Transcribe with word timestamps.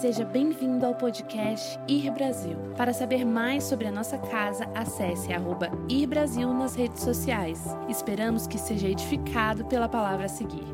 Seja 0.00 0.26
bem-vindo 0.26 0.84
ao 0.84 0.94
podcast 0.94 1.78
Ir 1.88 2.10
Brasil. 2.12 2.54
Para 2.76 2.92
saber 2.92 3.24
mais 3.24 3.64
sobre 3.64 3.86
a 3.86 3.90
nossa 3.90 4.18
casa, 4.18 4.64
acesse 4.74 5.32
arroba 5.32 5.70
Ir 5.88 6.06
Brasil 6.06 6.52
nas 6.52 6.74
redes 6.74 7.02
sociais. 7.02 7.60
Esperamos 7.88 8.46
que 8.46 8.58
seja 8.58 8.90
edificado 8.90 9.64
pela 9.64 9.88
palavra 9.88 10.26
a 10.26 10.28
seguir. 10.28 10.66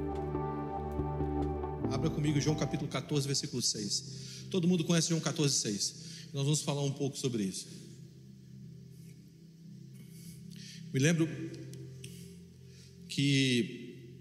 Abra 1.93 2.11
comigo 2.11 2.41
João 2.41 2.57
capítulo 2.57 2.91
14, 2.91 3.25
versículo 3.25 3.63
6. 3.63 4.49
Todo 4.51 4.67
mundo 4.67 4.83
conhece 4.83 5.11
João 5.11 5.21
14, 5.21 5.55
6. 5.55 5.95
Nós 6.33 6.43
vamos 6.43 6.63
falar 6.63 6.83
um 6.83 6.93
pouco 6.93 7.17
sobre 7.17 7.45
isso. 7.45 7.69
Me 10.93 10.99
lembro 10.99 11.29
que 13.07 14.19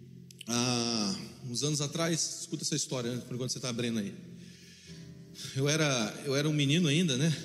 há 0.47 1.15
uns 1.49 1.63
anos 1.63 1.81
atrás, 1.81 2.41
escuta 2.41 2.63
essa 2.63 2.75
história, 2.75 3.15
né, 3.15 3.21
por 3.21 3.33
enquanto 3.33 3.49
você 3.49 3.57
está 3.57 3.69
abrindo 3.69 3.97
aí. 3.97 4.30
Eu 5.55 5.67
era, 5.67 6.21
eu 6.25 6.35
era 6.35 6.47
um 6.47 6.53
menino 6.53 6.87
ainda, 6.87 7.17
né? 7.17 7.35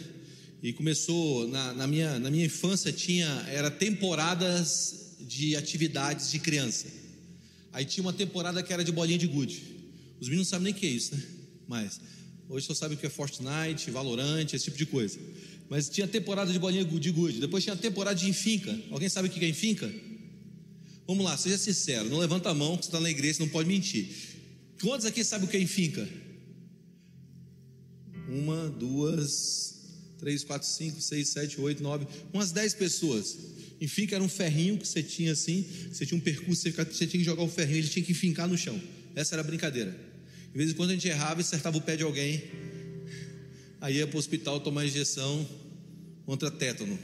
E 0.62 0.72
começou 0.72 1.46
na, 1.48 1.72
na, 1.72 1.86
minha, 1.86 2.18
na 2.18 2.30
minha 2.30 2.46
infância 2.46 2.92
tinha 2.92 3.26
era 3.48 3.70
temporadas 3.70 5.16
de 5.20 5.56
atividades 5.56 6.30
de 6.30 6.38
criança. 6.38 6.86
Aí 7.72 7.84
tinha 7.84 8.02
uma 8.02 8.12
temporada 8.12 8.62
que 8.62 8.72
era 8.72 8.84
de 8.84 8.92
bolinha 8.92 9.18
de 9.18 9.26
gude. 9.26 9.62
Os 10.20 10.28
meninos 10.28 10.48
não 10.48 10.50
sabem 10.50 10.64
nem 10.64 10.72
o 10.72 10.76
que 10.76 10.86
é 10.86 10.90
isso, 10.90 11.14
né? 11.14 11.22
Mas 11.68 12.00
hoje 12.48 12.66
só 12.66 12.74
sabem 12.74 12.96
o 12.96 13.00
que 13.00 13.06
é 13.06 13.10
Fortnite, 13.10 13.90
Valorant, 13.90 14.46
esse 14.52 14.64
tipo 14.64 14.78
de 14.78 14.86
coisa. 14.86 15.18
Mas 15.68 15.88
tinha 15.88 16.06
temporada 16.06 16.52
de 16.52 16.58
bolinha 16.58 16.84
de 16.84 17.10
gude. 17.10 17.40
Depois 17.40 17.64
tinha 17.64 17.76
temporada 17.76 18.18
de 18.18 18.28
enfinca. 18.28 18.78
Alguém 18.90 19.08
sabe 19.08 19.28
o 19.28 19.30
que 19.30 19.44
é 19.44 19.48
enfinca? 19.48 19.92
Vamos 21.06 21.24
lá, 21.24 21.36
seja 21.36 21.58
sincero. 21.58 22.08
Não 22.08 22.18
levanta 22.18 22.50
a 22.50 22.54
mão, 22.54 22.76
que 22.76 22.84
você 22.84 22.88
está 22.88 23.00
na 23.00 23.10
igreja, 23.10 23.34
você 23.34 23.42
não 23.42 23.50
pode 23.50 23.68
mentir. 23.68 24.08
Quantos 24.80 25.06
aqui 25.06 25.22
sabem 25.24 25.46
o 25.46 25.50
que 25.50 25.56
é 25.56 25.60
enfinca? 25.60 26.08
Uma, 28.28 28.68
duas, 28.68 29.76
três, 30.18 30.42
quatro, 30.44 30.66
cinco, 30.66 31.00
seis, 31.00 31.28
sete, 31.28 31.60
oito, 31.60 31.82
nove, 31.82 32.06
umas 32.32 32.52
dez 32.52 32.74
pessoas. 32.74 33.36
Enfinca 33.80 34.14
era 34.14 34.24
um 34.24 34.28
ferrinho 34.28 34.78
que 34.78 34.88
você 34.88 35.02
tinha 35.02 35.32
assim, 35.32 35.66
você 35.92 36.06
tinha 36.06 36.18
um 36.18 36.20
percurso, 36.20 36.62
você, 36.62 37.06
tinha 37.06 37.08
que 37.08 37.24
jogar 37.24 37.42
o 37.42 37.48
ferrinho, 37.48 37.78
ele 37.78 37.88
tinha 37.88 38.04
que 38.04 38.14
fincar 38.14 38.48
no 38.48 38.56
chão. 38.56 38.80
Essa 39.14 39.34
era 39.34 39.42
a 39.42 39.44
brincadeira. 39.44 39.90
De 40.50 40.56
vez 40.56 40.70
em 40.70 40.74
quando 40.74 40.90
a 40.90 40.92
gente 40.94 41.06
errava 41.06 41.40
e 41.40 41.42
acertava 41.42 41.76
o 41.76 41.80
pé 41.82 41.96
de 41.96 42.02
alguém, 42.02 42.42
aí 43.80 43.96
ia 43.96 44.06
para 44.06 44.16
o 44.16 44.18
hospital 44.18 44.60
tomar 44.60 44.86
injeção 44.86 45.46
contra 46.24 46.50
tétano. 46.50 46.98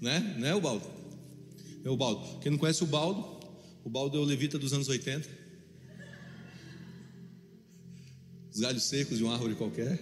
Né? 0.00 0.36
Né, 0.38 0.54
o 0.54 0.60
baldo? 0.60 0.86
É 1.84 1.90
o 1.90 1.96
baldo. 1.96 2.40
Quem 2.40 2.50
não 2.50 2.58
conhece 2.58 2.82
o 2.82 2.86
baldo, 2.86 3.46
o 3.84 3.90
baldo 3.90 4.16
é 4.16 4.20
o 4.20 4.24
levita 4.24 4.58
dos 4.58 4.72
anos 4.72 4.88
80. 4.88 5.43
Os 8.54 8.60
galhos 8.60 8.84
secos 8.84 9.18
de 9.18 9.24
uma 9.24 9.32
árvore 9.32 9.56
qualquer. 9.56 10.00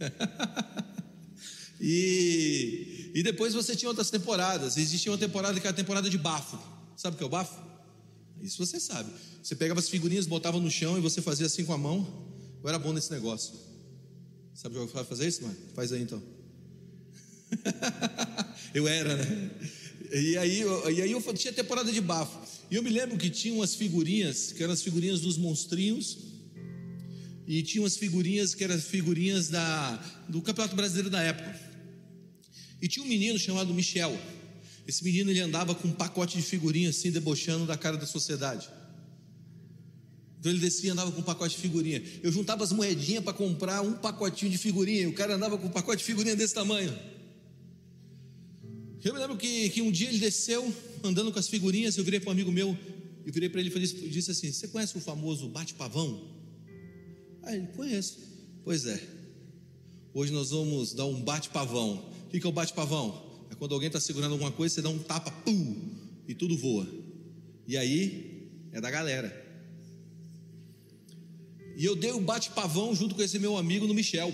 e, 1.80 3.12
e 3.14 3.22
depois 3.22 3.54
você 3.54 3.76
tinha 3.76 3.88
outras 3.88 4.10
temporadas. 4.10 4.76
Existia 4.76 5.12
uma 5.12 5.18
temporada 5.18 5.60
que 5.60 5.64
era 5.64 5.72
a 5.72 5.76
temporada 5.76 6.10
de 6.10 6.18
bafo. 6.18 6.58
Sabe 6.96 7.14
o 7.14 7.18
que 7.18 7.22
é 7.22 7.26
o 7.26 7.30
bafo? 7.30 7.62
Isso 8.42 8.58
você 8.58 8.80
sabe. 8.80 9.08
Você 9.40 9.54
pegava 9.54 9.78
as 9.78 9.88
figurinhas, 9.88 10.26
botava 10.26 10.58
no 10.58 10.68
chão 10.68 10.98
e 10.98 11.00
você 11.00 11.22
fazia 11.22 11.46
assim 11.46 11.64
com 11.64 11.72
a 11.72 11.78
mão. 11.78 12.26
Eu 12.60 12.68
era 12.68 12.78
bom 12.78 12.92
nesse 12.92 13.12
negócio. 13.12 13.54
Sabe 14.52 14.74
fazer 15.06 15.28
isso, 15.28 15.42
mano? 15.42 15.56
Faz 15.76 15.92
aí 15.92 16.02
então. 16.02 16.20
eu 18.74 18.88
era, 18.88 19.14
né? 19.14 19.50
E 20.12 20.36
aí, 20.36 20.62
e 20.96 21.02
aí 21.02 21.12
eu 21.12 21.34
tinha 21.34 21.52
temporada 21.52 21.92
de 21.92 22.00
bafo. 22.00 22.36
E 22.68 22.74
eu 22.74 22.82
me 22.82 22.90
lembro 22.90 23.16
que 23.16 23.30
tinha 23.30 23.54
umas 23.54 23.76
figurinhas, 23.76 24.50
que 24.50 24.60
eram 24.60 24.72
as 24.72 24.82
figurinhas 24.82 25.20
dos 25.20 25.36
monstrinhos, 25.36 26.33
e 27.46 27.62
tinha 27.62 27.82
umas 27.82 27.96
figurinhas 27.96 28.54
que 28.54 28.64
eram 28.64 28.78
figurinhas 28.78 29.48
da, 29.48 29.96
do 30.28 30.40
Campeonato 30.40 30.74
Brasileiro 30.74 31.10
da 31.10 31.20
época. 31.22 31.60
E 32.80 32.88
tinha 32.88 33.04
um 33.04 33.08
menino 33.08 33.38
chamado 33.38 33.72
Michel. 33.74 34.18
Esse 34.86 35.02
menino 35.04 35.30
ele 35.30 35.40
andava 35.40 35.74
com 35.74 35.88
um 35.88 35.92
pacote 35.92 36.36
de 36.36 36.42
figurinhas 36.42 36.96
assim, 36.96 37.10
debochando 37.10 37.66
da 37.66 37.76
cara 37.76 37.96
da 37.96 38.06
sociedade. 38.06 38.68
Então 40.38 40.52
ele 40.52 40.60
descia 40.60 40.88
e 40.88 40.92
andava 40.92 41.10
com 41.10 41.20
um 41.20 41.24
pacote 41.24 41.56
de 41.56 41.62
figurinha. 41.62 42.02
Eu 42.22 42.30
juntava 42.30 42.64
as 42.64 42.72
moedinhas 42.72 43.24
para 43.24 43.32
comprar 43.32 43.80
um 43.80 43.94
pacotinho 43.94 44.50
de 44.50 44.58
figurinha. 44.58 45.02
E 45.02 45.06
o 45.06 45.14
cara 45.14 45.34
andava 45.34 45.56
com 45.56 45.66
um 45.66 45.70
pacote 45.70 45.98
de 45.98 46.04
figurinha 46.04 46.36
desse 46.36 46.52
tamanho. 46.52 46.94
Eu 49.02 49.12
me 49.12 49.20
lembro 49.20 49.36
que, 49.36 49.68
que 49.70 49.82
um 49.82 49.90
dia 49.90 50.08
ele 50.08 50.18
desceu, 50.18 50.74
andando 51.02 51.30
com 51.30 51.38
as 51.38 51.48
figurinhas, 51.48 51.96
eu 51.96 52.04
virei 52.04 52.20
para 52.20 52.30
um 52.30 52.32
amigo 52.32 52.50
meu, 52.50 52.76
e 53.24 53.30
virei 53.30 53.48
para 53.50 53.60
ele 53.60 53.70
e 53.74 54.08
disse 54.08 54.30
assim: 54.30 54.50
Você 54.50 54.68
conhece 54.68 54.96
o 54.96 55.00
famoso 55.00 55.48
bate-pavão? 55.48 56.43
Aí 57.46 57.56
ele, 57.56 57.66
conheço. 57.68 58.18
Pois 58.64 58.86
é. 58.86 59.00
Hoje 60.12 60.32
nós 60.32 60.50
vamos 60.50 60.94
dar 60.94 61.06
um 61.06 61.20
bate-pavão. 61.22 62.10
O 62.26 62.30
que 62.30 62.44
é 62.44 62.48
o 62.48 62.52
bate-pavão? 62.52 63.46
É 63.50 63.54
quando 63.54 63.74
alguém 63.74 63.88
está 63.88 64.00
segurando 64.00 64.32
alguma 64.32 64.52
coisa, 64.52 64.74
você 64.74 64.82
dá 64.82 64.88
um 64.88 64.98
tapa, 64.98 65.30
pum, 65.30 65.76
e 66.26 66.34
tudo 66.34 66.56
voa. 66.56 66.88
E 67.66 67.76
aí 67.76 68.50
é 68.72 68.80
da 68.80 68.90
galera. 68.90 69.42
E 71.76 71.84
eu 71.84 71.96
dei 71.96 72.12
o 72.12 72.20
bate-pavão 72.20 72.94
junto 72.94 73.14
com 73.14 73.22
esse 73.22 73.38
meu 73.38 73.56
amigo 73.56 73.86
no 73.86 73.94
Michel 73.94 74.32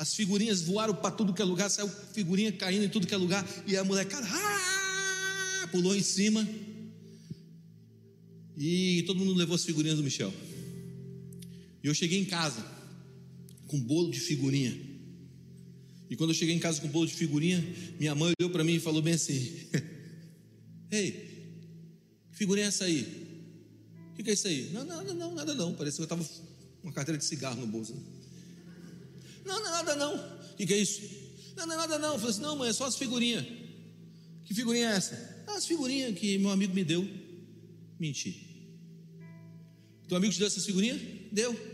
as 0.00 0.14
figurinhas 0.14 0.62
voaram 0.62 0.94
para 0.94 1.10
tudo 1.10 1.34
que 1.34 1.42
é 1.42 1.44
lugar, 1.44 1.68
saiu 1.68 1.86
figurinha 2.14 2.50
caindo 2.50 2.86
em 2.86 2.88
tudo 2.88 3.06
que 3.06 3.12
é 3.12 3.18
lugar, 3.18 3.46
e 3.66 3.76
a 3.76 3.84
molecada 3.84 4.26
ah, 4.26 5.68
pulou 5.70 5.94
em 5.94 6.02
cima. 6.02 6.48
E 8.56 9.04
todo 9.06 9.18
mundo 9.18 9.34
levou 9.34 9.54
as 9.54 9.62
figurinhas 9.62 9.98
do 9.98 10.02
Michel. 10.02 10.32
E 11.82 11.86
eu 11.86 11.94
cheguei 11.94 12.18
em 12.18 12.24
casa 12.24 12.64
com 13.66 13.80
bolo 13.80 14.10
de 14.10 14.20
figurinha. 14.20 14.76
E 16.10 16.16
quando 16.16 16.30
eu 16.30 16.34
cheguei 16.34 16.54
em 16.54 16.58
casa 16.58 16.80
com 16.80 16.88
bolo 16.88 17.06
de 17.06 17.14
figurinha, 17.14 17.64
minha 17.98 18.14
mãe 18.14 18.32
olhou 18.38 18.50
para 18.50 18.64
mim 18.64 18.74
e 18.74 18.80
falou 18.80 19.00
bem 19.00 19.14
assim: 19.14 19.52
Ei, 20.90 21.12
que 22.30 22.36
figurinha 22.36 22.66
é 22.66 22.68
essa 22.68 22.84
aí? 22.84 23.02
O 24.12 24.16
que, 24.16 24.24
que 24.24 24.30
é 24.30 24.32
isso 24.32 24.48
aí? 24.48 24.70
Não, 24.72 24.84
nada 24.84 25.14
não, 25.14 25.34
nada 25.34 25.54
não. 25.54 25.72
Parecia 25.74 25.96
que 25.96 26.12
eu 26.12 26.16
estava 26.16 26.50
uma 26.82 26.92
carteira 26.92 27.16
de 27.16 27.24
cigarro 27.24 27.60
no 27.60 27.66
bolso. 27.66 27.94
Não, 29.44 29.62
não 29.62 29.70
nada 29.70 29.94
não. 29.96 30.16
O 30.16 30.56
que, 30.56 30.66
que, 30.66 30.74
é 30.74 30.78
isso? 30.78 31.00
Não, 31.56 31.66
não 31.66 31.76
nada 31.76 31.98
não. 31.98 32.14
Eu 32.14 32.18
falei 32.18 32.30
assim, 32.34 32.42
não, 32.42 32.56
mãe, 32.56 32.68
é 32.68 32.72
só 32.72 32.86
as 32.86 32.96
figurinhas. 32.96 33.46
Que 34.44 34.52
figurinha 34.52 34.90
é 34.90 34.96
essa? 34.96 35.44
Ah, 35.46 35.54
as 35.54 35.66
figurinhas 35.66 36.18
que 36.18 36.38
meu 36.38 36.50
amigo 36.50 36.74
me 36.74 36.84
deu. 36.84 37.08
Menti. 37.98 38.50
Teu 40.08 40.16
amigo 40.16 40.32
te 40.32 40.38
deu 40.38 40.48
essas 40.48 40.64
figurinhas? 40.66 41.00
Deu. 41.30 41.69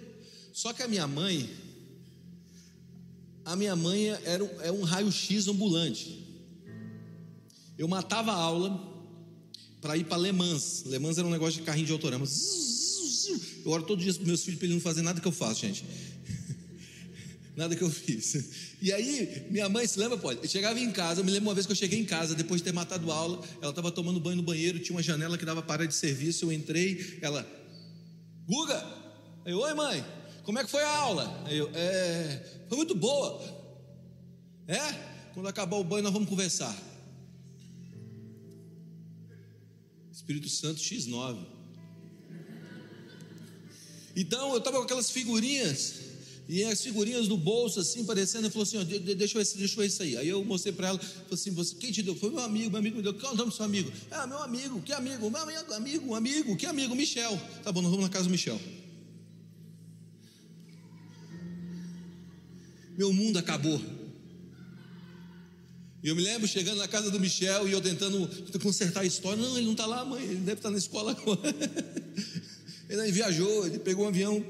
Só 0.56 0.72
que 0.72 0.82
a 0.82 0.88
minha 0.88 1.06
mãe, 1.06 1.50
a 3.44 3.54
minha 3.54 3.76
mãe 3.76 4.08
era 4.24 4.42
um, 4.42 4.62
é 4.62 4.72
um 4.72 4.84
raio-x 4.84 5.48
ambulante. 5.48 6.26
Eu 7.76 7.86
matava 7.86 8.32
a 8.32 8.36
aula 8.36 8.70
para 9.82 9.98
ir 9.98 10.04
para 10.04 10.16
Le 10.16 10.32
Mans. 10.32 10.84
Le 10.86 10.98
Mans 10.98 11.18
era 11.18 11.26
um 11.28 11.30
negócio 11.30 11.60
de 11.60 11.66
carrinho 11.66 11.84
de 11.84 11.92
autorama. 11.92 12.24
Eu 13.66 13.70
oro 13.70 13.82
todo 13.82 14.00
dia 14.00 14.14
para 14.14 14.24
meus 14.24 14.44
filhos 14.44 14.58
para 14.58 14.66
eles 14.66 14.76
não 14.76 14.80
fazerem 14.80 15.04
nada 15.04 15.20
que 15.20 15.28
eu 15.28 15.32
faço, 15.32 15.60
gente 15.60 15.84
nada 17.54 17.76
que 17.76 17.82
eu 17.82 17.90
fiz. 17.90 18.78
E 18.80 18.90
aí, 18.94 19.46
minha 19.50 19.68
mãe, 19.68 19.86
se 19.86 19.98
lembra, 19.98 20.16
pode? 20.16 20.40
Eu 20.42 20.48
chegava 20.48 20.80
em 20.80 20.90
casa, 20.90 21.20
eu 21.20 21.24
me 21.26 21.32
lembro 21.32 21.50
uma 21.50 21.54
vez 21.54 21.66
que 21.66 21.72
eu 21.72 21.76
cheguei 21.76 22.00
em 22.00 22.06
casa, 22.06 22.34
depois 22.34 22.62
de 22.62 22.64
ter 22.64 22.72
matado 22.72 23.12
aula, 23.12 23.44
ela 23.60 23.72
estava 23.72 23.92
tomando 23.92 24.18
banho 24.18 24.36
no 24.36 24.42
banheiro, 24.42 24.78
tinha 24.78 24.96
uma 24.96 25.02
janela 25.02 25.36
que 25.36 25.44
dava 25.44 25.60
para 25.60 25.86
de 25.86 25.94
serviço, 25.94 26.46
eu 26.46 26.52
entrei, 26.52 27.18
ela, 27.20 27.46
Guga, 28.46 28.82
eu, 29.44 29.58
oi 29.58 29.74
mãe, 29.74 30.02
como 30.46 30.60
é 30.60 30.64
que 30.64 30.70
foi 30.70 30.82
a 30.82 30.96
aula? 30.96 31.44
Eu, 31.50 31.68
é, 31.74 32.62
foi 32.68 32.76
muito 32.76 32.94
boa. 32.94 33.42
É? 34.68 34.78
Quando 35.34 35.48
acabar 35.48 35.76
o 35.76 35.82
banho, 35.82 36.04
nós 36.04 36.12
vamos 36.12 36.28
conversar. 36.28 36.74
Espírito 40.12 40.48
Santo 40.48 40.80
X9. 40.80 41.44
Então, 44.14 44.52
eu 44.52 44.58
estava 44.58 44.78
com 44.78 44.84
aquelas 44.84 45.10
figurinhas 45.10 46.06
e 46.48 46.62
as 46.62 46.80
figurinhas 46.80 47.26
do 47.26 47.36
bolso, 47.36 47.80
assim, 47.80 48.04
parecendo, 48.04 48.46
ele 48.46 48.52
falou 48.52 48.62
assim: 48.62 48.78
ó, 48.78 48.84
deixa, 48.84 49.38
eu, 49.38 49.44
deixa 49.44 49.80
eu 49.80 49.84
isso 49.84 50.02
aí. 50.02 50.16
Aí 50.16 50.28
eu 50.28 50.44
mostrei 50.44 50.72
para 50.72 50.88
ela, 50.88 51.00
assim: 51.30 51.50
você, 51.50 51.74
quem 51.74 51.90
te 51.90 52.02
deu? 52.02 52.14
Foi 52.14 52.30
meu 52.30 52.38
amigo, 52.38 52.70
meu 52.70 52.78
amigo 52.78 52.96
me 52.96 53.02
deu. 53.02 53.12
Qual 53.14 53.32
é 53.32 53.34
o 53.34 53.36
nome 53.36 53.50
do 53.50 53.56
seu 53.56 53.64
amigo? 53.64 53.92
Ah, 54.12 54.28
meu 54.28 54.38
amigo, 54.38 54.80
que 54.80 54.92
amigo? 54.92 55.28
Meu 55.28 55.42
amigo, 55.42 56.14
amigo, 56.14 56.56
que 56.56 56.66
amigo? 56.66 56.94
Michel. 56.94 57.36
Tá 57.64 57.72
bom, 57.72 57.82
nós 57.82 57.90
vamos 57.90 58.06
na 58.06 58.12
casa 58.12 58.24
do 58.24 58.30
Michel. 58.30 58.60
Meu 62.96 63.12
mundo 63.12 63.38
acabou. 63.38 63.80
E 66.02 66.08
eu 66.08 66.14
me 66.14 66.22
lembro 66.22 66.46
chegando 66.46 66.78
na 66.78 66.86
casa 66.86 67.10
do 67.10 67.18
Michel 67.18 67.68
e 67.68 67.72
eu 67.72 67.80
tentando 67.80 68.28
consertar 68.60 69.00
a 69.00 69.04
história. 69.04 69.42
Não, 69.42 69.56
ele 69.56 69.66
não 69.66 69.72
está 69.72 69.86
lá, 69.86 70.04
mãe, 70.04 70.22
ele 70.22 70.36
deve 70.36 70.58
estar 70.58 70.70
na 70.70 70.78
escola 70.78 71.12
agora. 71.12 71.40
Ele 72.88 73.10
viajou, 73.10 73.66
ele 73.66 73.80
pegou 73.80 74.04
um 74.04 74.08
avião 74.08 74.40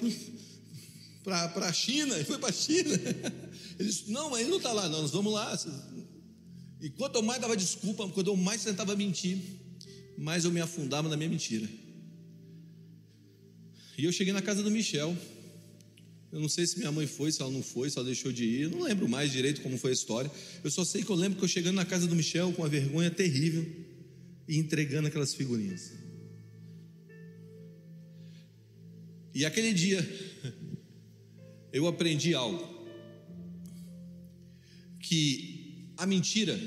para 1.25 1.67
a 1.69 1.73
China, 1.73 2.15
ele 2.15 2.25
foi 2.25 2.37
para 2.37 2.51
a 2.51 2.53
China. 2.53 2.91
Ele 3.81 3.89
disse: 3.89 4.11
Não, 4.11 4.29
mas 4.29 4.41
ele 4.41 4.51
não 4.51 4.59
está 4.59 4.73
lá, 4.73 4.89
não, 4.91 5.01
nós 5.03 5.11
vamos 5.11 5.33
lá. 5.33 5.59
E 6.81 6.91
quanto 6.91 7.17
eu 7.17 7.23
mais 7.23 7.41
dava 7.41 7.57
desculpa, 7.57 8.07
quando 8.09 8.29
eu 8.29 8.37
mais 8.37 8.63
tentava 8.63 8.95
mentir, 8.95 9.39
mais 10.19 10.45
eu 10.45 10.51
me 10.51 10.61
afundava 10.61 11.09
na 11.09 11.17
minha 11.17 11.29
mentira. 11.29 11.69
E 13.99 14.05
eu 14.05 14.13
cheguei 14.13 14.33
na 14.33 14.43
casa 14.43 14.63
do 14.63 14.71
Michel. 14.71 15.17
Eu 16.37 16.43
não 16.43 16.51
sei 16.51 16.67
se 16.67 16.77
minha 16.77 16.93
mãe 16.93 17.07
foi, 17.07 17.33
se 17.33 17.41
ela 17.41 17.51
não 17.51 17.63
foi, 17.63 17.89
se 17.89 17.97
ela 17.97 18.05
deixou 18.05 18.31
de 18.31 18.45
ir. 18.45 18.61
Eu 18.65 18.71
não 18.71 18.83
lembro 18.83 19.09
mais 19.09 19.33
direito 19.33 19.63
como 19.63 19.79
foi 19.79 19.93
a 19.93 19.95
história. 19.95 20.31
Eu 20.63 20.71
só 20.71 20.85
sei 20.85 21.03
que 21.03 21.09
eu 21.09 21.17
lembro 21.17 21.39
que 21.39 21.45
eu 21.45 21.49
chegando 21.49 21.77
na 21.77 21.85
casa 21.87 22.07
do 22.07 22.15
Michel 22.15 22.53
com 22.53 22.61
uma 22.61 22.69
vergonha 22.69 23.11
terrível 23.11 23.67
e 24.47 24.59
entregando 24.59 25.09
aquelas 25.09 25.33
figurinhas. 25.33 25.95
E 29.35 29.47
aquele 29.47 29.73
dia 29.73 30.07
eu 31.73 31.87
aprendi 31.87 32.35
algo 32.35 32.69
que 35.01 35.91
a 35.97 36.05
mentira, 36.05 36.61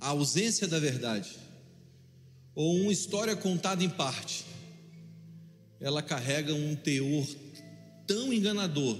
a 0.00 0.08
ausência 0.08 0.66
da 0.66 0.78
verdade 0.78 1.36
ou 2.54 2.74
uma 2.74 2.90
história 2.90 3.36
contada 3.36 3.84
em 3.84 3.90
parte, 3.90 4.46
ela 5.78 6.02
carrega 6.02 6.54
um 6.54 6.74
teor 6.74 7.26
tão 8.08 8.32
enganador, 8.32 8.98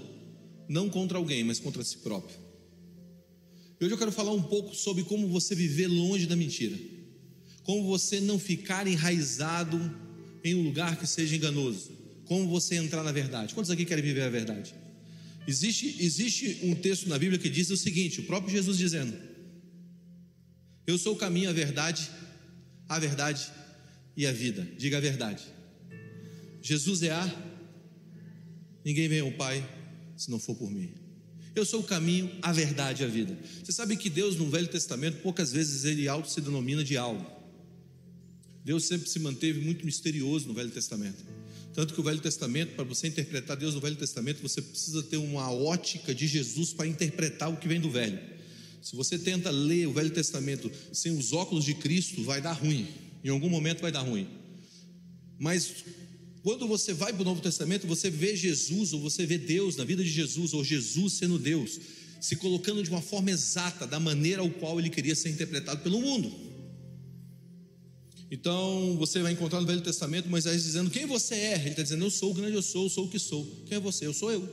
não 0.69 0.89
contra 0.89 1.19
alguém, 1.19 1.43
mas 1.43 1.59
contra 1.59 1.83
si 1.83 1.97
próprio. 1.99 2.39
Hoje 3.81 3.91
eu 3.91 3.99
quero 3.99 4.13
falar 4.13 4.33
um 4.33 4.43
pouco 4.43 4.73
sobre 4.75 5.03
como 5.03 5.27
você 5.27 5.55
viver 5.55 5.89
longe 5.89 6.27
da 6.27 6.37
mentira, 6.37 6.79
como 7.65 7.85
você 7.85 8.21
não 8.21 8.39
ficar 8.39 8.87
enraizado 8.87 9.79
em 10.45 10.55
um 10.55 10.63
lugar 10.63 10.97
que 10.97 11.07
seja 11.07 11.35
enganoso, 11.35 11.91
como 12.25 12.47
você 12.49 12.77
entrar 12.77 13.03
na 13.03 13.11
verdade. 13.11 13.53
Quantos 13.53 13.71
aqui 13.71 13.85
querem 13.85 14.05
viver 14.05 14.23
a 14.23 14.31
verdade? 14.31 14.73
Existe, 15.47 15.97
existe 15.99 16.61
um 16.63 16.77
texto 16.77 17.09
na 17.09 17.19
Bíblia 17.19 17.39
que 17.39 17.49
diz 17.49 17.69
o 17.71 17.77
seguinte: 17.77 18.21
o 18.21 18.25
próprio 18.25 18.53
Jesus 18.53 18.79
dizendo, 18.79 19.17
Eu 20.87 20.97
sou 20.99 21.15
o 21.15 21.17
caminho, 21.17 21.51
a 21.51 21.53
verdade 21.53 22.09
a 22.89 22.99
verdade 22.99 23.51
e 24.17 24.27
a 24.27 24.33
vida. 24.33 24.67
Diga 24.77 24.97
a 24.97 25.01
verdade. 25.01 25.45
Jesus 26.63 27.03
é 27.03 27.11
a. 27.11 27.58
Ninguém 28.89 29.07
vem 29.07 29.21
ao 29.21 29.31
Pai 29.31 29.63
se 30.17 30.31
não 30.31 30.39
for 30.39 30.55
por 30.55 30.71
mim. 30.71 30.89
Eu 31.55 31.67
sou 31.67 31.81
o 31.81 31.85
caminho, 31.85 32.31
a 32.41 32.55
verdade 32.55 33.03
e 33.03 33.05
a 33.05 33.09
vida. 33.09 33.37
Você 33.63 33.71
sabe 33.71 33.99
que 33.99 34.09
Deus 34.09 34.37
no 34.37 34.49
Velho 34.49 34.67
Testamento, 34.67 35.21
poucas 35.21 35.53
vezes 35.53 35.85
ele 35.85 36.09
auto 36.09 36.31
se 36.31 36.41
denomina 36.41 36.83
de 36.83 36.97
algo. 36.97 37.31
Deus 38.65 38.87
sempre 38.87 39.07
se 39.11 39.19
manteve 39.19 39.61
muito 39.61 39.85
misterioso 39.85 40.49
no 40.49 40.55
Velho 40.55 40.71
Testamento. 40.71 41.23
Tanto 41.75 41.93
que 41.93 42.01
o 42.01 42.03
Velho 42.03 42.19
Testamento, 42.19 42.77
para 42.77 42.85
você 42.85 43.09
interpretar 43.09 43.59
Deus 43.59 43.75
no 43.75 43.81
Velho 43.83 43.97
Testamento, 43.97 44.41
você 44.41 44.63
precisa 44.63 45.03
ter 45.03 45.19
uma 45.19 45.53
ótica 45.53 46.15
de 46.15 46.27
Jesus 46.27 46.73
para 46.73 46.87
interpretar 46.87 47.53
o 47.53 47.59
que 47.59 47.69
vem 47.69 47.83
do 47.83 47.91
Velho. 47.91 48.19
Se 48.81 48.97
você 48.97 49.19
tenta 49.19 49.51
ler 49.51 49.87
o 49.87 49.93
Velho 49.93 50.09
Testamento 50.09 50.73
sem 50.95 51.13
os 51.15 51.35
óculos 51.35 51.67
de 51.67 51.75
Cristo, 51.75 52.25
vai 52.25 52.41
dar 52.41 52.55
ruim. 52.55 52.89
Em 53.23 53.29
algum 53.29 53.51
momento 53.51 53.83
vai 53.83 53.93
dar 53.93 54.01
ruim. 54.01 54.27
Mas 55.39 55.85
quando 56.49 56.67
você 56.67 56.95
vai 56.95 57.13
para 57.13 57.21
o 57.21 57.25
Novo 57.27 57.43
Testamento, 57.43 57.87
você 57.87 58.09
vê 58.09 58.35
Jesus, 58.35 58.95
ou 58.95 59.01
você 59.01 59.27
vê 59.27 59.37
Deus 59.37 59.77
na 59.77 59.85
vida 59.85 60.03
de 60.03 60.09
Jesus, 60.09 60.55
ou 60.55 60.65
Jesus 60.65 61.13
sendo 61.13 61.39
Deus, 61.39 61.79
se 62.23 62.37
colocando 62.37 62.83
de 62.83 62.89
uma 62.89 63.03
forma 63.03 63.31
exata, 63.31 63.87
da 63.87 64.01
maneira 64.01 64.41
ao 64.41 64.49
qual 64.49 64.81
ele 64.81 64.89
queria 64.89 65.15
ser 65.15 65.29
interpretado 65.29 65.83
pelo 65.83 66.01
mundo. 66.01 66.33
Então 68.31 68.97
você 68.97 69.21
vai 69.21 69.33
encontrar 69.33 69.61
no 69.61 69.67
Velho 69.67 69.83
Testamento 69.83 70.27
Moisés 70.27 70.63
dizendo: 70.63 70.89
Quem 70.89 71.05
você 71.05 71.35
é? 71.35 71.61
Ele 71.61 71.69
está 71.69 71.83
dizendo: 71.83 72.07
Eu 72.07 72.11
sou 72.11 72.31
o 72.31 72.35
grande 72.35 72.57
eu 72.57 72.63
sou, 72.63 72.85
eu 72.85 72.89
sou 72.89 73.05
o 73.05 73.11
que 73.11 73.19
sou. 73.19 73.45
Quem 73.67 73.77
é 73.77 73.81
você? 73.81 74.07
Eu 74.07 74.15
sou 74.15 74.33
eu. 74.33 74.49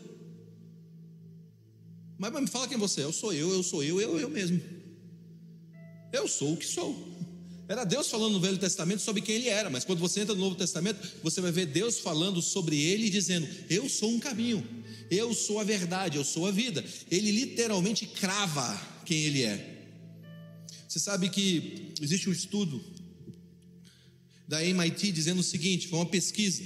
Mas, 2.17 2.33
me 2.33 2.47
fala 2.47 2.67
quem 2.67 2.77
você 2.77 2.99
é. 2.99 3.03
Eu 3.05 3.13
sou 3.13 3.31
eu, 3.31 3.53
eu 3.53 3.63
sou 3.63 3.81
eu, 3.81 4.01
eu, 4.01 4.19
eu 4.19 4.29
mesmo. 4.29 4.59
Eu 6.11 6.27
sou 6.27 6.55
o 6.55 6.57
que 6.57 6.65
sou. 6.65 6.93
Era 7.67 7.83
Deus 7.83 8.07
falando 8.07 8.33
no 8.33 8.39
Velho 8.39 8.57
Testamento 8.57 9.01
sobre 9.01 9.21
quem 9.21 9.35
ele 9.35 9.49
era, 9.49 9.69
mas 9.69 9.83
quando 9.83 9.99
você 9.99 10.21
entra 10.21 10.35
no 10.35 10.41
Novo 10.41 10.55
Testamento, 10.55 10.99
você 11.23 11.41
vai 11.41 11.51
ver 11.51 11.65
Deus 11.65 11.99
falando 11.99 12.41
sobre 12.41 12.79
ele 12.79 13.07
e 13.07 13.09
dizendo: 13.09 13.47
Eu 13.69 13.89
sou 13.89 14.11
um 14.11 14.19
caminho, 14.19 14.67
eu 15.09 15.33
sou 15.33 15.59
a 15.59 15.63
verdade, 15.63 16.17
eu 16.17 16.23
sou 16.23 16.45
a 16.45 16.51
vida. 16.51 16.85
Ele 17.09 17.31
literalmente 17.31 18.05
crava 18.05 18.79
quem 19.03 19.17
ele 19.23 19.41
é. 19.41 19.87
Você 20.87 20.99
sabe 20.99 21.29
que 21.29 21.93
existe 21.99 22.29
um 22.29 22.33
estudo 22.33 22.83
da 24.47 24.63
MIT 24.63 25.11
dizendo 25.11 25.39
o 25.39 25.43
seguinte: 25.43 25.87
foi 25.87 25.99
uma 25.99 26.05
pesquisa, 26.05 26.63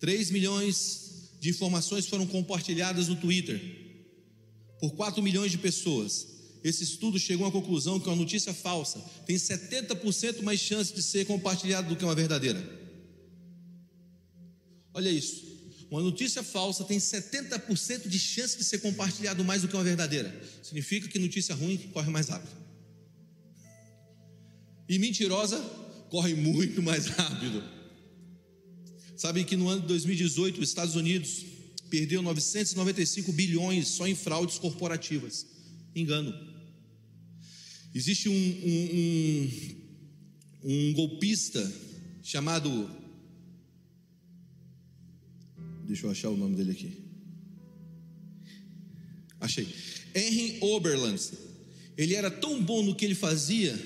3 0.00 0.30
milhões 0.30 1.30
de 1.40 1.50
informações 1.50 2.06
foram 2.06 2.26
compartilhadas 2.26 3.06
no 3.06 3.16
Twitter 3.16 3.60
por 4.80 4.92
4 4.94 5.22
milhões 5.22 5.52
de 5.52 5.58
pessoas. 5.58 6.31
Esse 6.62 6.84
estudo 6.84 7.18
chegou 7.18 7.46
à 7.46 7.50
conclusão 7.50 7.98
que 7.98 8.08
uma 8.08 8.16
notícia 8.16 8.54
falsa 8.54 9.00
tem 9.26 9.36
70% 9.36 10.42
mais 10.42 10.60
chance 10.60 10.94
de 10.94 11.02
ser 11.02 11.24
compartilhada 11.26 11.88
do 11.88 11.96
que 11.96 12.04
uma 12.04 12.14
verdadeira. 12.14 12.62
Olha 14.94 15.10
isso. 15.10 15.50
Uma 15.90 16.00
notícia 16.00 16.42
falsa 16.42 16.84
tem 16.84 16.98
70% 16.98 18.08
de 18.08 18.18
chance 18.18 18.56
de 18.56 18.64
ser 18.64 18.78
compartilhado 18.78 19.44
mais 19.44 19.62
do 19.62 19.68
que 19.68 19.74
uma 19.74 19.84
verdadeira. 19.84 20.34
Significa 20.62 21.08
que 21.08 21.18
notícia 21.18 21.54
ruim 21.54 21.76
corre 21.92 22.10
mais 22.10 22.28
rápido. 22.28 22.50
E 24.88 24.98
mentirosa 24.98 25.58
corre 26.10 26.34
muito 26.34 26.82
mais 26.82 27.06
rápido. 27.06 27.62
Sabe 29.16 29.44
que 29.44 29.56
no 29.56 29.68
ano 29.68 29.82
de 29.82 29.88
2018, 29.88 30.60
os 30.60 30.68
Estados 30.68 30.94
Unidos 30.94 31.44
perdeu 31.90 32.22
995 32.22 33.32
bilhões 33.32 33.88
só 33.88 34.06
em 34.06 34.14
fraudes 34.14 34.58
corporativas. 34.58 35.46
Engano. 35.94 36.51
Existe 37.94 38.28
um, 38.28 38.32
um, 38.32 39.50
um, 40.64 40.90
um 40.90 40.92
golpista 40.94 41.72
chamado. 42.22 42.90
Deixa 45.86 46.06
eu 46.06 46.10
achar 46.10 46.30
o 46.30 46.36
nome 46.36 46.56
dele 46.56 46.72
aqui. 46.72 47.02
Achei. 49.40 49.68
Henry 50.14 50.58
Oberland. 50.60 51.20
Ele 51.96 52.14
era 52.14 52.30
tão 52.30 52.62
bom 52.62 52.82
no 52.82 52.94
que 52.94 53.04
ele 53.04 53.14
fazia 53.14 53.76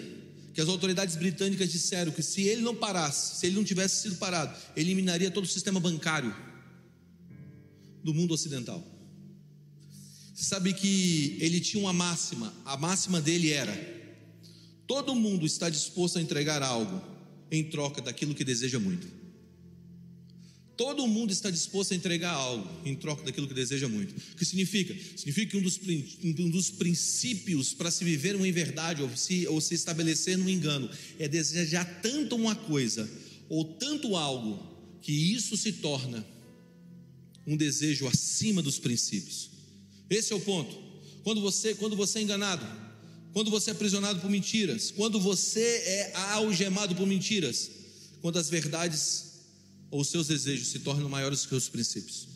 que 0.55 0.61
as 0.61 0.69
autoridades 0.69 1.17
britânicas 1.17 1.70
disseram 1.70 2.12
que 2.12 2.23
se 2.23 2.43
ele 2.43 2.62
não 2.62 2.75
parasse, 2.75 3.41
se 3.41 3.47
ele 3.47 3.56
não 3.56 3.64
tivesse 3.64 4.03
sido 4.03 4.17
parado, 4.17 4.56
eliminaria 4.76 5.31
todo 5.31 5.44
o 5.44 5.49
sistema 5.49 5.81
bancário 5.81 6.35
do 8.03 8.14
mundo 8.14 8.32
ocidental. 8.32 8.82
Você 10.35 10.44
sabe 10.44 10.73
que 10.73 11.37
ele 11.41 11.61
tinha 11.61 11.82
uma 11.82 11.93
máxima, 11.93 12.55
a 12.64 12.76
máxima 12.76 13.20
dele 13.20 13.50
era: 13.50 13.95
todo 14.86 15.14
mundo 15.14 15.46
está 15.46 15.68
disposto 15.68 16.18
a 16.18 16.22
entregar 16.22 16.62
algo 16.62 17.02
em 17.50 17.64
troca 17.64 18.00
daquilo 18.00 18.34
que 18.34 18.44
deseja 18.44 18.78
muito. 18.78 19.06
Todo 20.76 21.06
mundo 21.06 21.32
está 21.32 21.50
disposto 21.50 21.92
a 21.92 21.96
entregar 21.96 22.32
algo 22.34 22.68
em 22.84 22.94
troca 22.94 23.22
daquilo 23.24 23.48
que 23.48 23.54
deseja 23.54 23.88
muito. 23.88 24.14
O 24.32 24.36
que 24.36 24.44
significa? 24.44 24.94
Significa 25.16 25.52
que 25.52 25.56
um 25.56 25.62
dos, 25.62 25.81
um 26.22 26.50
dos 26.50 26.70
princípios 26.70 27.72
para 27.72 27.90
se 27.90 28.05
viver 28.05 28.36
uma 28.36 28.50
verdade 28.52 29.02
ou 29.02 29.16
se, 29.16 29.46
ou 29.46 29.58
se 29.58 29.74
estabelecer 29.74 30.36
no 30.36 30.50
engano 30.50 30.90
é 31.19 31.26
desejar 31.26 31.84
tanto 32.02 32.36
uma 32.36 32.55
coisa 32.55 33.08
ou 33.48 33.64
tanto 33.64 34.16
algo 34.16 34.76
que 35.00 35.12
isso 35.12 35.56
se 35.56 35.72
torna 35.72 36.26
um 37.46 37.56
desejo 37.56 38.06
acima 38.06 38.60
dos 38.60 38.78
princípios. 38.78 39.48
Esse 40.10 40.32
é 40.32 40.36
o 40.36 40.40
ponto. 40.40 40.76
Quando 41.22 41.40
você, 41.40 41.74
quando 41.74 41.96
você 41.96 42.19
é 42.19 42.22
enganado, 42.22 42.66
quando 43.36 43.50
você 43.50 43.69
é 43.69 43.74
aprisionado 43.74 44.19
por 44.19 44.31
mentiras, 44.31 44.90
quando 44.90 45.20
você 45.20 45.60
é 45.60 46.12
algemado 46.14 46.94
por 46.94 47.06
mentiras, 47.06 47.70
quando 48.22 48.38
as 48.38 48.48
verdades 48.48 49.24
ou 49.90 50.00
os 50.00 50.08
seus 50.08 50.28
desejos 50.28 50.69
se 50.69 50.78
tornam 50.78 51.06
maiores 51.06 51.44
que 51.44 51.55
os 51.55 51.69
princípios. 51.69 52.28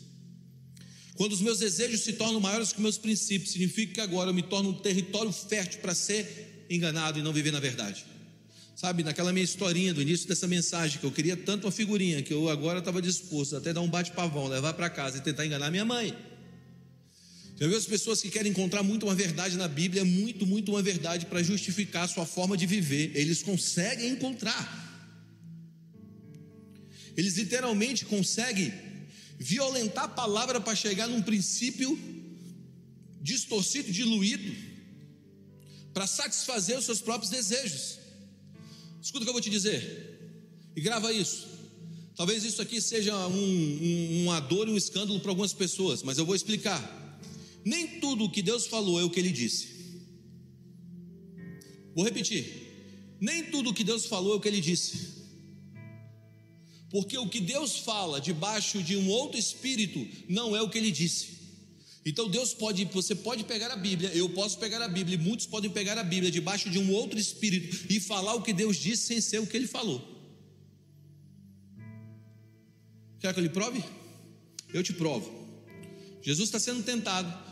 Quando 1.15 1.31
os 1.31 1.41
meus 1.41 1.57
desejos 1.57 2.01
se 2.01 2.13
tornam 2.13 2.39
maiores 2.39 2.71
que 2.71 2.79
meus 2.79 2.99
princípios, 2.99 3.49
significa 3.51 3.95
que 3.95 4.01
agora 4.01 4.29
eu 4.29 4.33
me 4.35 4.43
torno 4.43 4.69
um 4.69 4.73
território 4.73 5.31
fértil 5.31 5.79
para 5.79 5.95
ser 5.95 6.67
enganado 6.69 7.17
e 7.17 7.23
não 7.23 7.33
viver 7.33 7.49
na 7.49 7.59
verdade. 7.59 8.05
Sabe, 8.75 9.01
naquela 9.01 9.33
minha 9.33 9.43
historinha 9.43 9.95
do 9.95 10.03
início 10.03 10.27
dessa 10.27 10.47
mensagem, 10.47 10.99
que 10.99 11.03
eu 11.03 11.11
queria 11.11 11.35
tanto 11.35 11.65
uma 11.65 11.71
figurinha, 11.71 12.21
que 12.21 12.31
eu 12.31 12.47
agora 12.47 12.77
estava 12.77 13.01
disposto 13.01 13.57
até 13.57 13.73
dar 13.73 13.81
um 13.81 13.89
bate-pavão, 13.89 14.47
levar 14.47 14.73
para 14.73 14.87
casa 14.87 15.17
e 15.17 15.21
tentar 15.21 15.47
enganar 15.47 15.71
minha 15.71 15.83
mãe. 15.83 16.15
Já 17.61 17.67
viu 17.67 17.77
as 17.77 17.85
pessoas 17.85 18.19
que 18.19 18.31
querem 18.31 18.51
encontrar 18.51 18.81
muito 18.81 19.05
uma 19.05 19.13
verdade 19.13 19.55
na 19.55 19.67
Bíblia, 19.67 20.03
muito, 20.03 20.47
muito 20.47 20.71
uma 20.71 20.81
verdade 20.81 21.27
para 21.27 21.43
justificar 21.43 22.05
a 22.05 22.07
sua 22.07 22.25
forma 22.25 22.57
de 22.57 22.65
viver. 22.65 23.11
Eles 23.13 23.43
conseguem 23.43 24.09
encontrar. 24.09 24.63
Eles 27.15 27.37
literalmente 27.37 28.03
conseguem 28.05 28.73
violentar 29.37 30.05
a 30.05 30.07
palavra 30.07 30.59
para 30.59 30.73
chegar 30.75 31.07
num 31.07 31.21
princípio 31.21 31.99
distorcido, 33.21 33.91
diluído, 33.91 34.55
para 35.93 36.07
satisfazer 36.07 36.79
os 36.79 36.85
seus 36.85 36.99
próprios 36.99 37.29
desejos. 37.29 37.99
Escuta 38.99 39.19
o 39.19 39.25
que 39.25 39.29
eu 39.29 39.33
vou 39.33 39.41
te 39.41 39.51
dizer. 39.51 39.85
E 40.75 40.81
grava 40.81 41.13
isso. 41.13 41.47
Talvez 42.15 42.43
isso 42.43 42.59
aqui 42.59 42.81
seja 42.81 43.15
um, 43.27 43.37
um, 43.37 44.23
uma 44.23 44.39
dor 44.39 44.67
e 44.67 44.71
um 44.71 44.77
escândalo 44.77 45.19
para 45.19 45.29
algumas 45.29 45.53
pessoas, 45.53 46.01
mas 46.01 46.17
eu 46.17 46.25
vou 46.25 46.33
explicar. 46.33 47.00
Nem 47.63 47.99
tudo 47.99 48.25
o 48.25 48.31
que 48.31 48.41
Deus 48.41 48.67
falou 48.67 48.99
é 48.99 49.03
o 49.03 49.09
que 49.09 49.19
Ele 49.19 49.31
disse. 49.31 49.67
Vou 51.95 52.05
repetir. 52.05 52.45
Nem 53.19 53.45
tudo 53.51 53.69
o 53.69 53.73
que 53.73 53.83
Deus 53.83 54.05
falou 54.05 54.33
é 54.33 54.35
o 54.37 54.39
que 54.39 54.47
Ele 54.47 54.61
disse. 54.61 55.21
Porque 56.91 57.17
o 57.17 57.27
que 57.27 57.39
Deus 57.39 57.77
fala 57.77 58.19
debaixo 58.19 58.83
de 58.83 58.97
um 58.97 59.07
outro 59.09 59.39
espírito 59.39 60.05
não 60.27 60.53
é 60.53 60.61
o 60.61 60.69
que 60.69 60.77
ele 60.77 60.91
disse. 60.91 61.39
Então 62.05 62.29
Deus 62.29 62.53
pode, 62.53 62.83
você 62.85 63.15
pode 63.15 63.45
pegar 63.45 63.71
a 63.71 63.77
Bíblia, 63.77 64.09
eu 64.13 64.27
posso 64.29 64.57
pegar 64.57 64.81
a 64.81 64.89
Bíblia, 64.89 65.17
muitos 65.17 65.45
podem 65.45 65.71
pegar 65.71 65.97
a 65.97 66.03
Bíblia 66.03 66.29
debaixo 66.29 66.69
de 66.69 66.77
um 66.77 66.91
outro 66.91 67.17
espírito 67.17 67.85
e 67.89 67.99
falar 67.99 68.33
o 68.33 68.41
que 68.41 68.51
Deus 68.51 68.75
disse 68.75 69.03
sem 69.03 69.21
ser 69.21 69.39
o 69.39 69.47
que 69.47 69.55
ele 69.55 69.67
falou. 69.67 70.05
Quer 73.19 73.33
que 73.33 73.39
eu 73.39 73.43
lhe 73.43 73.49
prove? 73.49 73.81
Eu 74.73 74.83
te 74.83 74.91
provo. 74.91 75.31
Jesus 76.21 76.49
está 76.49 76.59
sendo 76.59 76.83
tentado. 76.83 77.50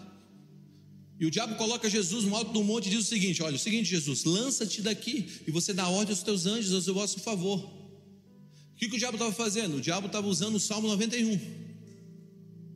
E 1.19 1.25
o 1.25 1.31
diabo 1.31 1.55
coloca 1.55 1.89
Jesus 1.89 2.23
no 2.23 2.35
alto 2.35 2.53
do 2.53 2.63
monte 2.63 2.87
e 2.87 2.89
diz 2.91 2.99
o 3.05 3.09
seguinte: 3.09 3.43
Olha, 3.43 3.55
o 3.55 3.59
seguinte, 3.59 3.89
Jesus, 3.89 4.23
lança-te 4.23 4.81
daqui 4.81 5.27
e 5.45 5.51
você 5.51 5.73
dá 5.73 5.87
ordem 5.89 6.13
aos 6.13 6.23
teus 6.23 6.45
anjos 6.45 6.73
a 6.73 6.81
seu 6.81 6.93
vosso 6.93 7.19
favor. 7.19 7.59
O 7.59 8.75
que, 8.77 8.87
que 8.87 8.95
o 8.95 8.99
diabo 8.99 9.15
estava 9.15 9.33
fazendo? 9.33 9.77
O 9.77 9.81
diabo 9.81 10.07
estava 10.07 10.27
usando 10.27 10.55
o 10.55 10.59
Salmo 10.59 10.87
91 10.87 11.59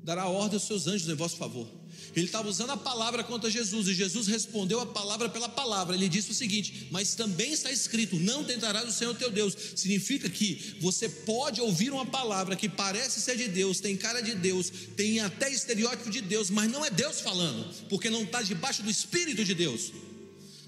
dará 0.03 0.27
ordem 0.27 0.55
aos 0.55 0.63
seus 0.63 0.85
anjos 0.85 1.07
em 1.07 1.15
vosso 1.15 1.37
favor. 1.37 1.67
Ele 2.15 2.25
estava 2.25 2.47
usando 2.47 2.69
a 2.69 2.77
palavra 2.77 3.23
contra 3.23 3.49
Jesus 3.49 3.87
e 3.87 3.93
Jesus 3.93 4.27
respondeu 4.27 4.79
a 4.79 4.85
palavra 4.85 5.29
pela 5.29 5.49
palavra. 5.49 5.95
Ele 5.95 6.07
disse 6.07 6.31
o 6.31 6.33
seguinte: 6.33 6.87
Mas 6.91 7.15
também 7.15 7.51
está 7.51 7.71
escrito: 7.71 8.19
Não 8.19 8.43
tentarás 8.43 8.87
o 8.87 8.91
Senhor 8.91 9.15
teu 9.15 9.31
Deus. 9.31 9.55
Significa 9.75 10.29
que 10.29 10.75
você 10.79 11.09
pode 11.09 11.59
ouvir 11.59 11.91
uma 11.91 12.05
palavra 12.05 12.55
que 12.55 12.69
parece 12.69 13.19
ser 13.19 13.35
de 13.35 13.47
Deus, 13.47 13.79
tem 13.79 13.97
cara 13.97 14.21
de 14.21 14.35
Deus, 14.35 14.71
tem 14.95 15.19
até 15.21 15.51
estereótipo 15.51 16.09
de 16.09 16.21
Deus, 16.21 16.49
mas 16.49 16.69
não 16.71 16.85
é 16.85 16.89
Deus 16.89 17.19
falando, 17.19 17.67
porque 17.89 18.09
não 18.09 18.23
está 18.23 18.41
debaixo 18.41 18.83
do 18.83 18.89
Espírito 18.89 19.43
de 19.43 19.55
Deus. 19.55 19.91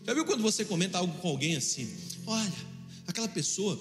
Já 0.05 0.13
viu 0.13 0.25
quando 0.25 0.41
você 0.41 0.65
comenta 0.65 0.97
algo 0.97 1.15
com 1.19 1.29
alguém 1.29 1.55
assim? 1.55 1.89
Olha, 2.25 2.53
aquela 3.07 3.27
pessoa, 3.27 3.79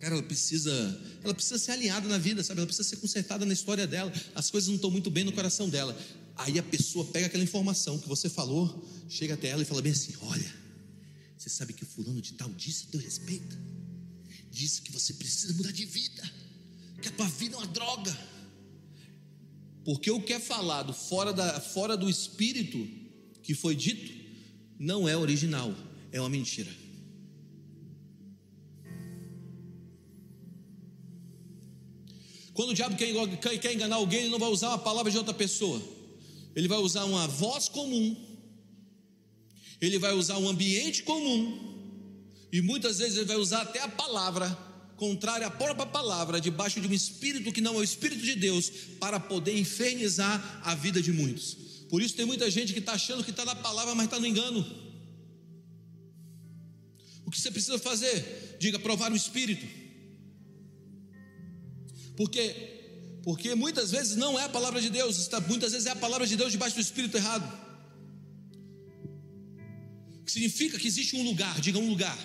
cara, 0.00 0.14
ela 0.14 0.22
precisa 0.22 1.00
ela 1.22 1.34
precisa 1.34 1.58
ser 1.58 1.72
alinhada 1.72 2.08
na 2.08 2.16
vida, 2.16 2.42
sabe? 2.42 2.60
Ela 2.60 2.66
precisa 2.66 2.88
ser 2.88 2.96
consertada 2.96 3.44
na 3.44 3.52
história 3.52 3.86
dela. 3.86 4.12
As 4.34 4.50
coisas 4.50 4.68
não 4.68 4.76
estão 4.76 4.90
muito 4.90 5.10
bem 5.10 5.24
no 5.24 5.32
coração 5.32 5.68
dela. 5.68 5.96
Aí 6.38 6.56
a 6.56 6.62
pessoa 6.62 7.04
pega 7.06 7.26
aquela 7.26 7.42
informação 7.42 7.98
que 7.98 8.08
você 8.08 8.30
falou, 8.30 8.88
chega 9.08 9.34
até 9.34 9.48
ela 9.48 9.62
e 9.62 9.64
fala 9.64 9.82
bem 9.82 9.90
assim: 9.90 10.14
Olha, 10.22 10.54
você 11.36 11.48
sabe 11.48 11.72
que 11.72 11.82
o 11.82 11.86
fulano 11.86 12.22
de 12.22 12.34
tal 12.34 12.48
disse 12.50 12.86
a 12.86 12.90
teu 12.92 13.00
respeito? 13.00 13.58
Disse 14.50 14.80
que 14.80 14.92
você 14.92 15.14
precisa 15.14 15.52
mudar 15.54 15.72
de 15.72 15.84
vida, 15.84 16.22
que 17.02 17.08
a 17.08 17.10
tua 17.10 17.28
vida 17.28 17.56
é 17.56 17.58
uma 17.58 17.66
droga. 17.66 18.16
Porque 19.84 20.10
o 20.10 20.22
que 20.22 20.32
é 20.32 20.38
falado 20.38 20.92
fora, 20.92 21.32
da, 21.32 21.60
fora 21.60 21.96
do 21.96 22.08
espírito 22.08 22.88
que 23.42 23.54
foi 23.54 23.74
dito 23.74 24.12
não 24.78 25.08
é 25.08 25.16
original, 25.16 25.74
é 26.12 26.20
uma 26.20 26.28
mentira. 26.28 26.70
Quando 32.52 32.70
o 32.70 32.74
diabo 32.74 32.96
quer 32.96 33.72
enganar 33.72 33.96
alguém, 33.96 34.20
ele 34.20 34.30
não 34.30 34.38
vai 34.38 34.50
usar 34.50 34.68
uma 34.68 34.78
palavra 34.78 35.10
de 35.10 35.16
outra 35.16 35.32
pessoa, 35.32 35.80
ele 36.58 36.66
vai 36.66 36.78
usar 36.78 37.04
uma 37.04 37.28
voz 37.28 37.68
comum, 37.68 38.16
ele 39.80 39.96
vai 39.96 40.12
usar 40.12 40.38
um 40.38 40.48
ambiente 40.48 41.04
comum, 41.04 41.40
e 42.52 42.60
muitas 42.60 42.98
vezes 42.98 43.16
ele 43.16 43.26
vai 43.26 43.36
usar 43.36 43.62
até 43.62 43.80
a 43.80 43.86
palavra 43.86 44.50
contrária 44.96 45.46
à 45.46 45.50
própria 45.52 45.86
palavra, 45.86 46.40
debaixo 46.40 46.80
de 46.80 46.88
um 46.88 46.92
espírito 46.92 47.52
que 47.52 47.60
não 47.60 47.76
é 47.76 47.78
o 47.78 47.84
espírito 47.84 48.24
de 48.24 48.34
Deus, 48.34 48.70
para 48.98 49.20
poder 49.20 49.56
infernizar 49.56 50.60
a 50.64 50.74
vida 50.74 51.00
de 51.00 51.12
muitos. 51.12 51.56
Por 51.88 52.02
isso 52.02 52.16
tem 52.16 52.26
muita 52.26 52.50
gente 52.50 52.72
que 52.72 52.80
está 52.80 52.94
achando 52.94 53.22
que 53.22 53.30
está 53.30 53.44
na 53.44 53.54
palavra, 53.54 53.94
mas 53.94 54.06
está 54.06 54.18
no 54.18 54.26
engano. 54.26 54.66
O 57.24 57.30
que 57.30 57.40
você 57.40 57.52
precisa 57.52 57.78
fazer? 57.78 58.56
Diga, 58.58 58.80
provar 58.80 59.12
o 59.12 59.16
espírito. 59.16 59.64
Porque 62.16 62.77
porque 63.28 63.54
muitas 63.54 63.90
vezes 63.90 64.16
não 64.16 64.38
é 64.38 64.44
a 64.44 64.48
palavra 64.48 64.80
de 64.80 64.88
Deus, 64.88 65.28
muitas 65.48 65.72
vezes 65.72 65.86
é 65.86 65.90
a 65.90 65.96
palavra 65.96 66.26
de 66.26 66.34
Deus 66.34 66.50
debaixo 66.50 66.76
do 66.76 66.80
espírito 66.80 67.14
errado. 67.14 67.46
Que 70.24 70.32
significa 70.32 70.78
que 70.78 70.88
existe 70.88 71.14
um 71.14 71.22
lugar, 71.22 71.60
diga 71.60 71.78
um 71.78 71.90
lugar. 71.90 72.18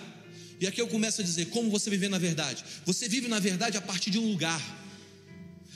E 0.61 0.65
aqui 0.65 0.79
eu 0.79 0.87
começo 0.87 1.19
a 1.19 1.23
dizer 1.25 1.47
como 1.47 1.69
você 1.69 1.89
vive 1.89 2.07
na 2.07 2.17
verdade. 2.17 2.63
Você 2.85 3.09
vive 3.09 3.27
na 3.27 3.37
verdade 3.37 3.75
a 3.75 3.81
partir 3.81 4.11
de 4.11 4.17
um 4.17 4.31
lugar, 4.31 4.61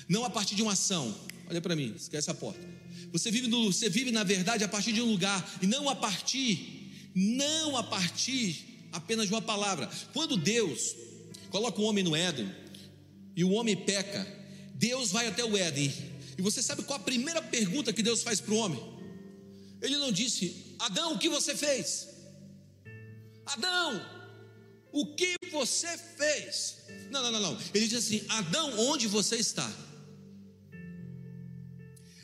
não 0.07 0.23
a 0.23 0.29
partir 0.29 0.55
de 0.55 0.61
uma 0.61 0.71
ação. 0.71 1.13
Olha 1.49 1.59
para 1.59 1.75
mim, 1.75 1.93
esquece 1.97 2.31
a 2.31 2.33
porta. 2.33 2.65
Você 3.11 3.29
vive, 3.29 3.49
no, 3.49 3.73
você 3.73 3.89
vive 3.89 4.11
na 4.11 4.23
verdade 4.23 4.63
a 4.63 4.67
partir 4.69 4.93
de 4.93 5.01
um 5.01 5.11
lugar 5.11 5.45
e 5.61 5.67
não 5.67 5.89
a 5.89 5.95
partir, 5.97 7.11
não 7.13 7.75
a 7.75 7.83
partir 7.83 8.87
apenas 8.93 9.27
de 9.27 9.33
uma 9.33 9.41
palavra. 9.41 9.89
Quando 10.13 10.37
Deus 10.37 10.95
coloca 11.49 11.81
o 11.81 11.83
homem 11.83 12.01
no 12.01 12.15
Éden, 12.15 12.49
e 13.37 13.43
o 13.43 13.51
homem 13.51 13.75
peca, 13.75 14.25
Deus 14.77 15.11
vai 15.11 15.27
até 15.27 15.43
o 15.43 15.57
Éden. 15.57 15.91
E 16.37 16.41
você 16.41 16.61
sabe 16.61 16.83
qual 16.83 16.99
a 16.99 17.03
primeira 17.03 17.41
pergunta 17.41 17.91
que 17.91 18.03
Deus 18.03 18.21
faz 18.21 18.39
para 18.39 18.53
o 18.53 18.57
homem? 18.57 18.79
Ele 19.81 19.97
não 19.97 20.11
disse: 20.11 20.75
Adão, 20.79 21.13
o 21.13 21.19
que 21.19 21.29
você 21.29 21.55
fez? 21.55 22.07
Adão, 23.45 23.99
o 24.91 25.15
que 25.15 25.35
você 25.51 25.97
fez? 25.97 26.77
Não, 27.09 27.23
não, 27.23 27.31
não, 27.31 27.39
não. 27.39 27.61
Ele 27.73 27.87
diz 27.87 28.05
assim: 28.05 28.23
Adão, 28.29 28.79
onde 28.79 29.07
você 29.07 29.37
está? 29.37 29.69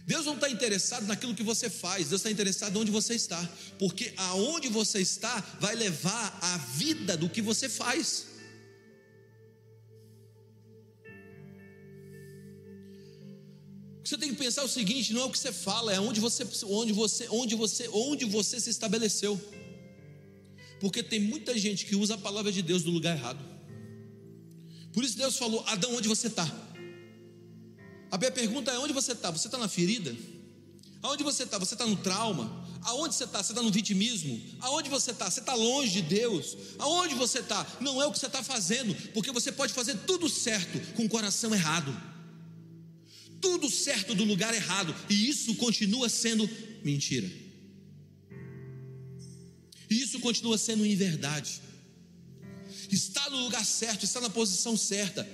Deus 0.05 0.25
não 0.25 0.35
está 0.35 0.49
interessado 0.49 1.07
naquilo 1.07 1.33
que 1.33 1.43
você 1.43 1.69
faz, 1.69 2.09
Deus 2.09 2.19
está 2.19 2.29
interessado 2.29 2.77
onde 2.77 2.91
você 2.91 3.15
está, 3.15 3.41
porque 3.79 4.13
aonde 4.17 4.67
você 4.67 4.99
está 4.99 5.39
vai 5.59 5.75
levar 5.75 6.37
a 6.41 6.57
vida 6.57 7.15
do 7.15 7.29
que 7.29 7.41
você 7.41 7.67
faz. 7.69 8.32
Você 14.03 14.17
tem 14.17 14.29
que 14.29 14.35
pensar 14.35 14.63
o 14.63 14.67
seguinte: 14.67 15.13
não 15.13 15.21
é 15.21 15.25
o 15.25 15.29
que 15.29 15.39
você 15.39 15.51
fala, 15.51 15.93
é 15.93 15.99
onde 15.99 16.19
você, 16.19 16.45
onde 16.65 16.91
você, 16.91 17.27
onde 17.29 17.55
você, 17.55 17.89
onde 17.89 18.25
você 18.25 18.59
se 18.59 18.69
estabeleceu. 18.69 19.39
Porque 20.79 21.01
tem 21.01 21.19
muita 21.19 21.57
gente 21.57 21.85
que 21.85 21.95
usa 21.95 22.15
a 22.15 22.17
palavra 22.17 22.51
de 22.51 22.61
Deus 22.61 22.83
no 22.83 22.91
lugar 22.91 23.15
errado. 23.15 23.39
Por 24.91 25.03
isso 25.03 25.17
Deus 25.17 25.37
falou: 25.37 25.63
Adão, 25.67 25.95
onde 25.95 26.09
você 26.09 26.27
está? 26.27 26.45
A 28.11 28.17
minha 28.17 28.31
pergunta 28.31 28.71
é: 28.71 28.77
onde 28.77 28.91
você 28.91 29.13
está? 29.13 29.31
Você 29.31 29.47
está 29.47 29.57
na 29.57 29.69
ferida? 29.69 30.13
Aonde 31.01 31.23
você 31.23 31.43
está? 31.43 31.57
Você 31.57 31.73
está 31.75 31.85
no 31.85 31.95
trauma? 31.95 32.63
Aonde 32.81 33.15
você 33.15 33.23
está? 33.23 33.41
Você 33.41 33.53
está 33.53 33.61
no 33.61 33.71
vitimismo? 33.71 34.41
Aonde 34.59 34.89
você 34.89 35.11
está? 35.11 35.29
Você 35.29 35.39
está 35.39 35.53
longe 35.53 35.91
de 35.91 36.01
Deus? 36.01 36.57
Aonde 36.77 37.15
você 37.15 37.39
está? 37.39 37.65
Não 37.79 38.01
é 38.01 38.05
o 38.05 38.11
que 38.11 38.19
você 38.19 38.27
está 38.27 38.43
fazendo, 38.43 38.93
porque 39.13 39.31
você 39.31 39.51
pode 39.51 39.73
fazer 39.73 39.97
tudo 40.05 40.27
certo 40.27 40.79
com 40.95 41.05
o 41.05 41.09
coração 41.09 41.53
errado 41.55 42.12
tudo 43.43 43.69
certo 43.69 44.15
do 44.15 44.23
lugar 44.23 44.53
errado, 44.55 44.95
e 45.09 45.27
isso 45.27 45.53
continua 45.55 46.07
sendo 46.07 46.49
mentira. 46.81 47.29
E 49.89 50.01
isso 50.01 50.17
continua 50.21 50.57
sendo 50.57 50.85
inverdade. 50.85 51.61
Está 52.89 53.29
no 53.29 53.43
lugar 53.43 53.65
certo, 53.65 54.05
está 54.05 54.21
na 54.21 54.29
posição 54.29 54.77
certa, 54.77 55.27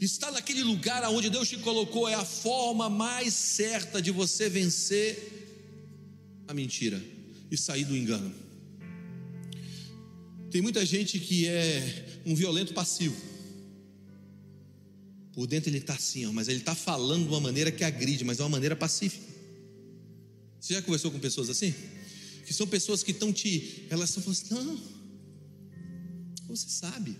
está 0.00 0.30
naquele 0.30 0.62
lugar 0.62 1.02
aonde 1.02 1.28
Deus 1.28 1.48
te 1.48 1.56
colocou, 1.56 2.08
é 2.08 2.14
a 2.14 2.24
forma 2.24 2.88
mais 2.88 3.34
certa 3.34 4.00
de 4.00 4.12
você 4.12 4.48
vencer 4.48 5.10
a 6.46 6.54
mentira 6.54 7.02
e 7.50 7.56
sair 7.58 7.84
do 7.84 7.96
engano. 7.96 8.32
Tem 10.52 10.62
muita 10.62 10.86
gente 10.86 11.18
que 11.18 11.48
é 11.48 12.22
um 12.24 12.34
violento 12.34 12.72
passivo. 12.72 13.35
Por 15.36 15.46
dentro 15.46 15.68
ele 15.68 15.76
está 15.76 15.92
assim, 15.92 16.24
ó, 16.24 16.32
mas 16.32 16.48
ele 16.48 16.60
está 16.60 16.74
falando 16.74 17.24
de 17.24 17.28
uma 17.28 17.40
maneira 17.40 17.70
que 17.70 17.84
agride, 17.84 18.24
mas 18.24 18.38
de 18.38 18.42
uma 18.42 18.48
maneira 18.48 18.74
pacífica. 18.74 19.34
Você 20.58 20.72
já 20.72 20.80
conversou 20.80 21.10
com 21.10 21.18
pessoas 21.18 21.50
assim? 21.50 21.74
Que 22.46 22.54
são 22.54 22.66
pessoas 22.66 23.02
que 23.02 23.10
estão 23.10 23.30
te. 23.34 23.86
Elas 23.90 24.08
estão 24.08 24.22
falando 24.22 24.38
assim: 24.38 24.54
não, 24.54 24.80
você 26.48 26.70
sabe, 26.70 27.18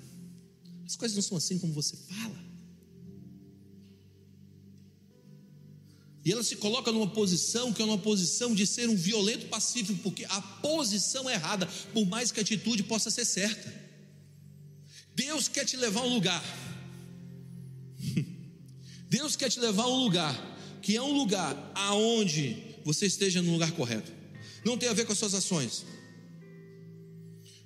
as 0.87 0.97
coisas 0.97 1.15
não 1.15 1.23
são 1.23 1.37
assim 1.37 1.59
como 1.59 1.75
você 1.75 1.95
fala. 1.95 2.43
E 6.25 6.33
ela 6.33 6.43
se 6.43 6.57
coloca 6.57 6.91
numa 6.91 7.11
posição 7.11 7.71
que 7.71 7.83
é 7.83 7.85
uma 7.85 7.99
posição 7.99 8.55
de 8.55 8.67
ser 8.67 8.89
um 8.89 8.97
violento 8.97 9.47
pacífico, 9.49 10.01
porque 10.03 10.25
a 10.25 10.41
posição 10.41 11.29
é 11.29 11.35
errada, 11.35 11.67
por 11.93 12.07
mais 12.07 12.33
que 12.33 12.41
a 12.41 12.43
atitude 12.43 12.83
possa 12.85 13.11
ser 13.11 13.27
certa. 13.27 13.71
Deus 15.15 15.49
quer 15.49 15.67
te 15.67 15.77
levar 15.77 16.01
a 16.01 16.07
um 16.07 16.15
lugar 16.15 16.66
Deus 19.09 19.37
quer 19.37 19.51
te 19.51 19.61
levar 19.61 19.85
a 19.85 19.89
um 19.89 19.97
lugar 19.97 20.57
que 20.83 20.97
é 20.97 21.03
um 21.03 21.13
lugar 21.13 21.73
aonde 21.75 22.57
você 22.85 23.07
esteja 23.07 23.43
no 23.43 23.53
lugar 23.53 23.73
correto. 23.73 24.13
Não 24.65 24.79
tem 24.79 24.89
a 24.89 24.93
ver 24.93 25.05
com 25.05 25.13
as 25.13 25.19
suas 25.19 25.35
ações. 25.35 25.85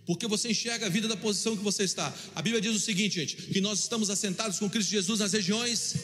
Porque 0.07 0.27
você 0.27 0.51
enxerga 0.51 0.87
a 0.87 0.89
vida 0.89 1.07
da 1.07 1.17
posição 1.17 1.57
que 1.57 1.63
você 1.63 1.85
está. 1.85 2.13
A 2.35 2.41
Bíblia 2.41 2.61
diz 2.63 2.75
o 2.75 2.81
seguinte, 2.81 3.17
gente: 3.17 3.37
que 3.37 3.61
nós 3.61 3.79
estamos 3.81 4.09
assentados 4.09 4.59
com 4.59 4.71
Cristo 4.71 4.91
Jesus 4.91 5.21
nas 5.21 5.33
regiões 5.33 5.97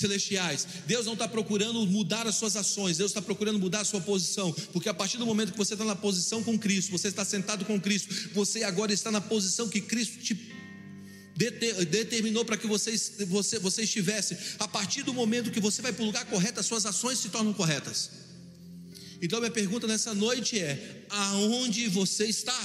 celestiais. 0.00 0.66
Deus 0.86 1.06
não 1.06 1.12
está 1.12 1.28
procurando 1.28 1.86
mudar 1.86 2.26
as 2.26 2.34
suas 2.34 2.56
ações, 2.56 2.96
Deus 2.96 3.10
está 3.10 3.22
procurando 3.22 3.58
mudar 3.58 3.80
a 3.80 3.84
sua 3.84 4.00
posição, 4.00 4.52
porque 4.72 4.88
a 4.88 4.94
partir 4.94 5.18
do 5.18 5.26
momento 5.26 5.52
que 5.52 5.58
você 5.58 5.74
está 5.74 5.84
na 5.84 5.94
posição 5.94 6.42
com 6.42 6.58
Cristo, 6.58 6.90
você 6.90 7.08
está 7.08 7.24
sentado 7.24 7.64
com 7.64 7.78
Cristo, 7.78 8.30
você 8.32 8.64
agora 8.64 8.92
está 8.92 9.10
na 9.10 9.20
posição 9.20 9.68
que 9.68 9.80
Cristo 9.80 10.18
te 10.18 10.34
determinou 11.40 12.44
para 12.44 12.56
que 12.56 12.66
você, 12.66 12.96
você, 13.26 13.58
você 13.58 13.82
estivesse. 13.82 14.36
A 14.58 14.68
partir 14.68 15.02
do 15.02 15.14
momento 15.14 15.50
que 15.50 15.60
você 15.60 15.80
vai 15.80 15.92
para 15.92 16.02
o 16.02 16.06
lugar 16.06 16.26
correto, 16.26 16.60
as 16.60 16.66
suas 16.66 16.84
ações 16.84 17.18
se 17.18 17.30
tornam 17.30 17.52
corretas. 17.54 18.10
Então, 19.22 19.38
minha 19.38 19.50
pergunta 19.50 19.86
nessa 19.86 20.12
noite 20.12 20.58
é: 20.58 21.06
aonde 21.08 21.88
você 21.88 22.26
está? 22.26 22.60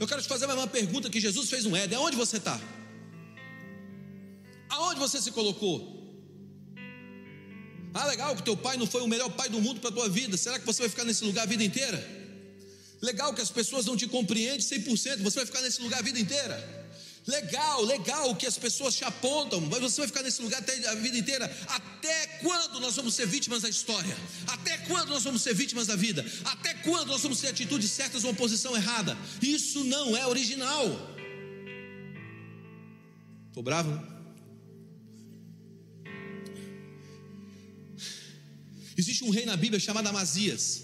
Eu 0.00 0.06
quero 0.06 0.22
te 0.22 0.28
fazer 0.28 0.46
uma 0.46 0.66
pergunta 0.66 1.10
que 1.10 1.20
Jesus 1.20 1.50
fez 1.50 1.64
no 1.64 1.76
Éden: 1.76 1.98
aonde 1.98 2.16
você 2.16 2.38
está? 2.38 2.60
Aonde 4.70 4.98
você 4.98 5.20
se 5.20 5.30
colocou? 5.30 6.00
Ah, 7.94 8.06
legal 8.06 8.34
que 8.34 8.42
teu 8.42 8.56
pai 8.56 8.78
não 8.78 8.86
foi 8.86 9.02
o 9.02 9.06
melhor 9.06 9.28
pai 9.30 9.50
do 9.50 9.60
mundo 9.60 9.80
para 9.80 9.90
a 9.90 9.92
tua 9.92 10.08
vida. 10.08 10.34
Será 10.38 10.58
que 10.58 10.64
você 10.64 10.80
vai 10.82 10.88
ficar 10.88 11.04
nesse 11.04 11.24
lugar 11.24 11.42
a 11.42 11.46
vida 11.46 11.62
inteira? 11.62 12.02
Legal 13.02 13.34
que 13.34 13.42
as 13.42 13.50
pessoas 13.50 13.84
não 13.84 13.96
te 13.96 14.06
compreendem 14.06 14.60
100%. 14.60 15.18
Você 15.18 15.36
vai 15.40 15.46
ficar 15.46 15.60
nesse 15.60 15.82
lugar 15.82 15.98
a 15.98 16.02
vida 16.02 16.18
inteira? 16.18 16.81
Legal, 17.26 17.84
legal 17.84 18.34
que 18.34 18.46
as 18.46 18.58
pessoas 18.58 18.96
te 18.96 19.04
apontam, 19.04 19.60
mas 19.60 19.80
você 19.80 20.00
vai 20.00 20.08
ficar 20.08 20.22
nesse 20.22 20.42
lugar 20.42 20.60
até 20.60 20.88
a 20.88 20.94
vida 20.96 21.16
inteira. 21.16 21.44
Até 21.68 22.26
quando 22.40 22.80
nós 22.80 22.96
vamos 22.96 23.14
ser 23.14 23.26
vítimas 23.26 23.62
da 23.62 23.68
história? 23.68 24.16
Até 24.48 24.78
quando 24.78 25.10
nós 25.10 25.22
vamos 25.22 25.40
ser 25.40 25.54
vítimas 25.54 25.86
da 25.86 25.94
vida? 25.94 26.26
Até 26.44 26.74
quando 26.74 27.08
nós 27.08 27.22
vamos 27.22 27.40
ter 27.40 27.48
atitudes 27.48 27.90
certas 27.92 28.24
ou 28.24 28.34
posição 28.34 28.74
errada? 28.74 29.16
Isso 29.40 29.84
não 29.84 30.16
é 30.16 30.26
original. 30.26 30.84
Estou 33.48 33.62
bravo? 33.62 34.02
Existe 38.96 39.22
um 39.22 39.30
rei 39.30 39.46
na 39.46 39.56
Bíblia 39.56 39.78
chamado 39.78 40.08
Amazias. 40.08 40.82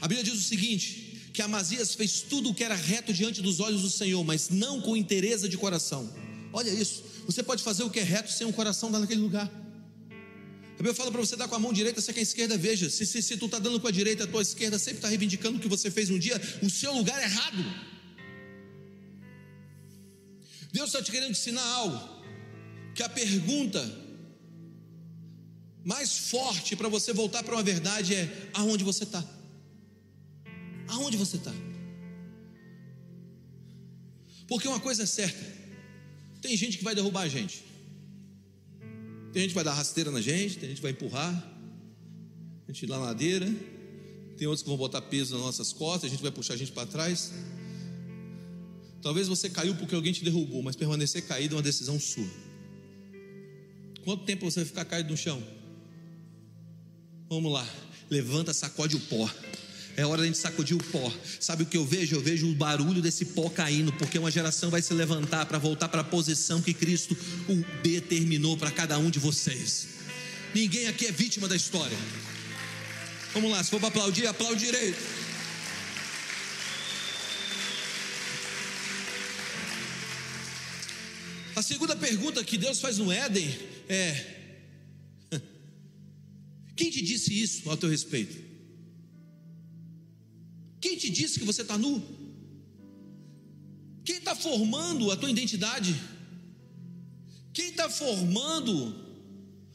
A 0.00 0.06
Bíblia 0.06 0.22
diz 0.22 0.34
o 0.34 0.42
seguinte: 0.42 1.05
que 1.36 1.42
Amazias 1.42 1.94
fez 1.94 2.22
tudo 2.22 2.48
o 2.48 2.54
que 2.54 2.64
era 2.64 2.74
reto 2.74 3.12
diante 3.12 3.42
dos 3.42 3.60
olhos 3.60 3.82
do 3.82 3.90
Senhor, 3.90 4.24
mas 4.24 4.48
não 4.48 4.80
com 4.80 4.96
interesse 4.96 5.46
de 5.46 5.58
coração. 5.58 6.10
Olha 6.50 6.70
isso, 6.70 7.04
você 7.26 7.42
pode 7.42 7.62
fazer 7.62 7.82
o 7.82 7.90
que 7.90 8.00
é 8.00 8.02
reto 8.02 8.32
sem 8.32 8.46
um 8.46 8.52
coração 8.52 8.88
naquele 8.88 9.20
lugar. 9.20 9.46
Bíblia 10.76 10.94
fala 10.94 11.12
para 11.12 11.20
você 11.20 11.36
dar 11.36 11.46
com 11.46 11.54
a 11.54 11.58
mão 11.58 11.74
direita, 11.74 12.00
é 12.00 12.12
com 12.12 12.18
a 12.18 12.22
esquerda, 12.22 12.56
veja. 12.56 12.88
Se, 12.88 13.04
se, 13.04 13.20
se 13.20 13.36
tu 13.36 13.44
está 13.44 13.58
dando 13.58 13.78
com 13.78 13.86
a 13.86 13.90
direita, 13.90 14.24
a 14.24 14.26
tua 14.26 14.40
esquerda 14.40 14.78
sempre 14.78 14.96
está 14.96 15.08
reivindicando 15.08 15.58
o 15.58 15.60
que 15.60 15.68
você 15.68 15.90
fez 15.90 16.08
um 16.08 16.18
dia, 16.18 16.40
o 16.62 16.70
seu 16.70 16.94
lugar 16.94 17.20
é 17.20 17.24
errado. 17.24 17.62
Deus 20.72 20.86
está 20.86 21.02
te 21.02 21.10
querendo 21.10 21.32
ensinar 21.32 21.64
algo. 21.64 22.00
Que 22.94 23.02
a 23.02 23.10
pergunta 23.10 23.82
mais 25.84 26.16
forte 26.16 26.74
para 26.74 26.88
você 26.88 27.12
voltar 27.12 27.42
para 27.42 27.54
uma 27.54 27.62
verdade 27.62 28.14
é: 28.14 28.50
aonde 28.54 28.82
você 28.82 29.04
está? 29.04 29.35
Aonde 30.88 31.16
você 31.16 31.36
está? 31.36 31.52
Porque 34.46 34.68
uma 34.68 34.80
coisa 34.80 35.02
é 35.02 35.06
certa: 35.06 35.44
tem 36.40 36.56
gente 36.56 36.78
que 36.78 36.84
vai 36.84 36.94
derrubar 36.94 37.22
a 37.22 37.28
gente, 37.28 37.64
tem 39.32 39.42
gente 39.42 39.50
que 39.50 39.54
vai 39.54 39.64
dar 39.64 39.74
rasteira 39.74 40.10
na 40.10 40.20
gente, 40.20 40.58
tem 40.58 40.68
gente 40.68 40.76
que 40.76 40.82
vai 40.82 40.92
empurrar, 40.92 41.34
a 42.68 42.72
gente 42.72 42.86
na 42.86 42.98
ladeira, 42.98 43.46
tem 44.36 44.46
outros 44.46 44.62
que 44.62 44.68
vão 44.68 44.76
botar 44.76 45.02
peso 45.02 45.34
nas 45.34 45.44
nossas 45.44 45.72
costas, 45.72 46.04
a 46.04 46.08
gente 46.08 46.22
vai 46.22 46.30
puxar 46.30 46.54
a 46.54 46.56
gente 46.56 46.72
para 46.72 46.86
trás. 46.86 47.32
Talvez 49.02 49.28
você 49.28 49.48
caiu 49.48 49.74
porque 49.76 49.94
alguém 49.94 50.12
te 50.12 50.24
derrubou, 50.24 50.62
mas 50.62 50.74
permanecer 50.74 51.26
caído 51.26 51.54
é 51.54 51.56
uma 51.56 51.62
decisão 51.62 51.98
sua. 51.98 52.28
Quanto 54.04 54.24
tempo 54.24 54.48
você 54.48 54.60
vai 54.60 54.66
ficar 54.66 54.84
caído 54.84 55.10
no 55.10 55.16
chão? 55.16 55.42
Vamos 57.28 57.52
lá, 57.52 57.66
levanta, 58.08 58.54
sacode 58.54 58.96
o 58.96 59.00
pó. 59.00 59.28
É 59.96 60.04
hora 60.04 60.18
de 60.18 60.24
a 60.24 60.26
gente 60.26 60.38
sacudir 60.38 60.76
o 60.76 60.84
pó. 60.84 61.10
Sabe 61.40 61.62
o 61.62 61.66
que 61.66 61.76
eu 61.76 61.84
vejo? 61.84 62.14
Eu 62.14 62.20
vejo 62.20 62.50
o 62.50 62.54
barulho 62.54 63.00
desse 63.00 63.24
pó 63.24 63.48
caindo, 63.48 63.90
porque 63.94 64.18
uma 64.18 64.30
geração 64.30 64.68
vai 64.68 64.82
se 64.82 64.92
levantar 64.92 65.46
para 65.46 65.58
voltar 65.58 65.88
para 65.88 66.02
a 66.02 66.04
posição 66.04 66.60
que 66.60 66.74
Cristo 66.74 67.16
determinou 67.82 68.58
para 68.58 68.70
cada 68.70 68.98
um 68.98 69.08
de 69.08 69.18
vocês. 69.18 69.88
Ninguém 70.54 70.86
aqui 70.86 71.06
é 71.06 71.12
vítima 71.12 71.48
da 71.48 71.56
história. 71.56 71.96
Vamos 73.32 73.50
lá, 73.50 73.64
se 73.64 73.70
for 73.70 73.80
para 73.80 73.88
aplaudir, 73.88 74.26
aplaude 74.26 74.64
direito. 74.66 74.98
A 81.54 81.62
segunda 81.62 81.96
pergunta 81.96 82.44
que 82.44 82.58
Deus 82.58 82.80
faz 82.80 82.98
no 82.98 83.10
Éden 83.10 83.58
é: 83.88 84.26
Quem 86.76 86.90
te 86.90 87.00
disse 87.00 87.32
isso 87.32 87.70
ao 87.70 87.78
teu 87.78 87.88
respeito? 87.88 88.45
Quem 90.80 90.96
te 90.96 91.10
disse 91.10 91.38
que 91.38 91.44
você 91.44 91.62
está 91.62 91.76
nu? 91.78 92.02
Quem 94.04 94.18
está 94.18 94.34
formando 94.34 95.10
a 95.10 95.16
tua 95.16 95.30
identidade? 95.30 95.94
Quem 97.52 97.70
está 97.70 97.88
formando 97.88 98.72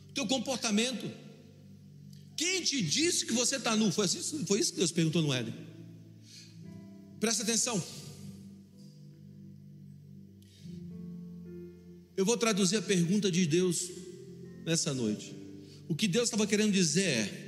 o 0.09 0.13
teu 0.13 0.27
comportamento? 0.27 1.11
Quem 2.37 2.61
te 2.61 2.81
disse 2.81 3.25
que 3.25 3.33
você 3.33 3.57
está 3.57 3.75
nu? 3.75 3.91
Foi, 3.91 4.05
assim, 4.05 4.45
foi 4.45 4.59
isso 4.59 4.71
que 4.71 4.77
Deus 4.77 4.91
perguntou 4.91 5.21
no 5.21 5.33
Éden. 5.33 5.53
Presta 7.19 7.43
atenção. 7.43 7.83
Eu 12.15 12.25
vou 12.25 12.37
traduzir 12.37 12.77
a 12.77 12.81
pergunta 12.81 13.31
de 13.31 13.45
Deus 13.45 13.89
nessa 14.65 14.93
noite. 14.93 15.35
O 15.87 15.95
que 15.95 16.07
Deus 16.07 16.25
estava 16.25 16.47
querendo 16.47 16.71
dizer 16.71 17.03
é: 17.03 17.40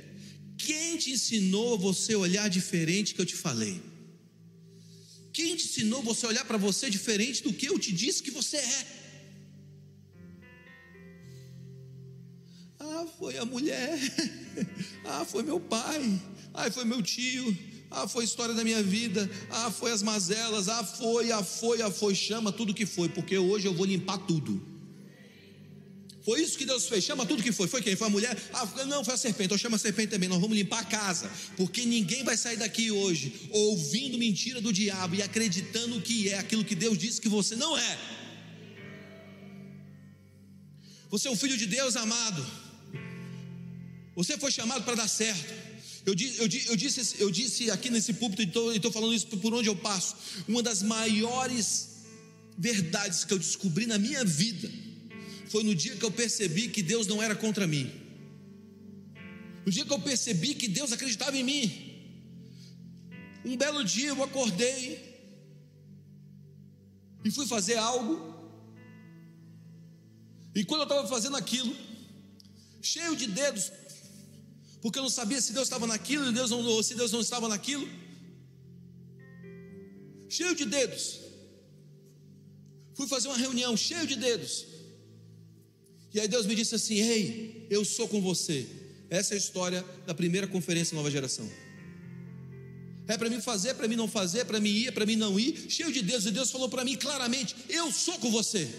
quem 0.66 0.96
te 0.96 1.10
ensinou 1.12 1.78
você 1.78 2.14
olhar 2.14 2.48
diferente 2.48 3.14
que 3.14 3.20
eu 3.20 3.26
te 3.26 3.36
falei? 3.36 3.80
Quem 5.32 5.56
te 5.56 5.64
ensinou 5.66 6.02
você 6.02 6.26
olhar 6.26 6.44
para 6.44 6.56
você 6.56 6.88
diferente 6.88 7.42
do 7.42 7.52
que 7.52 7.66
eu 7.66 7.78
te 7.78 7.92
disse 7.92 8.22
que 8.22 8.30
você 8.30 8.56
é? 8.56 8.86
Ah, 12.78 13.06
foi 13.18 13.38
a 13.38 13.44
mulher. 13.44 13.98
Ah, 15.06 15.24
foi 15.24 15.42
meu 15.42 15.60
pai. 15.60 16.00
Ah, 16.54 16.70
foi 16.70 16.84
meu 16.84 17.02
tio. 17.02 17.54
Ah, 17.90 18.08
foi 18.08 18.22
a 18.22 18.24
história 18.24 18.54
da 18.54 18.64
minha 18.64 18.82
vida. 18.82 19.30
Ah, 19.50 19.70
foi 19.70 19.90
as 19.92 20.02
mazelas. 20.02 20.68
Ah, 20.68 20.82
foi, 20.82 21.30
ah, 21.30 21.42
foi, 21.42 21.82
ah, 21.82 21.90
foi. 21.90 22.14
Chama 22.14 22.50
tudo 22.50 22.72
que 22.72 22.86
foi, 22.86 23.08
porque 23.08 23.36
hoje 23.36 23.66
eu 23.66 23.74
vou 23.74 23.84
limpar 23.84 24.18
tudo. 24.18 24.73
Foi 26.24 26.40
isso 26.40 26.56
que 26.56 26.64
Deus 26.64 26.88
fez. 26.88 27.04
Chama 27.04 27.26
tudo 27.26 27.42
que 27.42 27.52
foi. 27.52 27.68
Foi 27.68 27.82
quem? 27.82 27.94
Foi 27.94 28.06
a 28.06 28.10
mulher? 28.10 28.34
Ah, 28.54 28.64
não, 28.86 29.04
foi 29.04 29.12
a 29.12 29.16
serpente. 29.16 29.44
Então 29.44 29.58
chama 29.58 29.76
a 29.76 29.78
serpente 29.78 30.08
também. 30.08 30.26
Nós 30.26 30.40
vamos 30.40 30.56
limpar 30.56 30.80
a 30.80 30.84
casa. 30.84 31.30
Porque 31.54 31.84
ninguém 31.84 32.24
vai 32.24 32.34
sair 32.34 32.56
daqui 32.56 32.90
hoje 32.90 33.48
ouvindo 33.50 34.16
mentira 34.16 34.58
do 34.58 34.72
diabo 34.72 35.14
e 35.16 35.22
acreditando 35.22 36.00
que 36.00 36.30
é 36.30 36.38
aquilo 36.38 36.64
que 36.64 36.74
Deus 36.74 36.96
disse 36.96 37.20
que 37.20 37.28
você 37.28 37.54
não 37.54 37.76
é. 37.76 37.98
Você 41.10 41.28
é 41.28 41.30
um 41.30 41.36
filho 41.36 41.58
de 41.58 41.66
Deus 41.66 41.94
amado. 41.94 42.44
Você 44.16 44.38
foi 44.38 44.50
chamado 44.50 44.82
para 44.82 44.94
dar 44.94 45.08
certo. 45.08 45.52
Eu, 46.06 46.14
eu, 46.14 46.48
eu, 46.68 46.76
disse, 46.76 47.16
eu 47.18 47.30
disse 47.30 47.70
aqui 47.70 47.90
nesse 47.90 48.14
púlpito, 48.14 48.72
e 48.72 48.76
estou 48.76 48.90
falando 48.90 49.14
isso 49.14 49.26
por 49.26 49.52
onde 49.52 49.68
eu 49.68 49.76
passo. 49.76 50.16
Uma 50.48 50.62
das 50.62 50.82
maiores 50.82 51.90
verdades 52.56 53.24
que 53.24 53.34
eu 53.34 53.38
descobri 53.38 53.84
na 53.84 53.98
minha 53.98 54.24
vida 54.24 54.83
foi 55.46 55.62
no 55.62 55.74
dia 55.74 55.96
que 55.96 56.04
eu 56.04 56.10
percebi 56.10 56.68
que 56.68 56.82
Deus 56.82 57.06
não 57.06 57.22
era 57.22 57.34
contra 57.34 57.66
mim. 57.66 57.90
No 59.64 59.72
dia 59.72 59.84
que 59.84 59.92
eu 59.92 60.00
percebi 60.00 60.54
que 60.54 60.68
Deus 60.68 60.92
acreditava 60.92 61.36
em 61.36 61.42
mim. 61.42 61.64
Um 63.44 63.56
belo 63.56 63.84
dia 63.84 64.08
eu 64.08 64.22
acordei 64.22 65.14
e 67.24 67.30
fui 67.30 67.46
fazer 67.46 67.76
algo. 67.76 68.34
E 70.54 70.64
quando 70.64 70.82
eu 70.82 70.88
estava 70.88 71.08
fazendo 71.08 71.36
aquilo, 71.36 71.74
cheio 72.80 73.16
de 73.16 73.26
dedos, 73.26 73.72
porque 74.80 74.98
eu 74.98 75.02
não 75.02 75.10
sabia 75.10 75.40
se 75.40 75.52
Deus 75.52 75.66
estava 75.66 75.86
naquilo 75.86 76.30
Deus 76.30 76.50
não, 76.50 76.62
ou 76.62 76.82
se 76.82 76.94
Deus 76.94 77.10
não 77.10 77.20
estava 77.20 77.48
naquilo, 77.48 77.88
cheio 80.28 80.54
de 80.54 80.64
dedos. 80.64 81.20
Fui 82.94 83.08
fazer 83.08 83.28
uma 83.28 83.36
reunião, 83.36 83.76
cheio 83.76 84.06
de 84.06 84.16
dedos. 84.16 84.73
E 86.14 86.20
aí 86.20 86.28
Deus 86.28 86.46
me 86.46 86.54
disse 86.54 86.76
assim: 86.76 86.94
Ei, 87.00 87.66
eu 87.68 87.84
sou 87.84 88.06
com 88.06 88.20
você. 88.20 88.66
Essa 89.10 89.34
é 89.34 89.36
a 89.36 89.38
história 89.38 89.84
da 90.06 90.14
primeira 90.14 90.46
conferência 90.46 90.94
Nova 90.94 91.10
Geração. 91.10 91.50
É 93.06 93.18
para 93.18 93.28
mim 93.28 93.40
fazer, 93.40 93.74
para 93.74 93.86
mim 93.86 93.96
não 93.96 94.08
fazer, 94.08 94.44
para 94.46 94.60
mim 94.60 94.70
ir, 94.70 94.92
para 94.92 95.04
mim 95.04 95.16
não 95.16 95.38
ir, 95.38 95.66
cheio 95.68 95.92
de 95.92 96.00
Deus. 96.00 96.24
E 96.24 96.30
Deus 96.30 96.50
falou 96.52 96.68
para 96.68 96.84
mim 96.84 96.96
claramente: 96.96 97.56
Eu 97.68 97.90
sou 97.90 98.16
com 98.18 98.30
você. 98.30 98.70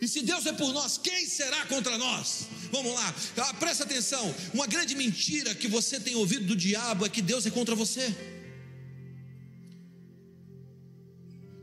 E 0.00 0.08
se 0.08 0.22
Deus 0.22 0.46
é 0.46 0.52
por 0.52 0.72
nós, 0.72 0.96
quem 0.96 1.26
será 1.26 1.66
contra 1.66 1.98
nós? 1.98 2.46
Vamos 2.70 2.94
lá, 2.94 3.14
ah, 3.38 3.54
presta 3.54 3.84
atenção. 3.84 4.34
Uma 4.54 4.66
grande 4.66 4.94
mentira 4.94 5.54
que 5.54 5.66
você 5.66 5.98
tem 5.98 6.14
ouvido 6.14 6.46
do 6.46 6.56
diabo 6.56 7.04
é 7.04 7.08
que 7.08 7.20
Deus 7.20 7.44
é 7.46 7.50
contra 7.50 7.74
você. 7.74 8.14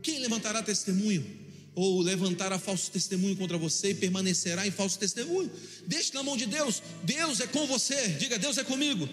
Quem 0.02 0.18
levantará 0.18 0.62
testemunho? 0.62 1.45
Ou 1.76 2.00
levantará 2.00 2.58
falso 2.58 2.90
testemunho 2.90 3.36
contra 3.36 3.58
você 3.58 3.90
e 3.90 3.94
permanecerá 3.94 4.66
em 4.66 4.70
falso 4.70 4.98
testemunho. 4.98 5.50
Deixe 5.86 6.12
na 6.14 6.22
mão 6.22 6.34
de 6.34 6.46
Deus. 6.46 6.82
Deus 7.04 7.38
é 7.38 7.46
com 7.46 7.66
você. 7.66 8.08
Diga, 8.18 8.38
Deus 8.38 8.56
é 8.56 8.64
comigo. 8.64 9.06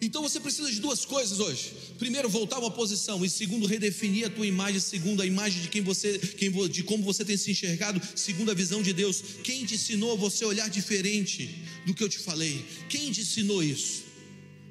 Então 0.00 0.22
você 0.22 0.38
precisa 0.38 0.70
de 0.70 0.78
duas 0.78 1.06
coisas 1.06 1.40
hoje. 1.40 1.72
Primeiro, 1.98 2.28
voltar 2.28 2.58
uma 2.58 2.70
posição, 2.70 3.24
e 3.24 3.30
segundo, 3.30 3.66
redefinir 3.66 4.26
a 4.26 4.30
tua 4.30 4.46
imagem, 4.46 4.78
segundo 4.78 5.22
a 5.22 5.26
imagem 5.26 5.62
de 5.62 5.68
quem 5.68 5.80
você, 5.80 6.18
quem, 6.18 6.52
de 6.68 6.82
como 6.84 7.02
você 7.02 7.24
tem 7.24 7.36
se 7.36 7.50
enxergado, 7.50 8.00
segundo 8.14 8.50
a 8.50 8.54
visão 8.54 8.82
de 8.82 8.92
Deus. 8.92 9.24
Quem 9.42 9.64
te 9.64 9.74
ensinou 9.74 10.16
você 10.16 10.44
olhar 10.44 10.68
diferente 10.68 11.64
do 11.84 11.94
que 11.94 12.04
eu 12.04 12.08
te 12.08 12.18
falei? 12.18 12.64
Quem 12.90 13.10
te 13.10 13.22
ensinou 13.22 13.62
isso? 13.62 14.04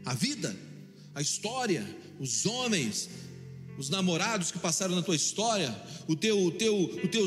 A 0.06 0.14
vida, 0.14 0.56
a 1.14 1.22
história, 1.22 1.86
os 2.20 2.46
homens, 2.46 3.10
os 3.78 3.90
namorados 3.90 4.52
que 4.52 4.58
passaram 4.58 4.96
na 4.96 5.02
tua 5.02 5.16
história, 5.16 5.76
o 6.08 6.16
teu, 6.16 6.38
o 6.46 6.52
teu, 6.52 6.76
o 6.76 7.08
teu, 7.08 7.24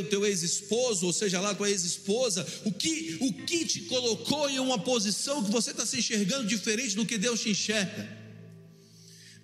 o 0.00 0.04
teu 0.04 0.26
ex-esposo, 0.26 1.06
ou 1.06 1.12
seja 1.12 1.40
lá, 1.40 1.54
tua 1.54 1.70
ex-esposa, 1.70 2.46
o 2.64 2.72
que, 2.72 3.18
o 3.20 3.32
que 3.32 3.66
te 3.66 3.80
colocou 3.82 4.48
em 4.48 4.58
uma 4.58 4.78
posição 4.78 5.44
que 5.44 5.50
você 5.50 5.72
está 5.72 5.84
se 5.84 5.98
enxergando 5.98 6.46
diferente 6.46 6.96
do 6.96 7.04
que 7.04 7.18
Deus 7.18 7.40
te 7.40 7.50
enxerga? 7.50 8.18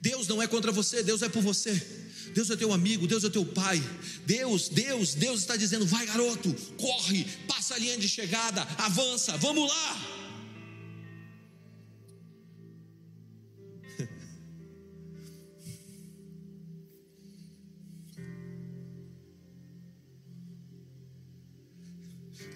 Deus 0.00 0.26
não 0.28 0.42
é 0.42 0.46
contra 0.46 0.72
você, 0.72 1.02
Deus 1.02 1.22
é 1.22 1.28
por 1.28 1.42
você. 1.42 2.04
Deus 2.32 2.50
é 2.50 2.56
teu 2.56 2.72
amigo, 2.72 3.06
Deus 3.06 3.24
é 3.24 3.30
teu 3.30 3.44
pai. 3.44 3.82
Deus, 4.26 4.68
Deus, 4.68 5.14
Deus 5.14 5.40
está 5.40 5.56
dizendo: 5.56 5.86
vai 5.86 6.06
garoto, 6.06 6.54
corre, 6.76 7.24
passa 7.48 7.74
a 7.74 7.78
linha 7.78 7.96
de 7.96 8.08
chegada, 8.08 8.62
avança, 8.78 9.36
vamos 9.38 9.68
lá. 9.68 10.15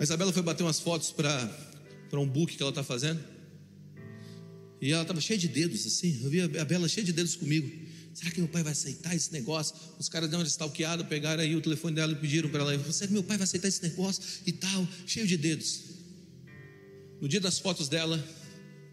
A 0.01 0.03
Isabela 0.03 0.33
foi 0.33 0.43
bater 0.43 0.63
umas 0.63 0.81
fotos 0.81 1.13
para 1.13 2.19
um 2.19 2.27
book 2.27 2.57
que 2.57 2.63
ela 2.63 2.71
está 2.71 2.83
fazendo. 2.83 3.23
E 4.81 4.91
ela 4.93 5.03
estava 5.03 5.21
cheia 5.21 5.39
de 5.39 5.47
dedos, 5.47 5.87
assim. 5.87 6.23
Eu 6.25 6.31
vi 6.31 6.41
a 6.41 6.65
Bela 6.65 6.89
cheia 6.89 7.05
de 7.05 7.13
dedos 7.13 7.37
comigo. 7.37 7.71
Será 8.15 8.31
que 8.31 8.41
meu 8.41 8.49
pai 8.49 8.63
vai 8.63 8.73
aceitar 8.73 9.15
esse 9.15 9.31
negócio? 9.31 9.77
Os 9.99 10.09
caras 10.09 10.31
deram 10.31 10.41
uma 10.41 10.49
stalkeada, 10.49 11.05
pegaram 11.05 11.43
aí 11.43 11.55
o 11.55 11.61
telefone 11.61 11.97
dela 11.97 12.13
e 12.13 12.17
pediram 12.17 12.49
para 12.49 12.61
ela. 12.63 12.93
Será 12.93 13.09
que 13.09 13.13
meu 13.13 13.23
pai 13.23 13.37
vai 13.37 13.45
aceitar 13.45 13.69
esse 13.69 13.83
negócio? 13.83 14.23
E 14.47 14.53
tal, 14.53 14.89
cheio 15.07 15.27
de 15.27 15.37
dedos. 15.37 15.83
No 17.21 17.29
dia 17.29 17.39
das 17.39 17.59
fotos 17.59 17.87
dela, 17.87 18.27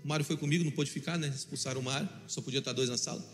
o 0.04 0.08
Mário 0.10 0.26
foi 0.26 0.36
comigo, 0.36 0.66
não 0.66 0.72
pôde 0.72 0.92
ficar, 0.92 1.18
né? 1.18 1.32
Expulsaram 1.34 1.80
o 1.80 1.84
Mário, 1.86 2.10
só 2.28 2.42
podia 2.42 2.60
estar 2.60 2.74
dois 2.74 2.90
na 2.90 2.98
sala. 2.98 3.26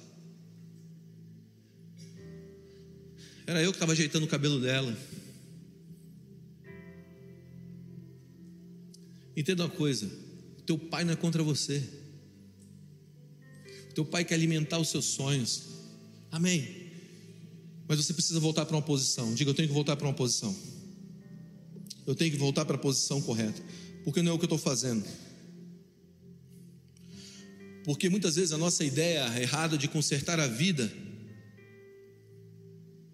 Era 3.47 3.63
eu 3.63 3.71
que 3.71 3.77
estava 3.77 3.93
ajeitando 3.93 4.27
o 4.27 4.29
cabelo 4.29 4.62
dela. 4.62 4.95
Entenda 9.35 9.63
uma 9.63 9.69
coisa: 9.69 10.09
teu 10.65 10.77
pai 10.77 11.03
não 11.03 11.13
é 11.13 11.15
contra 11.15 11.43
você. 11.43 11.83
Teu 13.93 14.05
pai 14.05 14.25
quer 14.25 14.35
alimentar 14.35 14.79
os 14.79 14.89
seus 14.89 15.05
sonhos. 15.05 15.63
Amém. 16.31 16.91
Mas 17.87 18.03
você 18.03 18.13
precisa 18.13 18.39
voltar 18.39 18.65
para 18.65 18.75
uma 18.75 18.81
posição. 18.81 19.33
Diga, 19.35 19.51
eu 19.51 19.53
tenho 19.53 19.67
que 19.67 19.73
voltar 19.73 19.95
para 19.95 20.07
uma 20.07 20.13
posição. 20.13 20.55
Eu 22.05 22.15
tenho 22.15 22.31
que 22.31 22.37
voltar 22.37 22.65
para 22.65 22.75
a 22.75 22.79
posição 22.79 23.21
correta. 23.21 23.61
Porque 24.03 24.21
não 24.21 24.31
é 24.31 24.35
o 24.35 24.39
que 24.39 24.45
eu 24.45 24.47
estou 24.47 24.57
fazendo. 24.57 25.05
Porque 27.83 28.09
muitas 28.09 28.35
vezes 28.35 28.51
a 28.51 28.57
nossa 28.57 28.83
ideia 28.83 29.39
errada 29.39 29.77
de 29.77 29.87
consertar 29.87 30.39
a 30.39 30.47
vida 30.47 30.91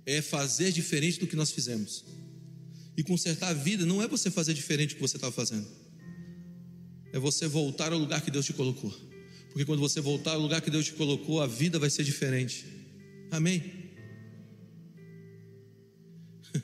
é 0.05 0.21
fazer 0.21 0.71
diferente 0.71 1.19
do 1.19 1.27
que 1.27 1.35
nós 1.35 1.51
fizemos. 1.51 2.05
E 2.95 3.03
consertar 3.03 3.49
a 3.49 3.53
vida 3.53 3.85
não 3.85 4.01
é 4.01 4.07
você 4.07 4.31
fazer 4.31 4.53
diferente 4.53 4.91
do 4.91 4.95
que 4.95 5.01
você 5.01 5.17
estava 5.17 5.33
fazendo 5.33 5.67
é 7.11 7.19
você 7.19 7.47
voltar 7.47 7.91
ao 7.91 7.99
lugar 7.99 8.21
que 8.21 8.31
Deus 8.31 8.45
te 8.45 8.53
colocou. 8.53 8.93
Porque 9.49 9.65
quando 9.65 9.79
você 9.79 9.99
voltar 9.99 10.33
ao 10.33 10.41
lugar 10.41 10.61
que 10.61 10.69
Deus 10.69 10.85
te 10.85 10.93
colocou, 10.93 11.41
a 11.41 11.47
vida 11.47 11.79
vai 11.79 11.89
ser 11.89 12.03
diferente. 12.03 12.65
Amém? 13.31 13.63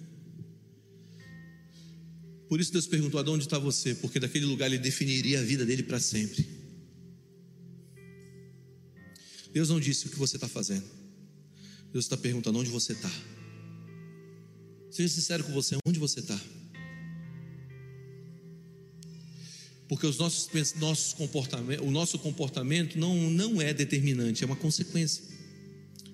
Por 2.48 2.62
isso 2.62 2.72
Deus 2.72 2.86
perguntou: 2.88 3.20
aonde 3.20 3.46
está 3.46 3.58
você? 3.58 3.96
Porque 3.96 4.20
daquele 4.20 4.46
lugar 4.46 4.68
Ele 4.68 4.78
definiria 4.78 5.40
a 5.40 5.44
vida 5.44 5.66
dele 5.66 5.82
para 5.84 6.00
sempre. 6.00 6.48
Deus 9.52 9.70
não 9.70 9.80
disse 9.80 10.08
o 10.08 10.10
que 10.10 10.18
você 10.18 10.38
está 10.38 10.48
fazendo. 10.48 10.86
Deus 11.92 12.06
está 12.06 12.18
perguntando 12.18 12.60
onde 12.60 12.70
você 12.70 12.92
está. 12.92 13.10
Seja 14.92 15.14
sincero 15.14 15.44
com 15.46 15.54
você, 15.54 15.78
onde 15.88 15.98
você 15.98 16.20
está? 16.20 16.40
Porque 19.88 20.08
os 20.08 20.18
nossos, 20.18 20.50
nossos 20.76 21.14
comportamento, 21.14 21.84
o 21.84 21.92
nosso 21.92 22.18
comportamento 22.18 22.98
não, 22.98 23.30
não 23.30 23.62
é 23.62 23.74
determinante, 23.74 24.44
é 24.44 24.48
uma 24.48 24.56
consequência. 24.56 25.24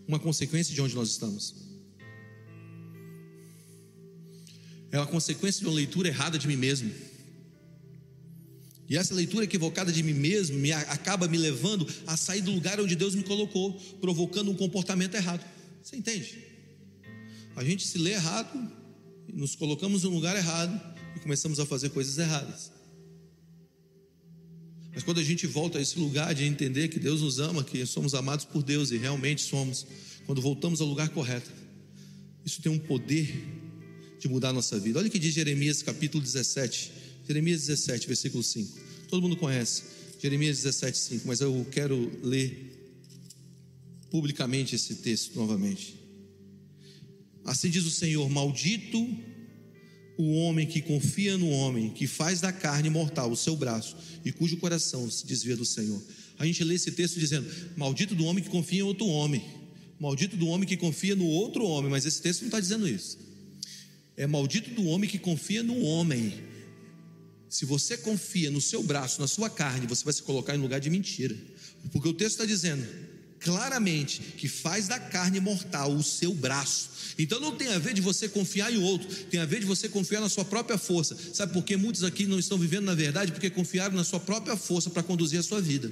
Uma 0.08 0.20
consequência 0.20 0.74
de 0.74 0.82
onde 0.82 0.94
nós 0.94 1.10
estamos. 1.10 1.56
É 4.92 4.98
uma 4.98 5.08
consequência 5.08 5.62
de 5.62 5.68
uma 5.68 5.76
leitura 5.76 6.10
errada 6.10 6.38
de 6.38 6.48
mim 6.48 6.58
mesmo. 6.58 6.92
E 8.90 8.98
essa 8.98 9.14
leitura 9.14 9.46
equivocada 9.46 9.90
de 9.90 10.04
mim 10.04 10.14
mesmo 10.14 10.60
me, 10.60 10.74
acaba 10.74 11.26
me 11.30 11.38
levando 11.38 11.88
a 12.06 12.18
sair 12.18 12.42
do 12.42 12.52
lugar 12.52 12.78
onde 12.82 12.94
Deus 12.94 13.16
me 13.16 13.24
colocou, 13.24 13.74
provocando 14.02 14.52
um 14.52 14.56
comportamento 14.56 15.16
errado. 15.16 15.46
Você 15.82 15.96
entende? 15.96 16.38
A 17.56 17.64
gente 17.64 17.88
se 17.88 17.98
lê 17.98 18.12
errado, 18.12 18.70
nos 19.34 19.56
colocamos 19.56 20.04
no 20.04 20.10
lugar 20.10 20.36
errado 20.36 20.78
e 21.16 21.22
começamos 21.22 21.58
a 21.58 21.66
fazer 21.66 21.92
coisas 21.92 22.18
erradas. 22.18 22.81
Mas 24.94 25.04
quando 25.04 25.20
a 25.20 25.24
gente 25.24 25.48
volta 25.48 25.78
a 25.78 25.82
esse 25.82 25.98
lugar 25.98 26.34
de 26.36 26.44
entender 26.44 26.90
que 26.90 27.00
Deus 27.00 27.22
nos 27.22 27.40
ama, 27.40 27.64
que 27.64 27.86
somos 27.86 28.14
amados 28.14 28.46
por 28.46 28.62
Deus 28.62 28.92
e 28.92 28.98
realmente 28.98 29.42
somos, 29.42 29.86
quando 30.26 30.42
voltamos 30.42 30.82
ao 30.82 30.88
lugar 30.88 31.10
correto, 31.10 31.50
isso 32.46 32.62
tem 32.62 32.72
um 32.72 32.80
poder 32.80 33.32
de 34.20 34.28
mudar 34.28 34.50
a 34.50 34.54
nossa 34.54 34.80
vida. 34.80 35.00
Olha 35.00 35.08
o 35.08 35.12
que 35.12 35.20
diz 35.20 35.34
Jeremias 35.34 35.82
capítulo 35.82 36.22
17, 36.22 36.92
Jeremias 37.26 37.62
17, 37.68 38.08
versículo 38.08 38.44
5. 38.44 38.80
Todo 39.08 39.22
mundo 39.22 39.38
conhece 39.38 39.84
Jeremias 40.22 40.58
17, 40.58 40.98
5, 40.98 41.28
mas 41.28 41.42
eu 41.42 41.66
quero 41.72 42.12
ler 42.24 42.72
publicamente 44.10 44.76
esse 44.76 44.96
texto 44.96 45.36
novamente. 45.36 45.96
Assim 47.46 47.70
diz 47.70 47.86
o 47.86 47.92
Senhor: 47.92 48.30
Maldito 48.30 49.08
o 50.22 50.34
homem 50.34 50.68
que 50.68 50.84
confia 50.84 51.36
no 51.36 51.50
homem, 51.50 51.90
que 51.90 52.06
faz 52.06 52.40
da 52.40 52.52
carne 52.52 52.92
mortal 52.92 53.32
o 53.32 53.36
seu 53.36 53.56
braço 53.56 53.98
e 54.24 54.32
cujo 54.32 54.58
coração 54.58 55.10
se 55.10 55.26
desvia 55.26 55.58
do 55.58 55.66
Senhor. 55.66 56.00
A 56.38 56.46
gente 56.46 56.64
lê 56.64 56.76
esse 56.76 56.92
texto 56.92 57.20
dizendo: 57.20 57.50
Maldito 57.76 58.14
do 58.14 58.26
homem 58.26 58.44
que 58.44 58.50
confia 58.50 58.82
em 58.82 58.84
outro 58.84 59.08
homem, 59.08 59.44
maldito 60.00 60.38
do 60.38 60.48
homem 60.48 60.68
que 60.68 60.78
confia 60.78 61.16
no 61.16 61.26
outro 61.26 61.66
homem, 61.66 61.90
mas 61.90 62.06
esse 62.06 62.22
texto 62.22 62.42
não 62.42 62.50
está 62.50 62.60
dizendo 62.60 62.88
isso. 62.88 63.18
É 64.16 64.28
maldito 64.28 64.70
do 64.70 64.86
homem 64.86 65.10
que 65.10 65.18
confia 65.18 65.64
no 65.64 65.82
homem. 65.82 66.34
Se 67.50 67.66
você 67.66 67.98
confia 67.98 68.52
no 68.52 68.62
seu 68.62 68.84
braço, 68.84 69.20
na 69.20 69.28
sua 69.28 69.50
carne, 69.50 69.88
você 69.88 70.04
vai 70.04 70.14
se 70.14 70.22
colocar 70.22 70.56
em 70.56 70.60
lugar 70.60 70.80
de 70.80 70.90
mentira, 70.92 71.36
porque 71.92 72.08
o 72.08 72.14
texto 72.14 72.34
está 72.34 72.46
dizendo: 72.46 72.86
claramente 73.42 74.22
que 74.38 74.48
faz 74.48 74.88
da 74.88 75.00
carne 75.00 75.40
mortal 75.40 75.94
o 75.94 76.04
seu 76.04 76.34
braço. 76.34 76.92
Então 77.18 77.40
não 77.40 77.56
tem 77.56 77.68
a 77.70 77.80
ver 77.80 77.94
de 77.94 78.02
você 78.02 78.30
confiar 78.30 78.72
em 78.72 78.78
outro, 78.78 79.08
tem 79.26 79.40
a 79.40 79.46
ver 79.46 79.60
de 79.60 79.66
você 79.66 79.90
confiar 79.90 80.22
na 80.22 80.30
sua 80.30 80.46
própria 80.46 80.78
força. 80.78 81.18
Sabe 81.34 81.52
por 81.52 81.64
que 81.64 81.76
muitos 81.76 82.04
aqui 82.04 82.26
não 82.26 82.40
estão 82.40 82.58
vivendo 82.58 82.86
na 82.86 82.96
verdade? 82.96 83.32
Porque 83.32 83.50
confiaram 83.50 83.96
na 83.96 84.04
sua 84.04 84.20
própria 84.20 84.56
força 84.56 84.90
para 84.90 85.04
conduzir 85.04 85.40
a 85.40 85.44
sua 85.44 85.60
vida. 85.60 85.92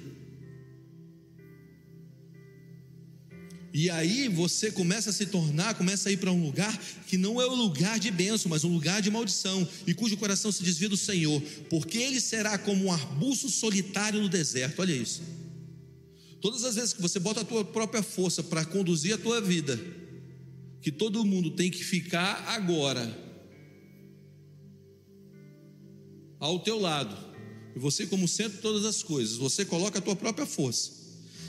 E 3.72 3.90
aí 3.90 4.28
você 4.28 4.72
começa 4.72 5.12
a 5.12 5.14
se 5.14 5.28
tornar, 5.28 5.76
começa 5.76 6.10
a 6.10 6.12
ir 6.12 6.18
para 6.18 6.32
um 6.32 6.44
lugar 6.44 6.76
que 7.08 7.18
não 7.18 7.40
é 7.40 7.46
o 7.46 7.54
lugar 7.54 8.00
de 8.00 8.10
bênção, 8.10 8.50
mas 8.50 8.64
um 8.64 8.74
lugar 8.74 9.02
de 9.02 9.12
maldição, 9.12 9.68
e 9.86 9.94
cujo 9.94 10.18
coração 10.18 10.52
se 10.52 10.64
desvia 10.64 10.90
do 10.90 10.98
Senhor, 10.98 11.40
porque 11.70 12.00
ele 12.00 12.20
será 12.20 12.58
como 12.58 12.86
um 12.86 12.92
arbusto 12.92 13.48
solitário 13.48 14.22
no 14.22 14.28
deserto. 14.28 14.82
Olha 14.82 14.94
isso. 14.94 15.22
Todas 16.42 16.64
as 16.64 16.76
vezes 16.76 16.94
que 16.94 17.02
você 17.02 17.20
bota 17.20 17.42
a 17.42 17.46
tua 17.46 17.66
própria 17.66 18.02
força 18.02 18.42
para 18.42 18.64
conduzir 18.64 19.14
a 19.14 19.18
tua 19.18 19.42
vida, 19.42 19.80
que 20.82 20.92
todo 20.92 21.26
mundo 21.26 21.52
tem 21.52 21.70
que 21.70 21.84
ficar 21.84 22.46
agora 22.48 23.28
ao 26.40 26.60
teu 26.60 26.80
lado, 26.80 27.18
e 27.76 27.80
você 27.80 28.06
como 28.06 28.28
centro 28.28 28.58
de 28.58 28.62
todas 28.62 28.86
as 28.86 29.04
coisas, 29.04 29.36
você 29.36 29.66
coloca 29.66 30.00
a 30.00 30.02
tua 30.02 30.16
própria 30.16 30.46
força. 30.46 31.00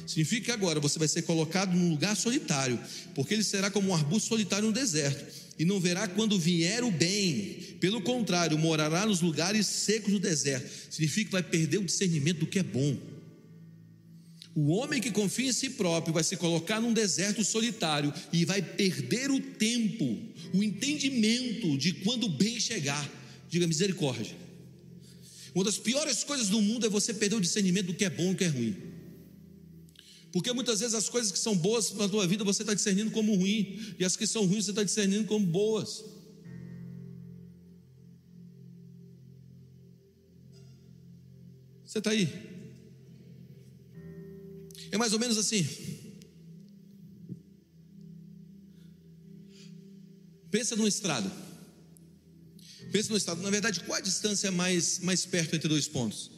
Significa 0.07 0.46
que 0.46 0.50
agora 0.50 0.81
você 0.81 0.98
vai 0.98 1.07
ser 1.07 1.22
colocado 1.22 1.72
num 1.76 1.90
lugar 1.90 2.16
solitário, 2.16 2.81
porque 3.14 3.33
ele 3.33 3.44
será 3.44 3.70
como 3.70 3.90
um 3.90 3.94
arbusto 3.94 4.29
solitário 4.29 4.66
no 4.66 4.72
deserto, 4.72 5.24
e 5.57 5.64
não 5.64 5.79
verá 5.79 6.09
quando 6.09 6.37
vier 6.37 6.83
o 6.83 6.90
bem. 6.90 7.76
Pelo 7.79 8.00
contrário, 8.00 8.59
morará 8.59 9.07
nos 9.07 9.20
lugares 9.20 9.66
secos 9.68 10.11
do 10.12 10.18
deserto. 10.18 10.68
Significa 10.90 11.26
que 11.26 11.33
vai 11.33 11.42
perder 11.44 11.79
o 11.79 11.85
discernimento 11.85 12.40
do 12.40 12.46
que 12.46 12.59
é 12.59 12.62
bom. 12.62 12.96
O 14.62 14.73
homem 14.73 15.01
que 15.01 15.11
confia 15.11 15.49
em 15.49 15.55
si 15.55 15.70
próprio 15.70 16.12
vai 16.12 16.23
se 16.23 16.37
colocar 16.37 16.83
num 16.83 16.92
deserto 16.92 17.42
solitário 17.42 18.12
e 18.31 18.44
vai 18.44 18.61
perder 18.61 19.31
o 19.31 19.40
tempo, 19.40 20.05
o 20.53 20.62
entendimento 20.62 21.79
de 21.79 21.94
quando 21.94 22.25
o 22.25 22.29
bem 22.29 22.61
chegar. 22.61 23.11
Diga 23.49 23.66
misericórdia. 23.66 24.37
Uma 25.55 25.64
das 25.64 25.79
piores 25.79 26.23
coisas 26.23 26.51
do 26.51 26.61
mundo 26.61 26.85
é 26.85 26.90
você 26.90 27.14
perder 27.14 27.37
o 27.37 27.40
discernimento 27.40 27.87
do 27.87 27.94
que 27.94 28.05
é 28.05 28.11
bom 28.11 28.33
e 28.33 28.35
do 28.35 28.37
que 28.37 28.44
é 28.44 28.49
ruim. 28.49 28.77
Porque 30.31 30.53
muitas 30.53 30.81
vezes 30.81 30.94
as 30.94 31.09
coisas 31.09 31.33
que 31.33 31.38
são 31.38 31.57
boas 31.57 31.94
na 31.94 32.07
tua 32.07 32.27
vida 32.27 32.44
você 32.44 32.62
está 32.62 32.75
discernindo 32.75 33.11
como 33.12 33.35
ruim, 33.35 33.81
e 33.99 34.05
as 34.05 34.14
que 34.14 34.27
são 34.27 34.44
ruins 34.44 34.66
você 34.66 34.73
está 34.73 34.85
discernindo 34.85 35.25
como 35.25 35.46
boas. 35.46 36.05
Você 41.87 41.96
está 41.96 42.11
aí? 42.11 42.49
É 44.90 44.98
mais 44.98 45.12
ou 45.12 45.18
menos 45.18 45.38
assim. 45.38 45.66
Pensa 50.50 50.74
numa 50.74 50.88
estrada. 50.88 51.31
Pensa 52.90 53.09
numa 53.09 53.18
estrada. 53.18 53.40
Na 53.40 53.50
verdade, 53.50 53.81
qual 53.81 53.98
a 53.98 54.00
distância 54.00 54.50
mais, 54.50 54.98
mais 54.98 55.24
perto 55.24 55.55
entre 55.55 55.68
dois 55.68 55.87
pontos? 55.87 56.31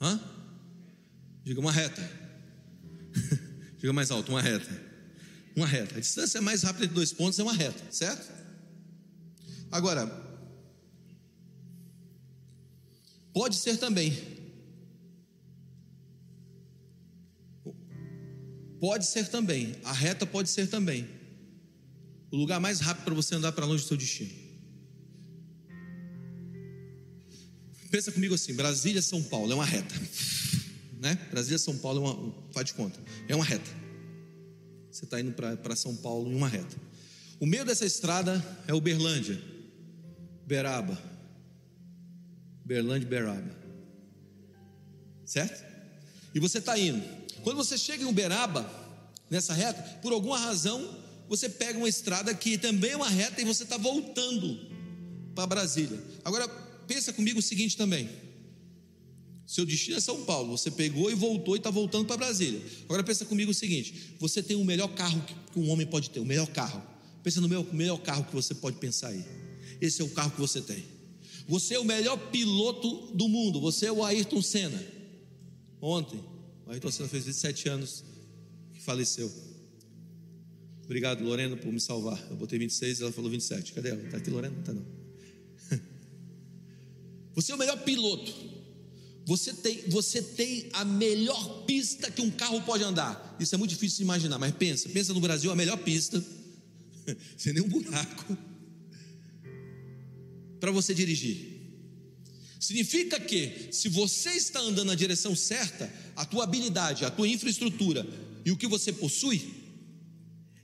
Hã? 0.00 0.18
Diga 1.44 1.60
uma 1.60 1.72
reta. 1.72 2.02
Diga 3.78 3.92
mais 3.92 4.10
alto, 4.10 4.30
uma 4.32 4.40
reta. 4.40 4.68
Uma 5.54 5.66
reta. 5.66 5.96
A 5.96 6.00
distância 6.00 6.40
mais 6.40 6.62
rápida 6.62 6.84
entre 6.84 6.94
dois 6.94 7.12
pontos 7.12 7.38
é 7.38 7.42
uma 7.42 7.52
reta, 7.52 7.82
certo? 7.90 8.32
Agora, 9.70 10.06
pode 13.34 13.56
ser 13.56 13.76
também. 13.76 14.37
Pode 18.80 19.06
ser 19.06 19.28
também. 19.28 19.76
A 19.84 19.92
reta 19.92 20.26
pode 20.26 20.48
ser 20.48 20.68
também. 20.68 21.08
O 22.30 22.36
lugar 22.36 22.60
mais 22.60 22.80
rápido 22.80 23.04
para 23.04 23.14
você 23.14 23.34
andar 23.34 23.52
para 23.52 23.64
longe 23.66 23.82
do 23.82 23.88
seu 23.88 23.96
destino. 23.96 24.30
Pensa 27.90 28.12
comigo 28.12 28.34
assim: 28.34 28.54
Brasília, 28.54 29.00
São 29.00 29.22
Paulo 29.22 29.52
é 29.52 29.54
uma 29.54 29.64
reta 29.64 29.94
né? 30.98 31.18
Brasília, 31.30 31.58
São 31.58 31.76
Paulo, 31.78 32.04
é 32.04 32.10
uma, 32.10 32.34
faz 32.52 32.66
de 32.66 32.74
conta, 32.74 33.00
é 33.28 33.34
uma 33.34 33.44
reta. 33.44 33.70
Você 34.90 35.04
está 35.04 35.20
indo 35.20 35.32
para 35.32 35.76
São 35.76 35.94
Paulo 35.96 36.30
em 36.30 36.34
uma 36.34 36.48
reta. 36.48 36.76
O 37.40 37.46
meio 37.46 37.64
dessa 37.64 37.86
estrada 37.86 38.44
é 38.66 38.74
Uberlândia, 38.74 39.40
Beraba, 40.46 41.00
Berlândia, 42.64 43.08
Beraba, 43.08 43.56
certo? 45.24 45.64
E 46.34 46.40
você 46.40 46.58
está 46.58 46.76
indo. 46.78 47.02
Quando 47.48 47.64
você 47.64 47.78
chega 47.78 48.04
em 48.04 48.06
Uberaba, 48.06 48.70
nessa 49.30 49.54
reta, 49.54 49.80
por 50.02 50.12
alguma 50.12 50.38
razão, 50.38 50.94
você 51.26 51.48
pega 51.48 51.78
uma 51.78 51.88
estrada 51.88 52.34
que 52.34 52.58
também 52.58 52.90
é 52.90 52.96
uma 52.96 53.08
reta 53.08 53.40
e 53.40 53.44
você 53.46 53.62
está 53.62 53.78
voltando 53.78 54.60
para 55.34 55.46
Brasília. 55.46 55.98
Agora, 56.26 56.46
pensa 56.86 57.10
comigo 57.10 57.38
o 57.38 57.42
seguinte 57.42 57.74
também. 57.74 58.06
Seu 59.46 59.64
destino 59.64 59.96
é 59.96 60.00
São 60.00 60.26
Paulo. 60.26 60.58
Você 60.58 60.70
pegou 60.70 61.10
e 61.10 61.14
voltou 61.14 61.56
e 61.56 61.58
está 61.58 61.70
voltando 61.70 62.04
para 62.04 62.18
Brasília. 62.18 62.60
Agora 62.84 63.02
pensa 63.02 63.24
comigo 63.24 63.50
o 63.50 63.54
seguinte: 63.54 64.14
você 64.20 64.42
tem 64.42 64.54
o 64.54 64.62
melhor 64.62 64.88
carro 64.88 65.24
que 65.50 65.58
um 65.58 65.70
homem 65.70 65.86
pode 65.86 66.10
ter, 66.10 66.20
o 66.20 66.26
melhor 66.26 66.48
carro. 66.48 66.82
Pensa 67.22 67.40
no 67.40 67.48
melhor 67.48 67.96
carro 68.02 68.24
que 68.24 68.34
você 68.34 68.54
pode 68.54 68.76
pensar 68.76 69.08
aí. 69.08 69.24
Esse 69.80 70.02
é 70.02 70.04
o 70.04 70.10
carro 70.10 70.32
que 70.32 70.40
você 70.40 70.60
tem. 70.60 70.84
Você 71.48 71.76
é 71.76 71.78
o 71.78 71.84
melhor 71.84 72.18
piloto 72.30 73.10
do 73.14 73.26
mundo. 73.26 73.58
Você 73.58 73.86
é 73.86 73.92
o 73.92 74.04
Ayrton 74.04 74.42
Senna. 74.42 74.84
Ontem, 75.80 76.22
Ayrton 76.68 76.90
Senna 76.90 77.08
fez 77.08 77.24
27 77.24 77.68
anos 77.68 78.04
que 78.72 78.80
faleceu. 78.80 79.32
Obrigado, 80.84 81.22
Lorena, 81.24 81.56
por 81.56 81.72
me 81.72 81.80
salvar. 81.80 82.18
Eu 82.30 82.36
botei 82.36 82.58
26 82.58 83.00
e 83.00 83.02
ela 83.02 83.12
falou 83.12 83.30
27. 83.30 83.72
Cadê 83.72 83.90
ela? 83.90 84.02
Está 84.02 84.18
aqui, 84.18 84.30
Lorena? 84.30 84.58
Está 84.58 84.72
não. 84.72 84.84
Você 87.34 87.52
é 87.52 87.54
o 87.54 87.58
melhor 87.58 87.82
piloto. 87.84 88.58
Você 89.28 89.52
tem, 89.52 89.82
você 89.88 90.22
tem 90.22 90.70
a 90.72 90.86
melhor 90.86 91.66
pista 91.66 92.10
que 92.10 92.22
um 92.22 92.30
carro 92.30 92.62
pode 92.62 92.82
andar. 92.82 93.36
Isso 93.38 93.54
é 93.54 93.58
muito 93.58 93.68
difícil 93.68 93.98
de 93.98 94.04
imaginar, 94.04 94.38
mas 94.38 94.54
pensa, 94.54 94.88
pensa 94.88 95.12
no 95.12 95.20
Brasil, 95.20 95.50
a 95.50 95.54
melhor 95.54 95.76
pista, 95.76 96.24
sem 97.36 97.52
nenhum 97.52 97.68
buraco, 97.68 98.38
para 100.58 100.70
você 100.70 100.94
dirigir. 100.94 101.57
Significa 102.58 103.20
que, 103.20 103.68
se 103.70 103.88
você 103.88 104.30
está 104.30 104.60
andando 104.60 104.88
na 104.88 104.94
direção 104.94 105.34
certa, 105.36 105.92
a 106.16 106.24
tua 106.24 106.44
habilidade, 106.44 107.04
a 107.04 107.10
tua 107.10 107.28
infraestrutura 107.28 108.06
e 108.44 108.50
o 108.50 108.56
que 108.56 108.66
você 108.66 108.92
possui 108.92 109.54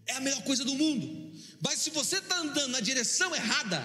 é 0.06 0.12
a 0.14 0.20
melhor 0.20 0.42
coisa 0.42 0.64
do 0.64 0.74
mundo. 0.74 1.32
Mas 1.62 1.78
se 1.78 1.90
você 1.90 2.18
está 2.18 2.38
andando 2.38 2.72
na 2.72 2.80
direção 2.80 3.34
errada, 3.34 3.82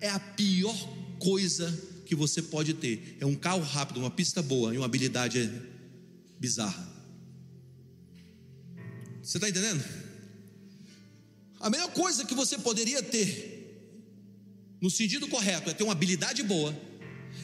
é 0.00 0.08
a 0.08 0.18
pior 0.18 0.76
coisa 1.18 1.72
que 2.04 2.14
você 2.14 2.42
pode 2.42 2.74
ter 2.74 3.16
é 3.20 3.26
um 3.26 3.34
carro 3.34 3.62
rápido, 3.62 4.00
uma 4.00 4.10
pista 4.10 4.42
boa 4.42 4.74
e 4.74 4.76
uma 4.76 4.86
habilidade 4.86 5.50
bizarra. 6.38 6.94
Você 9.22 9.38
está 9.38 9.48
entendendo? 9.48 9.84
A 11.58 11.70
melhor 11.70 11.92
coisa 11.92 12.24
que 12.24 12.34
você 12.34 12.58
poderia 12.58 13.02
ter, 13.02 13.80
no 14.80 14.90
sentido 14.90 15.26
correto, 15.26 15.70
é 15.70 15.74
ter 15.74 15.82
uma 15.82 15.92
habilidade 15.92 16.42
boa, 16.42 16.72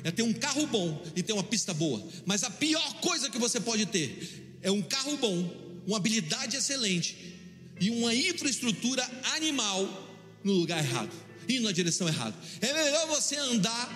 é 0.05 0.11
ter 0.11 0.23
um 0.23 0.33
carro 0.33 0.67
bom 0.67 1.03
e 1.15 1.23
ter 1.23 1.33
uma 1.33 1.43
pista 1.43 1.73
boa. 1.73 2.03
Mas 2.25 2.43
a 2.43 2.51
pior 2.51 3.01
coisa 3.01 3.31
que 3.31 3.39
você 3.39 3.61
pode 3.61 3.87
ter 3.87 4.59
é 4.63 4.71
um 4.71 4.83
carro 4.83 5.17
bom, 5.17 5.83
uma 5.87 5.97
habilidade 5.97 6.57
excelente 6.57 7.17
e 7.81 7.91
uma 7.91 8.15
infraestrutura 8.15 9.09
animal 9.35 9.87
no 10.45 10.53
lugar 10.53 10.79
errado, 10.79 11.11
indo 11.49 11.65
na 11.65 11.73
direção 11.73 12.09
errada. 12.09 12.37
É 12.61 12.73
melhor 12.73 13.07
você 13.09 13.37
andar 13.37 13.91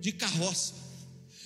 de 0.00 0.12
carroça. 0.12 0.74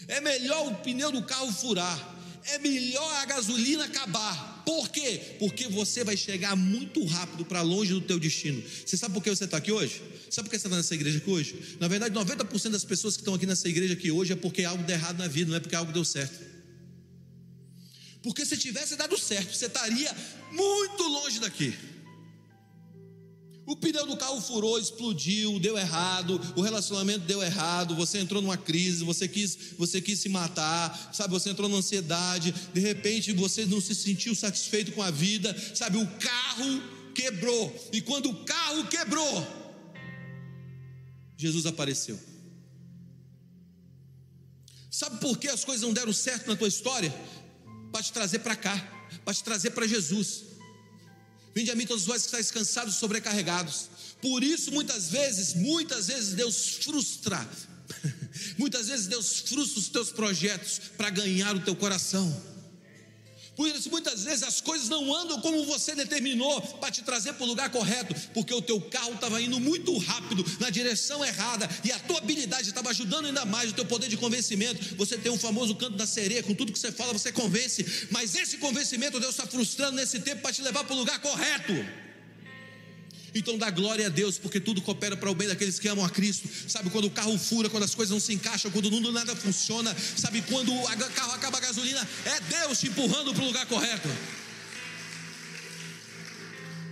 É 0.09 0.21
melhor 0.21 0.69
o 0.69 0.75
pneu 0.77 1.13
do 1.13 1.23
carro 1.23 1.53
furar. 1.53 2.17
É 2.47 2.59
melhor 2.59 3.15
a 3.17 3.25
gasolina 3.27 3.85
acabar. 3.85 4.50
Por 4.71 4.89
quê? 4.89 5.21
Porque 5.41 5.67
você 5.67 6.05
vai 6.05 6.17
chegar 6.17 6.55
muito 6.55 7.05
rápido 7.05 7.45
para 7.45 7.61
longe 7.61 7.93
do 7.93 8.01
teu 8.01 8.21
destino. 8.21 8.63
Você 8.87 8.97
sabe 8.97 9.13
por 9.13 9.21
que 9.21 9.29
você 9.29 9.45
está 9.45 9.57
aqui 9.57 9.73
hoje? 9.73 10.01
Sabe 10.31 10.49
por 10.49 10.53
que 10.53 10.61
você 10.61 10.69
está 10.69 10.77
nessa 10.77 10.95
igreja 10.95 11.19
aqui 11.19 11.29
hoje? 11.29 11.77
Na 11.81 11.89
verdade, 11.89 12.15
90% 12.15 12.71
das 12.71 12.85
pessoas 12.85 13.17
que 13.17 13.23
estão 13.23 13.35
aqui 13.35 13.47
nessa 13.47 13.69
igreja 13.69 13.95
aqui 13.95 14.13
hoje 14.13 14.33
é 14.33 14.37
porque 14.37 14.63
algo 14.63 14.85
deu 14.85 14.95
errado 14.95 15.19
na 15.19 15.27
vida, 15.27 15.51
não 15.51 15.57
é 15.57 15.61
porque 15.61 15.75
algo 15.75 15.93
deu 15.93 16.05
certo. 16.05 16.39
Porque 18.23 18.47
se 18.47 18.57
tivesse 18.57 18.95
dado 18.95 19.19
certo, 19.19 19.53
você 19.53 19.67
estaria 19.67 20.17
muito 20.53 21.03
longe 21.03 21.41
daqui. 21.41 21.75
O 23.71 23.77
pneu 23.77 24.05
do 24.05 24.17
carro 24.17 24.41
furou, 24.41 24.81
explodiu, 24.81 25.61
deu 25.61 25.79
errado, 25.79 26.41
o 26.57 26.61
relacionamento 26.61 27.21
deu 27.21 27.41
errado, 27.41 27.95
você 27.95 28.19
entrou 28.19 28.43
numa 28.43 28.57
crise, 28.57 29.05
você 29.05 29.29
quis, 29.29 29.57
você 29.79 30.01
quis 30.01 30.19
se 30.19 30.29
matar, 30.29 31.13
sabe? 31.15 31.33
Você 31.33 31.51
entrou 31.51 31.69
numa 31.69 31.79
ansiedade, 31.79 32.53
de 32.75 32.81
repente 32.81 33.33
você 33.33 33.65
não 33.65 33.81
se 33.81 33.95
sentiu 33.95 34.35
satisfeito 34.35 34.91
com 34.91 35.01
a 35.01 35.13
vida, 35.13 35.57
sabe? 35.73 35.99
O 35.99 36.07
carro 36.19 36.83
quebrou, 37.15 37.73
e 37.93 38.01
quando 38.01 38.31
o 38.31 38.45
carro 38.45 38.89
quebrou, 38.89 39.47
Jesus 41.37 41.65
apareceu. 41.65 42.19
Sabe 44.91 45.21
por 45.21 45.39
que 45.39 45.47
as 45.47 45.65
coisas 45.65 45.83
não 45.83 45.93
deram 45.93 46.13
certo 46.13 46.49
na 46.49 46.57
tua 46.57 46.67
história? 46.67 47.15
Para 47.93 48.03
te 48.03 48.13
trazer 48.13 48.41
para 48.41 48.57
cá, 48.57 48.77
para 49.25 49.33
te 49.33 49.45
trazer 49.45 49.71
para 49.71 49.87
Jesus. 49.87 50.50
Vinde 51.55 51.71
a 51.71 51.75
mim 51.75 51.87
todos 51.87 52.05
vós 52.05 52.23
que 52.23 52.29
estáis 52.29 52.51
cansados 52.51 52.95
e 52.95 52.99
sobrecarregados. 52.99 53.89
Por 54.23 54.43
isso, 54.43 54.71
muitas 54.71 55.11
vezes, 55.11 55.55
muitas 55.55 56.07
vezes 56.07 56.35
Deus 56.35 56.79
frustra. 56.83 57.49
muitas 58.59 58.89
vezes 58.89 59.07
Deus 59.07 59.41
frustra 59.41 59.81
os 59.81 59.89
teus 59.89 60.13
projetos 60.13 60.81
para 60.97 61.11
ganhar 61.11 61.57
o 61.57 61.61
teu 61.61 61.75
coração. 61.75 62.50
Por 63.61 63.69
isso, 63.69 63.91
muitas 63.91 64.25
vezes 64.25 64.43
as 64.43 64.59
coisas 64.59 64.89
não 64.89 65.15
andam 65.15 65.39
como 65.43 65.67
você 65.67 65.95
determinou 65.95 66.63
para 66.79 66.91
te 66.91 67.03
trazer 67.03 67.35
para 67.35 67.45
o 67.45 67.47
lugar 67.47 67.69
correto, 67.69 68.15
porque 68.33 68.55
o 68.55 68.63
teu 68.63 68.81
carro 68.81 69.13
estava 69.13 69.39
indo 69.43 69.61
muito 69.61 69.99
rápido 69.99 70.43
na 70.59 70.71
direção 70.71 71.23
errada 71.23 71.69
e 71.85 71.93
a 71.93 71.99
tua 71.99 72.17
habilidade 72.17 72.71
estava 72.71 72.89
ajudando 72.89 73.27
ainda 73.27 73.45
mais 73.45 73.71
o 73.71 73.75
teu 73.75 73.85
poder 73.85 74.09
de 74.09 74.17
convencimento. 74.17 74.97
Você 74.97 75.19
tem 75.19 75.31
um 75.31 75.37
famoso 75.37 75.75
canto 75.75 75.95
da 75.99 76.07
sereia, 76.07 76.43
com 76.43 76.55
tudo 76.55 76.73
que 76.73 76.79
você 76.79 76.91
fala, 76.91 77.13
você 77.13 77.31
convence, 77.33 77.85
mas 78.11 78.35
esse 78.35 78.57
convencimento 78.57 79.21
Deus 79.21 79.35
está 79.35 79.47
frustrando 79.47 79.97
nesse 79.97 80.21
tempo 80.21 80.41
para 80.41 80.55
te 80.55 80.63
levar 80.63 80.85
para 80.85 80.97
o 80.97 80.99
lugar 80.99 81.21
correto. 81.21 81.75
Então 83.35 83.57
dá 83.57 83.71
glória 83.71 84.07
a 84.07 84.09
Deus, 84.09 84.39
porque 84.39 84.59
tudo 84.59 84.81
coopera 84.81 85.17
para 85.17 85.31
o 85.31 85.35
bem 85.35 85.49
daqueles 85.49 85.79
que 85.79 85.89
amam 85.89 86.05
a 86.05 86.11
Cristo. 86.11 86.49
Sabe 86.69 86.91
quando 86.91 87.07
o 87.07 87.11
carro 87.11 87.39
fura, 87.39 87.69
quando 87.69 87.85
as 87.85 87.95
coisas 87.95 88.13
não 88.13 88.21
se 88.21 88.33
encaixam, 88.33 88.71
quando 88.71 88.91
mundo 88.91 89.13
nada 89.13 89.35
funciona. 89.37 89.95
Sabe 90.17 90.43
quando 90.43 90.75
o 90.75 90.83
carro 91.15 91.33
acaba 91.33 91.59
a 91.59 91.61
gasolina, 91.61 92.07
é 92.25 92.41
Deus 92.41 92.81
te 92.81 92.89
empurrando 92.89 93.33
para 93.33 93.43
o 93.43 93.47
lugar 93.47 93.67
correto. 93.67 94.09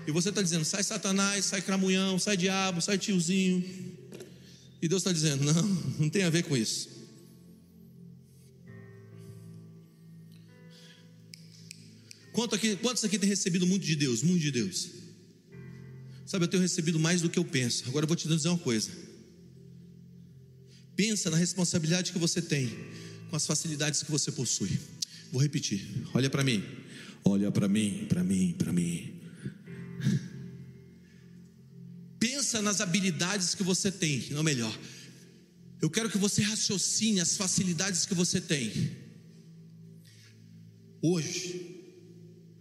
E 0.07 0.11
você 0.11 0.31
está 0.31 0.41
dizendo: 0.41 0.65
sai 0.65 0.83
Satanás, 0.83 1.45
sai 1.45 1.61
cramunhão, 1.61 2.19
sai 2.19 2.37
diabo, 2.37 2.81
sai 2.81 2.97
tiozinho. 2.97 3.63
E 4.81 4.89
Deus 4.89 5.03
está 5.03 5.13
dizendo: 5.13 5.45
não, 5.45 5.63
não 6.01 6.09
tem 6.09 6.23
a 6.23 6.31
ver 6.31 6.45
com 6.45 6.57
isso. 6.57 6.89
Quanto 12.33 12.55
aqui, 12.55 12.77
quantos 12.77 13.05
aqui 13.05 13.19
têm 13.19 13.29
recebido 13.29 13.67
muito 13.67 13.85
de 13.85 13.97
Deus? 13.97 14.23
Muito 14.23 14.41
de 14.41 14.53
Deus. 14.53 14.89
Sabe, 16.29 16.45
eu 16.45 16.49
tenho 16.49 16.63
recebido 16.63 16.99
mais 16.99 17.23
do 17.23 17.31
que 17.31 17.39
eu 17.39 17.45
penso. 17.45 17.85
Agora 17.89 18.05
eu 18.05 18.07
vou 18.07 18.15
te 18.15 18.29
dizer 18.29 18.51
uma 18.51 18.59
coisa. 18.59 18.91
Pensa 20.95 21.31
na 21.31 21.39
responsabilidade 21.39 22.13
que 22.13 22.19
você 22.19 22.43
tem 22.43 22.71
com 23.31 23.37
as 23.37 23.47
facilidades 23.47 24.03
que 24.03 24.11
você 24.11 24.31
possui. 24.31 24.79
Vou 25.33 25.41
repetir. 25.41 25.81
Olha 26.13 26.29
para 26.29 26.45
mim. 26.45 26.63
Olha 27.25 27.51
para 27.51 27.67
mim, 27.67 28.05
para 28.11 28.23
mim, 28.23 28.55
para 28.59 28.71
mim. 28.75 29.15
Pensa 32.21 32.61
nas 32.61 32.83
habilidades 32.83 33.55
que 33.55 33.63
você 33.63 33.91
tem, 33.91 34.29
não 34.31 34.43
melhor. 34.43 34.79
Eu 35.81 35.89
quero 35.89 36.11
que 36.11 36.19
você 36.19 36.43
raciocine 36.43 37.21
as 37.21 37.39
facilidades 37.39 38.05
que 38.05 38.15
você 38.15 38.39
tem. 38.39 38.71
Hoje. 41.01 41.87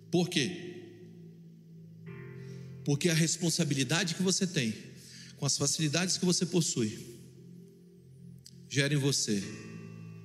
Por 0.10 0.30
quê? 0.30 0.67
Porque 2.88 3.10
a 3.10 3.14
responsabilidade 3.14 4.16
que 4.16 4.24
você 4.24 4.48
tem 4.48 4.74
com 5.36 5.46
as 5.46 5.58
facilidades 5.58 6.18
que 6.18 6.24
você 6.24 6.46
possui 6.46 6.98
gera 8.70 8.94
em 8.94 8.98
você 8.98 9.44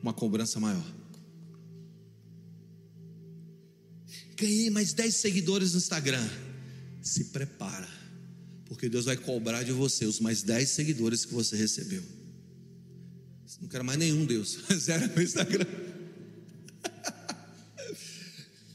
uma 0.00 0.14
cobrança 0.14 0.60
maior. 0.60 0.86
Ganhei 4.36 4.70
mais 4.70 4.92
10 4.92 5.12
seguidores 5.12 5.72
no 5.72 5.78
Instagram. 5.78 6.24
Se 7.02 7.24
prepara, 7.24 7.90
porque 8.66 8.88
Deus 8.88 9.06
vai 9.06 9.16
cobrar 9.16 9.64
de 9.64 9.72
você 9.72 10.04
os 10.04 10.20
mais 10.20 10.44
10 10.44 10.68
seguidores 10.68 11.24
que 11.24 11.34
você 11.34 11.56
recebeu. 11.56 12.04
Não 13.60 13.68
quero 13.68 13.84
mais 13.84 13.98
nenhum, 13.98 14.24
Deus. 14.24 14.60
Zero 14.72 15.12
no 15.12 15.20
Instagram. 15.20 15.66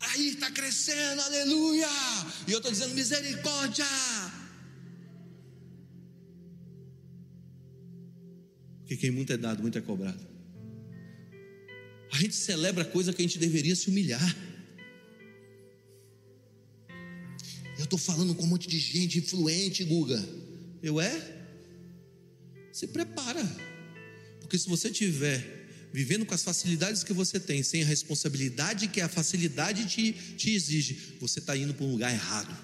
Aí 0.02 0.28
está 0.28 0.52
crescendo, 0.88 1.22
aleluia. 1.22 1.88
E 2.48 2.52
eu 2.52 2.58
estou 2.58 2.72
dizendo 2.72 2.94
misericórdia. 2.94 3.86
Porque 8.80 8.96
quem 8.96 9.12
muito 9.12 9.34
é 9.34 9.38
dado, 9.38 9.62
muito 9.62 9.78
é 9.78 9.82
cobrado. 9.82 10.26
A 12.12 12.18
gente 12.18 12.36
celebra 12.36 12.86
coisa 12.86 13.12
que 13.12 13.22
a 13.22 13.26
gente 13.26 13.38
deveria 13.38 13.76
se 13.76 13.90
humilhar. 13.90 14.36
Eu 17.78 17.84
estou 17.84 18.00
falando 18.00 18.34
com 18.34 18.44
um 18.44 18.48
monte 18.48 18.68
de 18.68 18.80
gente 18.80 19.20
influente, 19.20 19.84
Guga. 19.84 20.24
Eu 20.82 21.02
é? 21.02 21.46
Se 22.72 22.88
prepara. 22.88 23.44
Porque 24.40 24.58
se 24.58 24.70
você 24.70 24.90
tiver 24.90 25.57
vivendo 25.98 26.28
com 26.28 26.36
as 26.36 26.44
facilidades 26.44 27.04
que 27.04 27.12
você 27.12 27.40
tem, 27.40 27.64
sem 27.64 27.82
a 27.82 27.86
responsabilidade 27.86 28.88
que 28.88 29.02
a 29.02 29.10
facilidade 29.10 29.88
te, 29.88 30.14
te 30.14 30.52
exige, 30.52 31.18
você 31.20 31.40
está 31.40 31.58
indo 31.58 31.74
para 31.74 31.84
um 31.88 31.92
lugar 31.92 32.14
errado. 32.14 32.56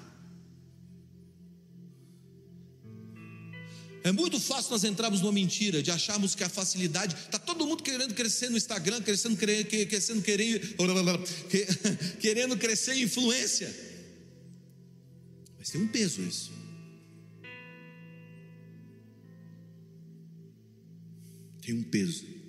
É 4.04 4.12
muito 4.12 4.40
fácil 4.40 4.70
nós 4.70 4.84
entrarmos 4.84 5.20
numa 5.22 5.32
mentira 5.32 5.82
de 5.82 5.90
acharmos 5.90 6.36
que 6.36 6.44
a 6.44 6.50
facilidade 6.50 7.16
está 7.16 7.40
todo 7.40 7.66
mundo 7.66 7.82
querendo 7.82 8.14
crescer 8.14 8.52
no 8.52 8.58
Instagram, 8.58 9.02
crescendo, 9.02 9.36
crescendo, 9.36 10.22
querendo, 10.22 10.76
querendo 12.22 12.56
crescer 12.56 12.94
em 12.94 13.02
influência. 13.02 13.74
Mas 15.58 15.72
tem 15.72 15.82
um 15.82 15.88
peso 15.88 16.22
isso. 16.22 16.52
Tem 21.64 21.74
um 21.74 21.82
peso. 21.82 22.43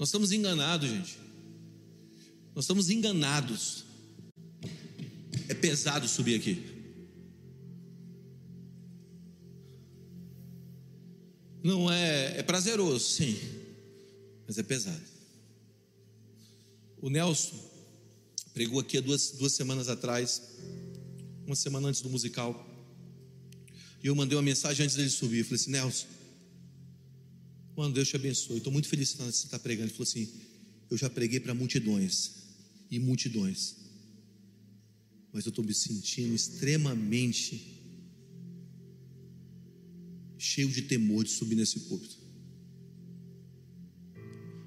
Nós 0.00 0.08
estamos 0.08 0.32
enganados, 0.32 0.88
gente. 0.88 1.18
Nós 2.54 2.64
estamos 2.64 2.88
enganados. 2.88 3.84
É 5.46 5.52
pesado 5.52 6.08
subir 6.08 6.36
aqui. 6.36 6.64
Não 11.62 11.92
é, 11.92 12.38
é 12.38 12.42
prazeroso, 12.42 13.10
sim, 13.10 13.38
mas 14.46 14.56
é 14.56 14.62
pesado. 14.62 15.04
O 17.02 17.10
Nelson 17.10 17.62
pregou 18.54 18.80
aqui 18.80 18.96
há 18.96 19.02
duas, 19.02 19.32
duas 19.32 19.52
semanas 19.52 19.90
atrás, 19.90 20.56
uma 21.46 21.54
semana 21.54 21.88
antes 21.88 22.00
do 22.00 22.08
musical, 22.08 22.66
e 24.02 24.06
eu 24.06 24.14
mandei 24.14 24.34
uma 24.34 24.42
mensagem 24.42 24.82
antes 24.82 24.96
dele 24.96 25.10
subir. 25.10 25.40
Eu 25.40 25.44
falei 25.44 25.56
assim: 25.56 25.70
Nelson, 25.72 26.06
mano, 27.80 27.94
Deus 27.94 28.08
te 28.08 28.16
abençoe. 28.16 28.58
Estou 28.58 28.72
muito 28.72 28.88
feliz 28.88 29.12
que 29.12 29.22
você 29.22 29.46
está 29.46 29.58
pregando. 29.58 29.86
Ele 29.86 29.92
falou 29.92 30.08
assim: 30.08 30.28
Eu 30.90 30.96
já 30.98 31.08
preguei 31.08 31.40
para 31.40 31.54
multidões, 31.54 32.32
e 32.90 32.98
multidões. 32.98 33.76
Mas 35.32 35.46
eu 35.46 35.50
estou 35.50 35.64
me 35.64 35.72
sentindo 35.72 36.34
extremamente 36.34 37.78
cheio 40.36 40.68
de 40.68 40.82
temor 40.82 41.24
de 41.24 41.30
subir 41.30 41.54
nesse 41.54 41.80
púlpito. 41.80 42.18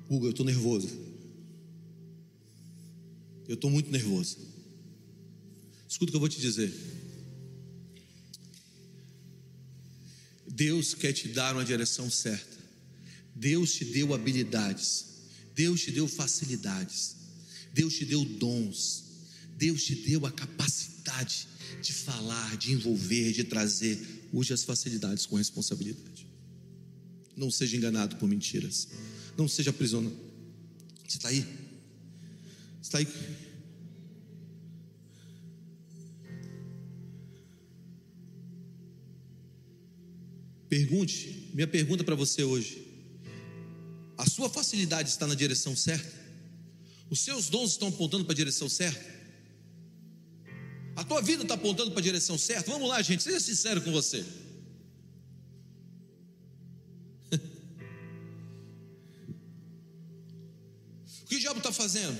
Hugo, 0.09 0.25
eu 0.25 0.31
estou 0.31 0.45
nervoso. 0.45 0.89
Eu 3.47 3.55
estou 3.55 3.69
muito 3.69 3.91
nervoso. 3.91 4.37
Escuta 5.87 6.09
o 6.09 6.11
que 6.11 6.15
eu 6.15 6.19
vou 6.19 6.29
te 6.29 6.39
dizer. 6.39 6.73
Deus 10.47 10.93
quer 10.93 11.13
te 11.13 11.27
dar 11.27 11.53
uma 11.53 11.65
direção 11.65 12.09
certa. 12.09 12.62
Deus 13.35 13.73
te 13.73 13.85
deu 13.85 14.13
habilidades. 14.13 15.05
Deus 15.55 15.81
te 15.81 15.91
deu 15.91 16.07
facilidades. 16.07 17.23
Deus 17.73 17.95
te 17.95 18.05
deu 18.05 18.23
dons, 18.23 19.03
Deus 19.57 19.83
te 19.83 19.95
deu 19.95 20.25
a 20.27 20.31
capacidade 20.31 21.47
de 21.81 21.91
falar, 21.91 22.55
de 22.57 22.71
envolver, 22.71 23.33
de 23.33 23.43
trazer. 23.43 23.99
Use 24.31 24.53
as 24.53 24.63
facilidades 24.63 25.25
com 25.25 25.35
responsabilidade. 25.35 26.27
Não 27.35 27.49
seja 27.49 27.75
enganado 27.75 28.15
por 28.17 28.29
mentiras. 28.29 28.87
Não 29.35 29.47
seja 29.47 29.73
prisioneiro. 29.73 30.15
Você 31.07 31.17
está 31.17 31.29
aí? 31.29 31.41
Você 32.79 32.83
está 32.83 32.97
aí? 32.99 33.07
Pergunte, 40.69 41.49
minha 41.53 41.67
pergunta 41.67 42.03
para 42.03 42.15
você 42.15 42.43
hoje: 42.43 42.92
a 44.23 44.25
sua 44.25 44.49
facilidade 44.49 45.09
está 45.09 45.27
na 45.27 45.35
direção 45.35 45.75
certa? 45.75 46.23
Os 47.09 47.19
seus 47.19 47.49
dons 47.49 47.71
estão 47.71 47.89
apontando 47.89 48.23
para 48.23 48.31
a 48.31 48.35
direção 48.35 48.69
certa? 48.69 49.03
A 50.95 51.03
tua 51.03 51.21
vida 51.21 51.43
está 51.43 51.55
apontando 51.55 51.91
para 51.91 51.99
a 51.99 52.03
direção 52.03 52.37
certa? 52.37 52.71
Vamos 52.71 52.87
lá, 52.87 53.01
gente, 53.01 53.21
seja 53.21 53.41
sincero 53.41 53.81
com 53.81 53.91
você. 53.91 54.19
o 61.21 61.25
que 61.25 61.35
o 61.35 61.39
diabo 61.39 61.57
está 61.57 61.73
fazendo? 61.73 62.17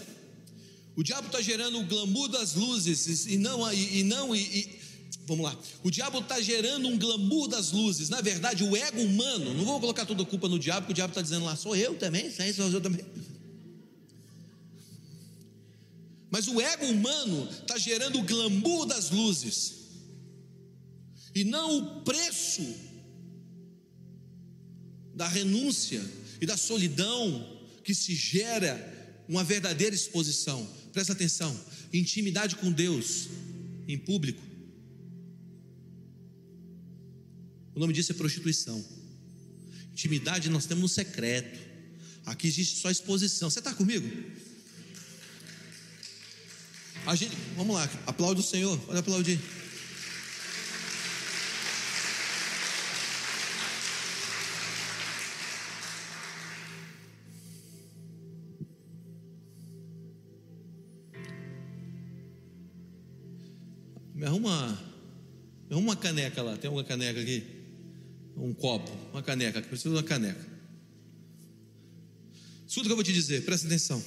O 0.97 1.03
diabo 1.03 1.27
está 1.27 1.41
gerando 1.41 1.79
o 1.79 1.85
glamour 1.85 2.27
das 2.27 2.53
luzes 2.53 3.27
e 3.27 3.37
não 3.37 3.71
e, 3.71 4.03
não 4.03 4.35
e, 4.35 4.77
vamos 5.25 5.45
lá. 5.45 5.57
O 5.83 5.89
diabo 5.89 6.19
está 6.19 6.41
gerando 6.41 6.87
um 6.87 6.97
glamour 6.97 7.47
das 7.47 7.71
luzes. 7.71 8.09
Na 8.09 8.21
verdade, 8.21 8.63
o 8.63 8.75
ego 8.75 9.01
humano. 9.01 9.53
Não 9.53 9.65
vou 9.65 9.79
colocar 9.79 10.05
toda 10.05 10.23
a 10.23 10.25
culpa 10.25 10.47
no 10.47 10.59
diabo, 10.59 10.81
porque 10.81 10.93
o 10.93 10.95
diabo 10.95 11.11
está 11.11 11.21
dizendo 11.21 11.45
lá, 11.45 11.55
sou 11.55 11.75
eu 11.75 11.95
também, 11.95 12.31
sou 12.31 12.69
eu 12.69 12.81
também. 12.81 13.05
Mas 16.29 16.47
o 16.47 16.59
ego 16.59 16.85
humano 16.87 17.47
está 17.61 17.77
gerando 17.77 18.19
o 18.19 18.23
glamour 18.23 18.87
das 18.87 19.11
luzes, 19.11 19.75
e 21.35 21.43
não 21.43 21.77
o 21.77 22.01
preço 22.01 22.63
da 25.13 25.27
renúncia 25.27 26.03
e 26.41 26.45
da 26.45 26.57
solidão 26.57 27.59
que 27.83 27.93
se 27.93 28.15
gera 28.15 29.23
uma 29.27 29.43
verdadeira 29.43 29.95
exposição. 29.95 30.67
Presta 30.91 31.13
atenção: 31.13 31.55
intimidade 31.91 32.55
com 32.55 32.71
Deus 32.71 33.27
em 33.87 33.97
público. 33.97 34.52
O 37.75 37.79
nome 37.79 37.93
disso 37.93 38.11
é 38.11 38.15
prostituição. 38.15 38.83
Intimidade 39.91 40.49
nós 40.49 40.65
temos 40.65 40.81
no 40.81 40.89
secreto. 40.89 41.59
Aqui 42.25 42.47
existe 42.47 42.79
só 42.79 42.89
exposição. 42.89 43.49
Você 43.49 43.59
está 43.59 43.73
comigo? 43.73 44.07
A 47.05 47.15
gente, 47.15 47.35
vamos 47.55 47.75
lá, 47.75 47.89
aplaude 48.07 48.39
o 48.39 48.43
Senhor, 48.43 48.77
pode 48.79 48.97
aplaudir. 48.97 49.39
Me 64.15 64.25
arruma, 64.25 64.79
me 65.67 65.75
arruma 65.75 65.89
uma 65.89 65.95
caneca 65.97 66.41
lá, 66.41 66.55
tem 66.55 66.71
uma 66.71 66.85
caneca 66.85 67.19
aqui? 67.19 67.62
Um 68.35 68.53
copo, 68.53 68.91
uma 69.11 69.21
caneca, 69.21 69.61
preciso 69.61 69.89
de 69.89 69.95
uma 69.95 70.03
caneca. 70.03 70.53
Escuta 72.67 72.81
o 72.81 72.89
que 72.89 72.91
eu 72.91 72.95
vou 72.95 73.03
te 73.03 73.13
dizer, 73.13 73.45
presta 73.45 73.67
atenção. 73.67 74.03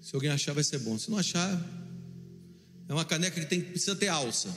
Se 0.00 0.14
alguém 0.14 0.30
achar, 0.30 0.54
vai 0.54 0.64
ser 0.64 0.78
bom. 0.78 0.98
Se 0.98 1.10
não 1.10 1.18
achar, 1.18 1.52
é 2.88 2.92
uma 2.94 3.04
caneca 3.04 3.38
que 3.38 3.46
tem, 3.46 3.60
precisa 3.60 3.94
ter 3.94 4.08
alça. 4.08 4.48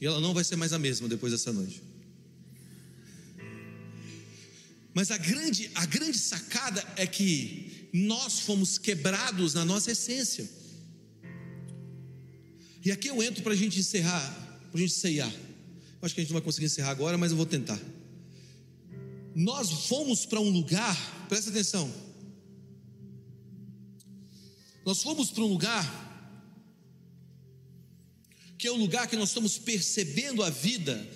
E 0.00 0.06
ela 0.06 0.20
não 0.20 0.32
vai 0.32 0.44
ser 0.44 0.54
mais 0.54 0.72
a 0.72 0.78
mesma 0.78 1.08
depois 1.08 1.32
dessa 1.32 1.52
noite. 1.52 1.82
Mas 4.94 5.10
a 5.10 5.18
grande, 5.18 5.68
a 5.74 5.84
grande 5.86 6.16
sacada 6.16 6.84
é 6.94 7.04
que 7.04 7.88
nós 7.92 8.40
fomos 8.40 8.78
quebrados 8.78 9.54
na 9.54 9.64
nossa 9.64 9.90
essência. 9.90 10.48
E 12.84 12.92
aqui 12.92 13.08
eu 13.08 13.20
entro 13.20 13.42
para 13.42 13.54
a 13.54 13.56
gente 13.56 13.80
encerrar, 13.80 14.30
para 14.70 14.78
a 14.78 14.80
gente 14.80 14.92
ceiar. 14.92 15.32
Acho 16.04 16.14
que 16.14 16.20
a 16.20 16.24
gente 16.24 16.32
não 16.32 16.38
vai 16.38 16.44
conseguir 16.44 16.66
encerrar 16.66 16.90
agora, 16.90 17.16
mas 17.16 17.30
eu 17.30 17.36
vou 17.36 17.46
tentar. 17.46 17.80
Nós 19.34 19.70
fomos 19.88 20.26
para 20.26 20.38
um 20.38 20.50
lugar, 20.50 21.26
presta 21.30 21.48
atenção. 21.48 21.90
Nós 24.84 25.02
fomos 25.02 25.30
para 25.30 25.42
um 25.42 25.46
lugar 25.46 26.04
que 28.58 28.68
é 28.68 28.70
o 28.70 28.76
lugar 28.76 29.06
que 29.06 29.16
nós 29.16 29.30
estamos 29.30 29.56
percebendo 29.56 30.42
a 30.42 30.50
vida 30.50 31.08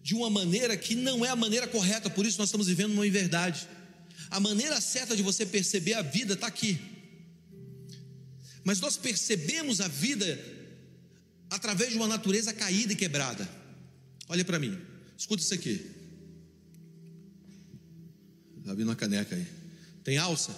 de 0.00 0.14
uma 0.14 0.30
maneira 0.30 0.76
que 0.76 0.94
não 0.94 1.24
é 1.24 1.28
a 1.28 1.36
maneira 1.36 1.66
correta, 1.66 2.08
por 2.08 2.24
isso 2.24 2.38
nós 2.38 2.48
estamos 2.48 2.68
vivendo 2.68 2.92
uma 2.92 3.06
inverdade. 3.06 3.68
A 4.30 4.38
maneira 4.38 4.80
certa 4.80 5.16
de 5.16 5.24
você 5.24 5.44
perceber 5.44 5.94
a 5.94 6.02
vida 6.02 6.34
está 6.34 6.46
aqui. 6.46 6.78
Mas 8.62 8.80
nós 8.80 8.96
percebemos 8.96 9.80
a 9.80 9.88
vida 9.88 10.57
através 11.50 11.90
de 11.90 11.96
uma 11.96 12.06
natureza 12.06 12.52
caída 12.52 12.92
e 12.92 12.96
quebrada. 12.96 13.48
Olha 14.28 14.44
para 14.44 14.58
mim, 14.58 14.78
escuta 15.16 15.42
isso 15.42 15.54
aqui. 15.54 15.90
Está 18.58 18.74
vindo 18.74 18.88
uma 18.88 18.96
caneca 18.96 19.34
aí. 19.34 19.46
Tem 20.04 20.18
alça? 20.18 20.54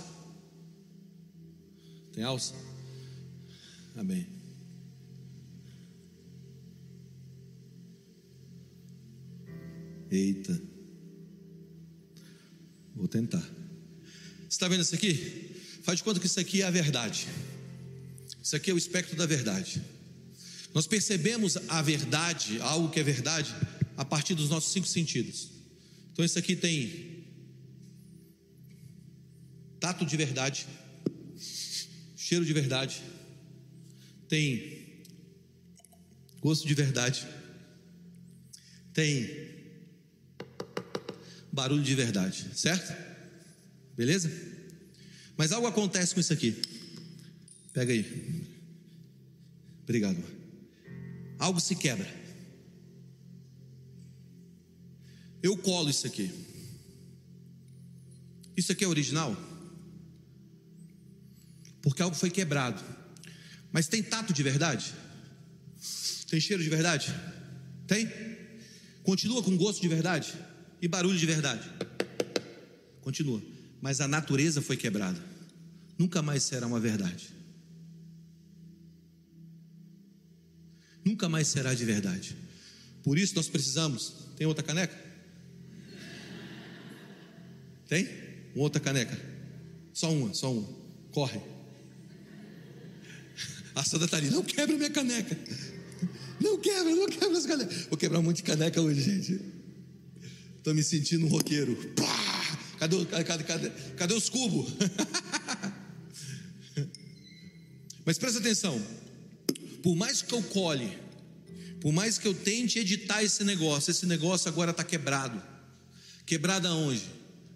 Tem 2.13 2.25
alça? 2.25 2.55
Amém. 3.97 4.27
Eita. 10.11 10.61
Vou 12.97 13.07
tentar. 13.07 13.39
Você 13.39 14.49
está 14.49 14.67
vendo 14.67 14.83
isso 14.83 14.95
aqui? 14.95 15.55
Faz 15.85 15.99
de 15.99 16.05
conta 16.05 16.19
que 16.19 16.27
isso 16.27 16.41
aqui 16.41 16.63
é 16.63 16.67
a 16.67 16.71
verdade. 16.71 17.29
Isso 18.43 18.57
aqui 18.57 18.71
é 18.71 18.75
o 18.75 18.79
espectro 18.79 19.17
da 19.17 19.27
verdade. 19.27 19.81
Nós 20.73 20.87
percebemos 20.87 21.57
a 21.69 21.83
verdade, 21.83 22.61
algo 22.61 22.91
que 22.91 23.01
é 23.01 23.03
verdade, 23.03 23.55
a 23.97 24.05
partir 24.05 24.35
dos 24.35 24.49
nossos 24.49 24.73
cinco 24.73 24.87
sentidos. 24.87 25.51
Então, 26.13 26.25
isso 26.25 26.39
aqui 26.39 26.55
tem 26.55 27.25
tato 29.81 30.05
de 30.05 30.17
verdade, 30.17 30.67
cheiro 32.17 32.45
de 32.45 32.53
verdade, 32.53 33.03
tem 34.29 35.03
gosto 36.41 36.67
de 36.67 36.75
verdade, 36.75 37.27
tem 38.93 39.51
barulho 41.53 41.83
de 41.83 41.95
verdade, 41.95 42.47
certo? 42.55 42.95
Beleza? 43.97 44.31
Mas 45.37 45.53
algo 45.53 45.67
acontece 45.67 46.15
com 46.15 46.21
isso 46.21 46.33
aqui. 46.33 46.57
Pega 47.73 47.93
aí. 47.93 48.47
Obrigado. 49.83 50.40
Algo 51.41 51.59
se 51.59 51.75
quebra. 51.75 52.07
Eu 55.43 55.57
colo 55.57 55.89
isso 55.89 56.07
aqui. 56.07 56.31
Isso 58.55 58.71
aqui 58.73 58.85
é 58.85 58.87
original? 58.87 59.35
Porque 61.81 62.03
algo 62.03 62.15
foi 62.15 62.29
quebrado. 62.29 62.83
Mas 63.73 63.89
tem 63.89 64.03
tato 64.03 64.35
de 64.35 64.43
verdade? 64.43 64.93
Tem 66.29 66.39
cheiro 66.39 66.63
de 66.63 66.69
verdade? 66.69 67.15
Tem? 67.87 68.07
Continua 69.03 69.43
com 69.43 69.57
gosto 69.57 69.81
de 69.81 69.89
verdade? 69.89 70.35
E 70.83 70.87
barulho 70.87 71.19
de 71.19 71.25
verdade? 71.25 71.67
Continua. 73.01 73.43
Mas 73.81 74.03
a 74.03 74.07
natureza 74.07 74.61
foi 74.61 74.77
quebrada. 74.77 75.25
Nunca 75.97 76.21
mais 76.21 76.43
será 76.43 76.67
uma 76.67 76.79
verdade. 76.79 77.40
Nunca 81.11 81.29
mais 81.29 81.49
será 81.49 81.75
de 81.75 81.85
verdade. 81.85 82.37
Por 83.03 83.19
isso 83.19 83.35
nós 83.35 83.49
precisamos. 83.49 84.15
Tem 84.37 84.47
outra 84.47 84.63
caneca? 84.63 84.97
Tem? 87.89 88.09
Uma 88.55 88.63
outra 88.63 88.81
caneca? 88.81 89.19
Só 89.93 90.13
uma, 90.13 90.33
só 90.33 90.53
uma. 90.53 90.69
Corre. 91.11 91.41
A 93.75 93.83
Sandra 93.83 94.05
está 94.05 94.19
ali. 94.19 94.31
Não 94.31 94.45
quebra 94.45 94.77
minha 94.77 94.91
caneca. 94.91 95.37
Não 96.41 96.61
quebra, 96.61 96.95
não 96.95 97.09
quebra 97.09 97.37
essa 97.37 97.49
caneca. 97.49 97.75
Vou 97.89 97.99
quebrar 97.99 98.21
um 98.21 98.23
monte 98.23 98.37
de 98.37 98.45
caneca 98.45 98.81
hoje, 98.81 99.03
gente. 99.03 99.41
Estou 100.59 100.73
me 100.73 100.85
sentindo 100.85 101.27
um 101.27 101.29
roqueiro. 101.29 101.75
Pá! 101.97 102.59
Cadê, 102.79 103.05
cadê, 103.05 103.45
cadê, 103.45 103.71
cadê 103.97 104.15
os 104.15 104.29
cubos? 104.29 104.75
Mas 108.07 108.17
presta 108.17 108.39
atenção. 108.39 108.81
Por 109.83 109.97
mais 109.97 110.23
que 110.23 110.33
eu 110.35 110.43
colhe, 110.43 110.99
por 111.81 111.93
mais 111.93 112.19
que 112.19 112.29
eu 112.29 112.35
tente 112.35 112.79
editar 112.79 113.23
esse 113.23 113.43
negócio, 113.45 113.91
esse 113.91 114.07
negócio 114.07 114.49
agora 114.49 114.71
está 114.71 114.85
quebrado. 114.85 115.43
Quebrado 116.27 116.69
aonde? 116.69 117.05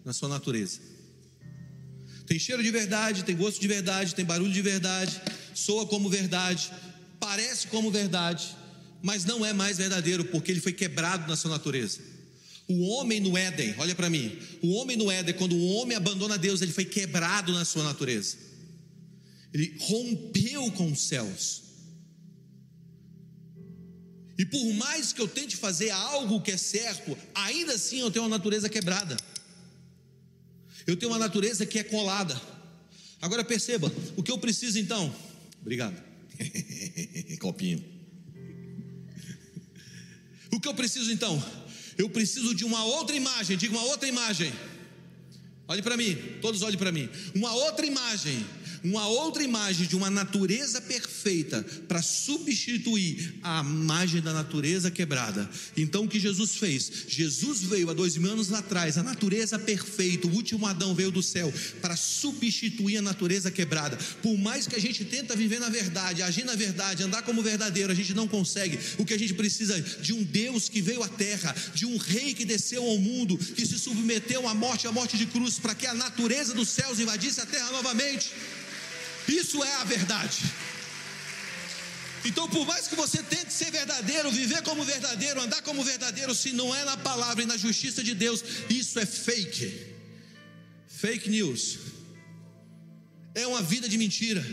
Na 0.05 0.13
sua 0.13 0.29
natureza. 0.29 0.81
Tem 2.27 2.39
cheiro 2.39 2.63
de 2.63 2.71
verdade, 2.71 3.25
tem 3.25 3.37
gosto 3.37 3.61
de 3.61 3.69
verdade, 3.69 4.15
tem 4.15 4.25
barulho 4.25 4.53
de 4.53 4.63
verdade, 4.63 5.21
soa 5.55 5.87
como 5.87 6.09
verdade, 6.09 6.73
parece 7.21 7.67
como 7.67 7.91
verdade, 7.91 8.57
mas 9.03 9.25
não 9.25 9.45
é 9.45 9.53
mais 9.53 9.77
verdadeiro 9.77 10.25
porque 10.25 10.51
ele 10.51 10.61
foi 10.61 10.73
quebrado 10.73 11.29
na 11.29 11.37
sua 11.37 11.51
natureza. 11.51 12.01
O 12.67 12.89
homem 12.89 13.21
no 13.21 13.37
Éden, 13.37 13.75
olha 13.77 13.95
para 13.95 14.09
mim, 14.09 14.39
o 14.63 14.73
homem 14.73 14.97
no 14.97 15.11
Éden, 15.11 15.35
quando 15.35 15.55
o 15.55 15.67
homem 15.75 15.97
abandona 15.97 16.39
Deus, 16.39 16.63
ele 16.63 16.73
foi 16.73 16.87
quebrado 16.87 17.53
na 17.53 17.65
sua 17.65 17.85
natureza. 17.85 18.39
Ele 19.53 19.77
rompeu 19.81 20.73
com 20.73 20.91
os 20.91 21.01
céus. 21.01 21.64
E 24.37 24.45
por 24.45 24.65
mais 24.75 25.13
que 25.13 25.21
eu 25.21 25.29
tente 25.29 25.57
fazer 25.57 25.91
algo 25.91 26.41
que 26.41 26.51
é 26.51 26.57
certo, 26.57 27.17
ainda 27.35 27.75
assim 27.75 28.01
eu 28.01 28.11
tenho 28.11 28.25
uma 28.25 28.37
natureza 28.37 28.69
quebrada. 28.69 29.17
Eu 30.87 30.97
tenho 30.97 31.13
uma 31.13 31.19
natureza 31.19 31.65
que 31.65 31.79
é 31.79 31.85
colada. 31.85 32.41
Agora 33.23 33.45
perceba, 33.45 33.93
o 34.17 34.23
que 34.23 34.31
eu 34.31 34.39
preciso 34.39 34.79
então? 34.79 35.15
Obrigado. 35.61 36.03
Copinho. 37.41 37.83
O 40.51 40.61
que 40.61 40.69
eu 40.69 40.75
preciso 40.75 41.11
então? 41.11 41.43
Eu 41.97 42.11
preciso 42.11 42.55
de 42.55 42.65
uma 42.65 42.85
outra 42.85 43.15
imagem, 43.15 43.57
diga 43.57 43.77
uma 43.77 43.85
outra 43.85 44.09
imagem. 44.09 44.53
Olhe 45.67 45.81
para 45.81 45.97
mim, 45.97 46.17
todos 46.43 46.63
olhem 46.63 46.79
para 46.79 46.93
mim. 46.93 47.09
Uma 47.35 47.53
outra 47.55 47.87
imagem 47.87 48.45
uma 48.85 49.07
outra 49.09 49.43
imagem 49.43 49.87
de 49.87 49.97
uma 49.97 50.11
natureza 50.11 50.81
perfeita 50.81 51.65
para 51.89 52.03
substituir 52.03 53.35
a 53.43 53.61
imagem 53.61 54.21
da 54.21 54.35
natureza 54.35 54.91
quebrada. 54.91 55.49
Então 55.75 56.05
o 56.05 56.09
que 56.09 56.21
Jesus 56.21 56.57
fez? 56.57 56.91
Jesus 57.09 57.63
veio 57.63 57.89
há 57.89 57.95
dois 57.95 58.17
mil 58.19 58.33
anos 58.33 58.53
atrás, 58.53 58.99
a 58.99 59.03
natureza 59.03 59.59
perfeita, 59.59 60.29
o 60.29 60.35
último 60.35 60.67
Adão 60.67 60.95
veio 60.95 61.11
do 61.11 61.23
céu 61.23 61.53
para 61.81 61.97
substituir 61.97 62.99
a 62.99 63.03
natureza 63.03 63.51
quebrada. 63.51 63.97
Por 64.23 64.37
mais 64.37 64.67
que 64.67 64.77
a 64.77 64.81
gente 64.81 65.03
tenta 65.05 65.35
viver 65.35 65.59
na 65.59 65.71
verdade, 65.71 66.23
agir 66.23 66.45
na 66.45 66.55
verdade, 66.55 67.03
andar 67.03 67.23
como 67.23 67.43
verdadeiro, 67.43 67.91
a 67.91 67.97
gente 67.97 68.13
não 68.13 68.29
consegue. 68.29 68.79
O 68.99 69.05
que 69.05 69.15
a 69.15 69.19
gente 69.19 69.33
precisa 69.33 69.81
de 69.81 70.13
um 70.13 70.23
Deus 70.23 70.69
que 70.69 70.83
veio 70.83 71.03
à 71.03 71.09
terra, 71.09 71.55
de 71.75 71.87
um 71.87 71.97
rei 71.97 72.35
que 72.35 72.45
desceu 72.45 72.85
ao 72.85 72.99
mundo, 72.99 73.39
que 73.39 73.65
se 73.65 73.79
submeteu 73.79 74.47
à 74.47 74.55
morte, 74.55 74.87
à 74.87 74.93
morte 74.93 75.17
de 75.17 75.25
cruz, 75.25 75.59
para 75.59 75.75
que 75.75 75.87
a 75.87 75.95
natureza 75.95 76.53
dos 76.53 76.69
céus 76.69 76.99
invadisse 76.99 77.41
a 77.41 77.47
terra 77.47 77.71
novamente. 77.73 78.31
Isso 79.29 79.63
é 79.63 79.75
a 79.77 79.85
verdade. 79.85 80.43
Então, 82.25 82.49
por 82.49 82.67
mais 82.67 82.89
que 82.89 82.97
você 82.97 83.23
tente 83.23 83.53
ser 83.53 83.71
verdadeiro, 83.71 84.31
viver 84.31 84.63
como 84.63 84.83
verdadeiro, 84.83 85.43
andar 85.43 85.61
como 85.63 85.85
verdadeiro, 85.85 86.35
se 86.35 86.53
não 86.53 86.75
é 86.75 86.85
na 86.85 86.97
palavra 86.97 87.43
e 87.43 87.47
na 87.47 87.57
justiça 87.57 88.03
de 88.03 88.15
Deus, 88.15 88.43
isso 88.71 88.99
é 88.99 89.05
fake. 89.05 89.95
Fake 90.89 91.29
news. 91.29 91.79
É 93.35 93.47
uma 93.47 93.63
vida 93.63 93.89
de 93.89 93.99
mentira. 93.99 94.45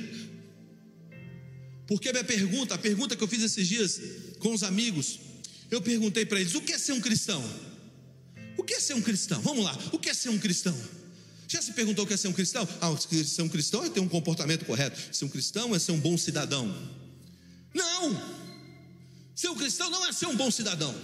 Porque 1.88 2.11
minha 2.11 2.24
pergunta, 2.24 2.76
a 2.76 2.78
pergunta 2.78 3.15
que 3.15 3.24
eu 3.24 3.28
fiz 3.28 3.41
esses 3.41 3.67
dias 3.67 4.01
com 4.39 4.53
os 4.53 4.63
amigos, 4.63 5.19
eu 5.69 5.82
perguntei 5.82 6.26
para 6.26 6.41
eles: 6.41 6.55
o 6.55 6.61
que 6.61 6.74
é 6.74 6.78
ser 6.78 6.91
um 6.93 7.01
cristão? 7.01 7.41
O 8.57 8.63
que 8.63 8.74
é 8.74 8.80
ser 8.80 8.95
um 8.95 9.01
cristão? 9.01 9.41
Vamos 9.41 9.63
lá, 9.63 9.78
o 9.93 9.99
que 9.99 10.09
é 10.09 10.13
ser 10.13 10.30
um 10.30 10.38
cristão? 10.38 10.78
Já 11.52 11.62
se 11.62 11.74
perguntou 11.74 12.06
o 12.06 12.08
que 12.08 12.14
é 12.14 12.18
ser 12.18 12.30
um 12.30 12.34
cristão? 12.34 12.66
Ah, 12.80 12.95
ser 13.26 13.41
um 13.41 13.49
cristão 13.49 13.84
é 13.84 13.89
ter 13.89 13.99
um 13.99 14.08
comportamento 14.08 14.64
correto. 14.64 15.14
Ser 15.14 15.26
um 15.26 15.28
cristão 15.28 15.76
é 15.76 15.80
ser 15.80 15.91
um 15.91 15.99
bom 15.99 16.18
cidadão. 16.18 16.66
Não! 17.74 18.41
Ser 19.36 19.49
um 19.49 19.56
cristão 19.56 19.89
não 19.89 20.08
é 20.08 20.14
ser 20.14 20.28
um 20.28 20.36
bom 20.38 20.49
cidadão. 20.49 20.95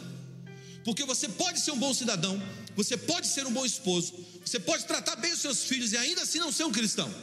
Porque 0.86 1.04
você 1.04 1.28
pode 1.28 1.60
ser 1.60 1.72
um 1.72 1.78
bom 1.78 1.94
cidadão, 1.94 2.42
você 2.78 2.96
pode 2.96 3.28
ser 3.28 3.46
um 3.46 3.52
bom 3.52 3.66
esposo, 3.66 4.14
você 4.46 4.58
pode 4.58 4.86
tratar 4.86 5.18
bem 5.18 5.34
os 5.34 5.40
seus 5.40 5.66
filhos 5.66 5.92
e 5.92 5.98
ainda 5.98 6.22
assim 6.22 6.40
não 6.40 6.50
ser 6.50 6.64
um 6.64 6.72
cristão. 6.72 7.14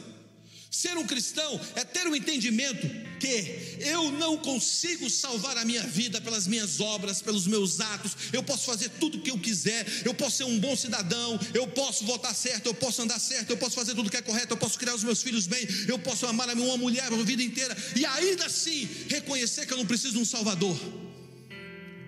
Ser 0.75 0.97
um 0.97 1.07
cristão 1.07 1.57
é 1.73 1.85
ter 1.85 2.05
o 2.05 2.09
um 2.09 2.15
entendimento 2.17 2.85
que 3.17 3.77
eu 3.79 4.11
não 4.11 4.37
consigo 4.37 5.09
salvar 5.09 5.57
a 5.57 5.63
minha 5.63 5.81
vida 5.81 6.19
pelas 6.19 6.47
minhas 6.47 6.81
obras, 6.81 7.21
pelos 7.21 7.47
meus 7.47 7.79
atos. 7.79 8.11
Eu 8.33 8.43
posso 8.43 8.65
fazer 8.65 8.89
tudo 8.99 9.17
o 9.17 9.21
que 9.21 9.31
eu 9.31 9.39
quiser, 9.39 9.87
eu 10.03 10.13
posso 10.13 10.35
ser 10.35 10.43
um 10.43 10.59
bom 10.59 10.75
cidadão, 10.75 11.39
eu 11.53 11.65
posso 11.65 12.03
votar 12.03 12.35
certo, 12.35 12.65
eu 12.65 12.73
posso 12.73 13.01
andar 13.01 13.19
certo, 13.19 13.51
eu 13.51 13.57
posso 13.57 13.73
fazer 13.73 13.95
tudo 13.95 14.09
que 14.09 14.17
é 14.17 14.21
correto, 14.21 14.51
eu 14.51 14.57
posso 14.57 14.77
criar 14.77 14.93
os 14.93 15.03
meus 15.05 15.23
filhos 15.23 15.47
bem, 15.47 15.65
eu 15.87 15.97
posso 15.97 16.27
amar 16.27 16.49
a 16.49 16.55
minha 16.55 16.75
mulher 16.75 17.05
a 17.05 17.09
vida 17.23 17.41
inteira. 17.41 17.75
E 17.95 18.05
ainda 18.05 18.45
assim 18.47 18.85
reconhecer 19.09 19.65
que 19.65 19.71
eu 19.71 19.77
não 19.77 19.85
preciso 19.85 20.15
de 20.15 20.19
um 20.19 20.25
Salvador. 20.25 20.77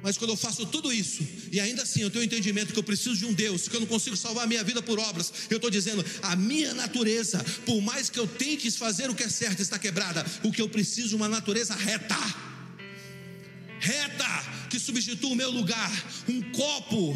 Mas 0.02 0.18
quando 0.18 0.32
eu 0.32 0.38
faço 0.38 0.66
tudo 0.66 0.94
isso, 0.94 1.26
e 1.52 1.60
ainda 1.60 1.84
assim 1.84 2.02
eu 2.02 2.10
tenho 2.10 2.22
o 2.22 2.26
entendimento 2.26 2.72
que 2.72 2.80
eu 2.80 2.84
preciso 2.84 3.16
de 3.16 3.26
um 3.26 3.34
Deus, 3.34 3.68
que 3.68 3.76
eu 3.76 3.80
não 3.80 3.88
consigo 3.88 4.16
salvar 4.16 4.44
a 4.44 4.48
minha 4.48 4.64
vida 4.64 4.82
por 4.82 5.00
obras, 5.00 5.34
eu 5.50 5.58
estou 5.58 5.72
dizendo, 5.72 6.06
a 6.22 6.36
minha 6.36 6.74
natureza, 6.74 7.44
por 7.66 7.82
mais 7.82 8.10
que 8.10 8.20
eu 8.20 8.28
tente 8.28 8.70
fazer 8.72 9.10
o 9.10 9.16
que 9.16 9.24
é 9.24 9.30
certo, 9.30 9.62
está 9.62 9.80
quebrada. 9.80 10.26
O 10.44 10.52
que 10.52 10.62
eu 10.62 10.70
preciso 10.70 11.16
é 11.16 11.18
uma 11.18 11.30
natureza 11.30 11.74
reta. 11.74 12.16
Reta, 13.80 14.57
que 14.70 14.80
substitua 14.80 15.32
o 15.32 15.36
meu 15.36 15.52
lugar, 15.52 15.92
um 16.28 16.42
copo, 16.52 17.16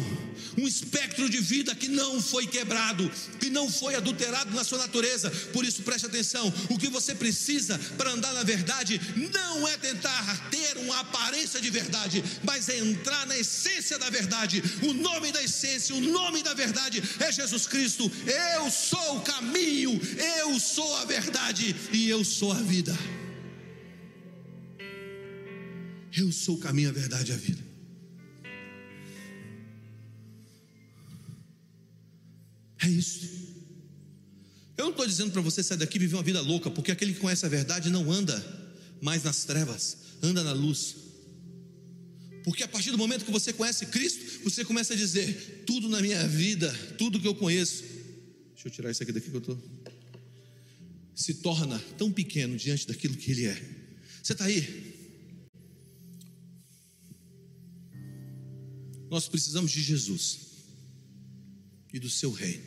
um 0.58 0.66
espectro 0.66 1.28
de 1.28 1.38
vida 1.38 1.74
que 1.74 1.88
não 1.88 2.20
foi 2.20 2.46
quebrado, 2.46 3.10
que 3.40 3.50
não 3.50 3.70
foi 3.70 3.94
adulterado 3.94 4.54
na 4.54 4.64
sua 4.64 4.78
natureza. 4.78 5.30
Por 5.52 5.64
isso, 5.64 5.82
preste 5.82 6.06
atenção: 6.06 6.52
o 6.68 6.78
que 6.78 6.88
você 6.88 7.14
precisa 7.14 7.78
para 7.96 8.10
andar 8.10 8.32
na 8.32 8.42
verdade 8.42 9.00
não 9.32 9.66
é 9.66 9.76
tentar 9.76 10.50
ter 10.50 10.76
uma 10.78 11.00
aparência 11.00 11.60
de 11.60 11.70
verdade, 11.70 12.22
mas 12.42 12.68
é 12.68 12.78
entrar 12.78 13.26
na 13.26 13.38
essência 13.38 13.98
da 13.98 14.10
verdade. 14.10 14.62
O 14.82 14.92
nome 14.92 15.32
da 15.32 15.42
essência, 15.42 15.94
o 15.94 16.00
nome 16.00 16.42
da 16.42 16.54
verdade 16.54 17.02
é 17.20 17.32
Jesus 17.32 17.66
Cristo. 17.66 18.10
Eu 18.26 18.70
sou 18.70 19.18
o 19.18 19.20
caminho, 19.20 20.00
eu 20.38 20.58
sou 20.58 20.96
a 20.96 21.04
verdade 21.04 21.74
e 21.92 22.08
eu 22.08 22.24
sou 22.24 22.52
a 22.52 22.60
vida. 22.60 22.96
Eu 26.14 26.30
sou 26.30 26.56
o 26.56 26.58
caminho, 26.58 26.90
a 26.90 26.92
verdade 26.92 27.30
e 27.30 27.34
a 27.34 27.36
vida. 27.36 27.62
É 32.82 32.88
isso. 32.88 33.30
Eu 34.76 34.84
não 34.84 34.90
estou 34.90 35.06
dizendo 35.06 35.30
para 35.30 35.40
você 35.40 35.62
sair 35.62 35.78
daqui 35.78 35.96
e 35.96 36.00
viver 36.00 36.16
uma 36.16 36.22
vida 36.22 36.40
louca, 36.40 36.70
porque 36.70 36.90
aquele 36.90 37.14
que 37.14 37.20
conhece 37.20 37.46
a 37.46 37.48
verdade 37.48 37.88
não 37.88 38.10
anda 38.10 38.44
mais 39.00 39.22
nas 39.22 39.44
trevas, 39.44 39.96
anda 40.22 40.42
na 40.42 40.52
luz. 40.52 40.96
Porque 42.44 42.64
a 42.64 42.68
partir 42.68 42.90
do 42.90 42.98
momento 42.98 43.24
que 43.24 43.30
você 43.30 43.52
conhece 43.52 43.86
Cristo, 43.86 44.42
você 44.42 44.64
começa 44.64 44.94
a 44.94 44.96
dizer: 44.96 45.62
tudo 45.64 45.88
na 45.88 46.00
minha 46.00 46.26
vida, 46.26 46.72
tudo 46.98 47.20
que 47.20 47.28
eu 47.28 47.34
conheço. 47.34 47.84
Deixa 48.54 48.68
eu 48.68 48.70
tirar 48.70 48.90
isso 48.90 49.02
aqui 49.02 49.12
daqui 49.12 49.30
que 49.30 49.36
eu 49.36 49.40
estou. 49.40 49.62
Se 51.14 51.34
torna 51.34 51.78
tão 51.96 52.10
pequeno 52.10 52.56
diante 52.56 52.86
daquilo 52.86 53.16
que 53.16 53.30
Ele 53.30 53.46
é. 53.46 53.62
Você 54.22 54.32
está 54.32 54.44
aí? 54.44 54.91
Nós 59.12 59.28
precisamos 59.28 59.70
de 59.70 59.82
Jesus 59.82 60.38
e 61.92 61.98
do 61.98 62.08
seu 62.08 62.32
reino. 62.32 62.64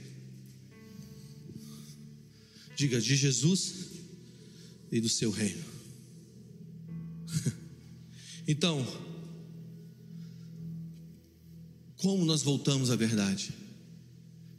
Diga 2.76 3.02
de 3.02 3.16
Jesus 3.16 3.74
e 4.92 5.02
do 5.02 5.10
seu 5.10 5.32
reino. 5.32 5.64
Então, 8.48 8.86
como 11.98 12.24
nós 12.26 12.44
voltamos 12.44 12.92
à 12.92 12.96
verdade? 12.96 13.52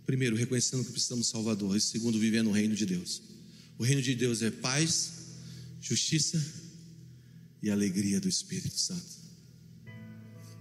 Primeiro, 0.04 0.34
reconhecendo 0.34 0.84
que 0.84 0.90
precisamos 0.90 1.26
de 1.26 1.30
Salvador. 1.30 1.76
E 1.76 1.80
segundo, 1.80 2.18
vivendo 2.18 2.46
no 2.46 2.52
reino 2.52 2.74
de 2.74 2.84
Deus. 2.84 3.22
O 3.78 3.84
reino 3.84 4.02
de 4.02 4.16
Deus 4.16 4.42
é 4.42 4.50
paz, 4.50 5.12
justiça 5.80 6.44
e 7.62 7.70
alegria 7.70 8.20
do 8.20 8.28
Espírito 8.28 8.76
Santo. 8.76 9.15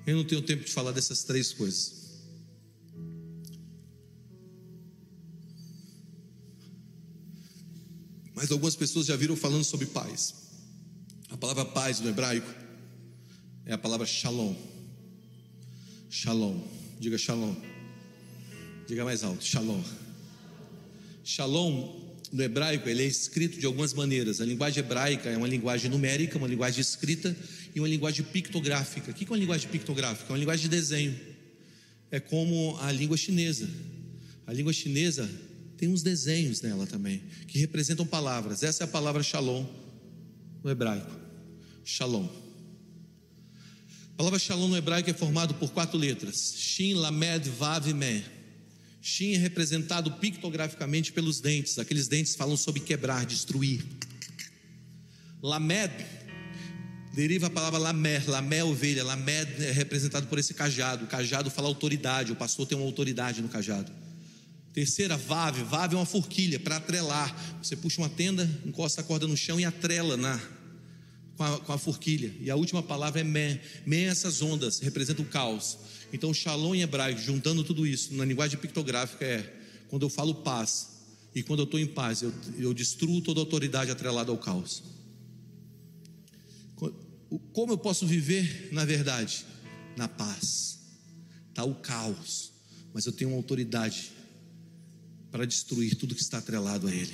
Eu 0.05 0.17
não 0.17 0.23
tenho 0.23 0.41
tempo 0.41 0.63
de 0.63 0.71
falar 0.71 0.91
dessas 0.91 1.23
três 1.23 1.51
coisas. 1.51 2.05
Mas 8.35 8.51
algumas 8.51 8.75
pessoas 8.75 9.07
já 9.07 9.15
viram 9.15 9.35
falando 9.35 9.63
sobre 9.63 9.87
paz. 9.87 10.35
A 11.29 11.37
palavra 11.37 11.65
paz 11.65 11.99
no 11.99 12.09
hebraico 12.09 12.53
é 13.65 13.73
a 13.73 13.77
palavra 13.77 14.05
shalom. 14.05 14.55
Shalom. 16.09 16.61
Diga 16.99 17.17
shalom. 17.17 17.55
Diga 18.87 19.03
mais 19.03 19.23
alto. 19.23 19.43
Shalom. 19.43 19.81
Shalom 21.23 22.05
no 22.31 22.43
hebraico 22.43 22.87
ele 22.89 23.03
é 23.03 23.05
escrito 23.05 23.59
de 23.59 23.65
algumas 23.65 23.93
maneiras. 23.93 24.41
A 24.41 24.45
linguagem 24.45 24.83
hebraica 24.83 25.29
é 25.29 25.37
uma 25.37 25.47
linguagem 25.47 25.89
numérica, 25.89 26.37
uma 26.37 26.47
linguagem 26.47 26.81
escrita 26.81 27.35
e 27.75 27.79
uma 27.81 27.89
linguagem 27.89 28.25
pictográfica. 28.25 29.11
O 29.11 29.13
que 29.13 29.25
é 29.25 29.27
uma 29.27 29.37
linguagem 29.37 29.69
pictográfica? 29.69 30.29
É 30.29 30.31
uma 30.31 30.39
linguagem 30.39 30.63
de 30.63 30.69
desenho. 30.69 31.13
É 32.09 32.21
como 32.21 32.77
a 32.79 32.89
língua 32.89 33.17
chinesa. 33.17 33.69
A 34.47 34.53
língua 34.53 34.71
chinesa 34.71 35.29
tem 35.75 35.89
uns 35.89 36.01
desenhos 36.01 36.61
nela 36.61 36.87
também, 36.87 37.21
que 37.47 37.59
representam 37.59 38.07
palavras. 38.07 38.63
Essa 38.63 38.83
é 38.83 38.85
a 38.85 38.87
palavra 38.87 39.21
shalom 39.21 39.65
no 40.63 40.71
hebraico. 40.71 41.11
Shalom. 41.83 42.29
A 44.13 44.17
palavra 44.17 44.39
shalom 44.39 44.69
no 44.69 44.77
hebraico 44.77 45.09
é 45.09 45.13
formado 45.13 45.53
por 45.55 45.69
quatro 45.71 45.97
letras: 45.97 46.55
Shin, 46.55 46.93
Lamed, 46.93 47.49
Vav 47.49 47.89
e 47.89 47.93
Meh. 47.93 48.23
Shin 49.01 49.33
é 49.33 49.37
representado 49.37 50.09
pictograficamente 50.13 51.11
pelos 51.11 51.41
dentes. 51.41 51.77
Aqueles 51.77 52.07
dentes 52.07 52.35
falam 52.35 52.55
sobre 52.55 52.79
quebrar, 52.79 53.25
destruir. 53.25 53.83
Lamed 55.41 55.91
deriva 57.15 57.47
a 57.47 57.49
palavra 57.49 57.79
lamé, 57.79 58.21
lamé 58.27 58.61
ovelha, 58.61 59.01
lamé 59.01 59.43
é 59.59 59.71
representado 59.71 60.27
por 60.27 60.37
esse 60.37 60.53
cajado. 60.53 61.05
O 61.05 61.07
cajado 61.07 61.49
fala 61.49 61.69
autoridade, 61.69 62.33
o 62.33 62.35
pastor 62.35 62.67
tem 62.67 62.77
uma 62.77 62.85
autoridade 62.85 63.41
no 63.41 63.47
cajado. 63.47 63.89
Terceira, 64.73 65.15
vave, 65.15 65.63
vave 65.63 65.95
é 65.95 65.97
uma 65.97 66.05
forquilha 66.05 66.59
para 66.59 66.75
atrelar. 66.75 67.33
Você 67.63 67.77
puxa 67.77 68.01
uma 68.01 68.09
tenda, 68.09 68.49
encosta 68.65 68.99
a 68.99 69.03
corda 69.03 69.25
no 69.25 69.37
chão 69.37 69.57
e 69.57 69.63
atrela 69.63 70.17
na, 70.17 70.37
com, 71.37 71.43
a, 71.45 71.59
com 71.61 71.71
a 71.71 71.77
forquilha. 71.77 72.35
E 72.41 72.51
a 72.51 72.57
última 72.57 72.83
palavra 72.83 73.21
é 73.21 73.23
mé. 73.23 73.61
Mé 73.85 74.01
é 74.01 74.07
essas 74.07 74.41
ondas, 74.41 74.81
representa 74.81 75.21
o 75.21 75.25
caos. 75.25 75.77
Então, 76.11 76.33
shalom 76.33 76.75
em 76.75 76.81
hebraico, 76.81 77.21
juntando 77.21 77.63
tudo 77.63 77.87
isso, 77.87 78.13
na 78.13 78.25
linguagem 78.25 78.59
pictográfica 78.59 79.23
é 79.23 79.53
quando 79.87 80.01
eu 80.03 80.09
falo 80.09 80.35
paz, 80.35 80.89
e 81.33 81.41
quando 81.41 81.59
eu 81.59 81.65
estou 81.65 81.79
em 81.79 81.87
paz, 81.87 82.21
eu, 82.21 82.33
eu 82.57 82.73
destruo 82.73 83.21
toda 83.21 83.39
autoridade 83.39 83.89
atrelada 83.89 84.31
ao 84.31 84.37
caos. 84.37 84.94
Como 87.53 87.73
eu 87.73 87.77
posso 87.77 88.05
viver 88.05 88.69
na 88.71 88.85
verdade? 88.85 89.45
Na 89.97 90.07
paz. 90.07 90.79
Está 91.49 91.63
o 91.63 91.75
caos, 91.75 92.51
mas 92.93 93.05
eu 93.05 93.11
tenho 93.11 93.31
uma 93.31 93.37
autoridade 93.37 94.11
para 95.31 95.45
destruir 95.45 95.95
tudo 95.95 96.15
que 96.15 96.21
está 96.21 96.37
atrelado 96.37 96.87
a 96.87 96.93
ele. 96.93 97.13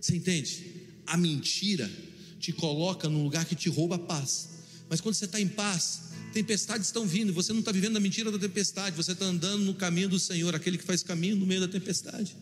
Você 0.00 0.16
entende? 0.16 0.64
A 1.06 1.16
mentira 1.16 1.90
te 2.38 2.52
coloca 2.52 3.08
num 3.08 3.22
lugar 3.22 3.44
que 3.44 3.54
te 3.54 3.68
rouba 3.68 3.96
a 3.96 3.98
paz. 3.98 4.48
Mas 4.88 5.00
quando 5.00 5.14
você 5.14 5.26
está 5.26 5.40
em 5.40 5.46
paz, 5.46 6.10
tempestades 6.32 6.86
estão 6.88 7.06
vindo, 7.06 7.32
você 7.32 7.52
não 7.52 7.60
está 7.60 7.70
vivendo 7.70 7.96
a 7.96 8.00
mentira 8.00 8.32
da 8.32 8.38
tempestade, 8.38 8.96
você 8.96 9.12
está 9.12 9.24
andando 9.24 9.64
no 9.64 9.74
caminho 9.74 10.08
do 10.08 10.18
Senhor, 10.18 10.54
aquele 10.54 10.78
que 10.78 10.84
faz 10.84 11.02
caminho 11.02 11.36
no 11.36 11.46
meio 11.46 11.60
da 11.60 11.68
tempestade. 11.68 12.36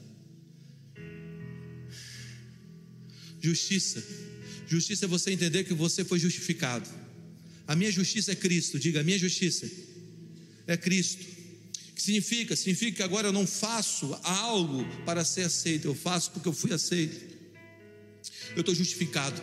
Justiça 3.40 4.02
Justiça 4.68 5.06
é 5.06 5.08
você 5.08 5.32
entender 5.32 5.64
que 5.64 5.72
você 5.72 6.04
foi 6.04 6.18
justificado. 6.18 6.88
A 7.66 7.74
minha 7.74 7.90
justiça 7.90 8.32
é 8.32 8.34
Cristo. 8.34 8.78
Diga, 8.78 9.00
a 9.00 9.02
minha 9.02 9.18
justiça 9.18 9.68
é 10.66 10.76
Cristo. 10.76 11.24
O 11.90 11.94
que 11.94 12.02
significa? 12.02 12.54
Significa 12.54 12.98
que 12.98 13.02
agora 13.02 13.28
eu 13.28 13.32
não 13.32 13.46
faço 13.46 14.12
algo 14.22 14.84
para 15.06 15.24
ser 15.24 15.42
aceito, 15.42 15.86
eu 15.86 15.94
faço 15.94 16.30
porque 16.32 16.48
eu 16.48 16.52
fui 16.52 16.72
aceito. 16.72 17.34
Eu 18.54 18.60
estou 18.60 18.74
justificado. 18.74 19.40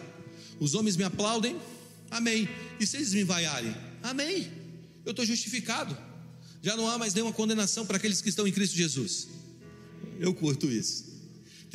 Os 0.60 0.76
homens 0.76 0.96
me 0.96 1.04
aplaudem, 1.04 1.60
amém. 2.12 2.48
E 2.80 2.86
se 2.86 2.98
eles 2.98 3.14
me 3.14 3.24
vaiarem, 3.24 3.76
amém. 4.04 4.48
Eu 5.04 5.10
estou 5.12 5.26
justificado. 5.26 5.98
Já 6.62 6.78
não 6.78 6.88
há 6.88 6.98
mais 6.98 7.14
nenhuma 7.16 7.34
condenação 7.34 7.86
para 7.86 7.98
aqueles 7.98 8.22
que 8.22 8.30
estão 8.30 8.48
em 8.48 8.52
Cristo 8.52 8.76
Jesus. 8.76 9.28
Eu 10.20 10.34
curto 10.34 10.72
isso. 10.72 11.15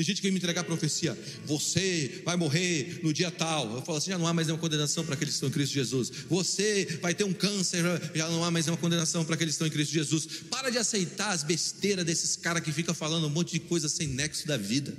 Tem 0.01 0.05
gente 0.07 0.17
que 0.17 0.23
vem 0.23 0.33
me 0.33 0.39
entregar 0.39 0.63
a 0.63 0.65
profecia, 0.65 1.15
você 1.45 2.23
vai 2.25 2.35
morrer 2.35 3.01
no 3.03 3.13
dia 3.13 3.31
tal. 3.31 3.71
Eu 3.71 3.83
falo 3.83 3.99
assim: 3.99 4.11
já 4.11 4.17
não 4.17 4.27
há 4.27 4.33
mais 4.33 4.47
nenhuma 4.47 4.59
condenação 4.59 5.05
para 5.05 5.13
aqueles 5.13 5.35
que 5.35 5.37
estão 5.37 5.51
em 5.51 5.53
Cristo 5.53 5.75
Jesus. 5.75 6.11
Você 6.27 6.99
vai 7.03 7.13
ter 7.13 7.25
um 7.25 7.35
câncer, 7.35 7.85
já 8.15 8.27
não 8.31 8.43
há 8.43 8.51
mais 8.51 8.65
nenhuma 8.65 8.81
condenação 8.81 9.27
para 9.27 9.35
aqueles 9.35 9.53
que 9.53 9.57
estão 9.57 9.67
em 9.67 9.71
Cristo 9.71 9.93
Jesus. 9.93 10.27
Para 10.49 10.71
de 10.71 10.79
aceitar 10.79 11.33
as 11.33 11.43
besteiras 11.43 12.03
desses 12.03 12.35
caras 12.35 12.63
que 12.63 12.73
ficam 12.73 12.95
falando 12.95 13.27
um 13.27 13.29
monte 13.29 13.53
de 13.53 13.61
coisa 13.61 13.91
sem 13.91 14.09
nexo 14.09 14.47
da 14.47 14.57
vida. 14.57 14.97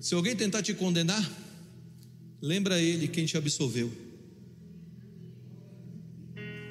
Se 0.00 0.14
alguém 0.14 0.36
tentar 0.36 0.62
te 0.62 0.72
condenar, 0.74 1.28
lembra 2.40 2.80
ele 2.80 3.08
quem 3.08 3.26
te 3.26 3.36
absolveu. 3.36 3.92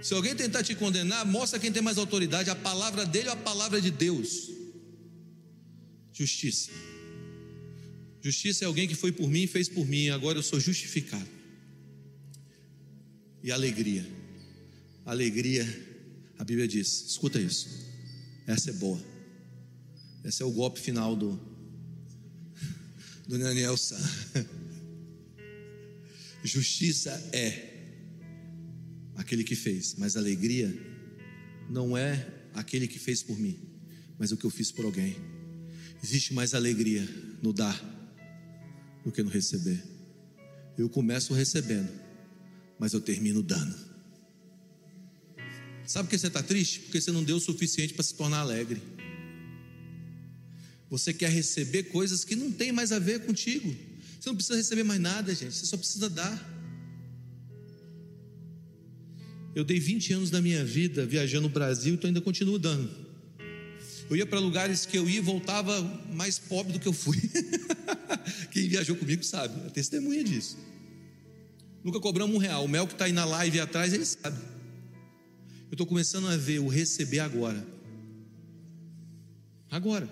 Se 0.01 0.13
alguém 0.13 0.35
tentar 0.35 0.63
te 0.63 0.73
condenar, 0.73 1.25
mostra 1.25 1.59
quem 1.59 1.71
tem 1.71 1.81
mais 1.81 1.97
autoridade, 1.97 2.49
a 2.49 2.55
palavra 2.55 3.05
dele 3.05 3.27
ou 3.27 3.33
a 3.33 3.37
palavra 3.37 3.79
de 3.79 3.91
Deus. 3.91 4.49
Justiça. 6.11 6.71
Justiça 8.21 8.65
é 8.65 8.67
alguém 8.67 8.87
que 8.87 8.95
foi 8.95 9.11
por 9.11 9.29
mim 9.29 9.43
e 9.43 9.47
fez 9.47 9.69
por 9.69 9.87
mim, 9.87 10.09
agora 10.09 10.37
eu 10.37 10.43
sou 10.43 10.59
justificado. 10.59 11.27
E 13.43 13.51
alegria. 13.51 14.05
Alegria, 15.05 15.67
a 16.37 16.43
Bíblia 16.43 16.67
diz: 16.67 17.05
escuta 17.07 17.39
isso, 17.39 17.67
essa 18.47 18.69
é 18.69 18.73
boa. 18.73 19.01
Esse 20.23 20.43
é 20.43 20.45
o 20.45 20.51
golpe 20.51 20.79
final 20.79 21.15
do, 21.15 21.39
do 23.27 23.37
Daniel 23.39 23.75
San. 23.75 23.99
Justiça 26.43 27.11
é 27.33 27.70
aquele 29.15 29.43
que 29.43 29.55
fez, 29.55 29.95
mas 29.97 30.15
alegria 30.15 30.73
não 31.69 31.97
é 31.97 32.27
aquele 32.53 32.87
que 32.87 32.99
fez 32.99 33.23
por 33.23 33.37
mim, 33.37 33.57
mas 34.17 34.31
o 34.31 34.37
que 34.37 34.45
eu 34.45 34.49
fiz 34.49 34.71
por 34.71 34.85
alguém. 34.85 35.15
Existe 36.03 36.33
mais 36.33 36.53
alegria 36.53 37.07
no 37.41 37.53
dar 37.53 37.79
do 39.03 39.11
que 39.11 39.21
no 39.21 39.29
receber. 39.29 39.81
Eu 40.77 40.89
começo 40.89 41.33
recebendo, 41.33 41.89
mas 42.79 42.93
eu 42.93 43.01
termino 43.01 43.43
dando. 43.43 43.75
Sabe 45.85 46.07
por 46.07 46.11
que 46.11 46.17
você 46.17 46.27
está 46.27 46.41
triste? 46.41 46.79
Porque 46.81 47.01
você 47.01 47.11
não 47.11 47.23
deu 47.23 47.35
o 47.35 47.39
suficiente 47.39 47.93
para 47.93 48.03
se 48.03 48.15
tornar 48.15 48.39
alegre. 48.39 48.81
Você 50.89 51.13
quer 51.13 51.29
receber 51.29 51.83
coisas 51.83 52.23
que 52.23 52.35
não 52.35 52.51
tem 52.51 52.71
mais 52.71 52.91
a 52.91 52.99
ver 52.99 53.25
contigo. 53.25 53.75
Você 54.19 54.29
não 54.29 54.35
precisa 54.35 54.57
receber 54.57 54.83
mais 54.83 54.99
nada, 54.99 55.33
gente. 55.33 55.55
Você 55.55 55.65
só 55.65 55.77
precisa 55.77 56.09
dar. 56.09 56.60
Eu 59.53 59.63
dei 59.63 59.79
20 59.79 60.13
anos 60.13 60.29
da 60.29 60.41
minha 60.41 60.63
vida 60.63 61.05
viajando 61.05 61.47
no 61.47 61.53
Brasil 61.53 61.93
então 61.93 62.07
ainda 62.07 62.21
continuo 62.21 62.57
dando. 62.57 62.89
Eu 64.09 64.17
ia 64.17 64.25
para 64.25 64.39
lugares 64.39 64.85
que 64.85 64.97
eu 64.97 65.09
ia 65.09 65.19
e 65.19 65.21
voltava 65.21 65.81
mais 66.13 66.37
pobre 66.37 66.73
do 66.73 66.79
que 66.79 66.87
eu 66.87 66.93
fui. 66.93 67.17
Quem 68.51 68.67
viajou 68.67 68.95
comigo 68.95 69.23
sabe, 69.23 69.53
é 69.65 69.69
testemunha 69.69 70.23
disso. 70.23 70.57
Nunca 71.83 71.99
cobramos 71.99 72.35
um 72.35 72.39
real. 72.39 72.65
O 72.65 72.67
Mel 72.67 72.85
que 72.85 72.93
está 72.93 73.05
aí 73.05 73.13
na 73.13 73.25
live 73.25 73.59
atrás, 73.59 73.93
ele 73.93 74.05
sabe. 74.05 74.37
Eu 75.69 75.75
estou 75.75 75.87
começando 75.87 76.27
a 76.27 76.35
ver 76.35 76.59
o 76.59 76.67
receber 76.67 77.19
agora. 77.19 77.65
Agora. 79.69 80.09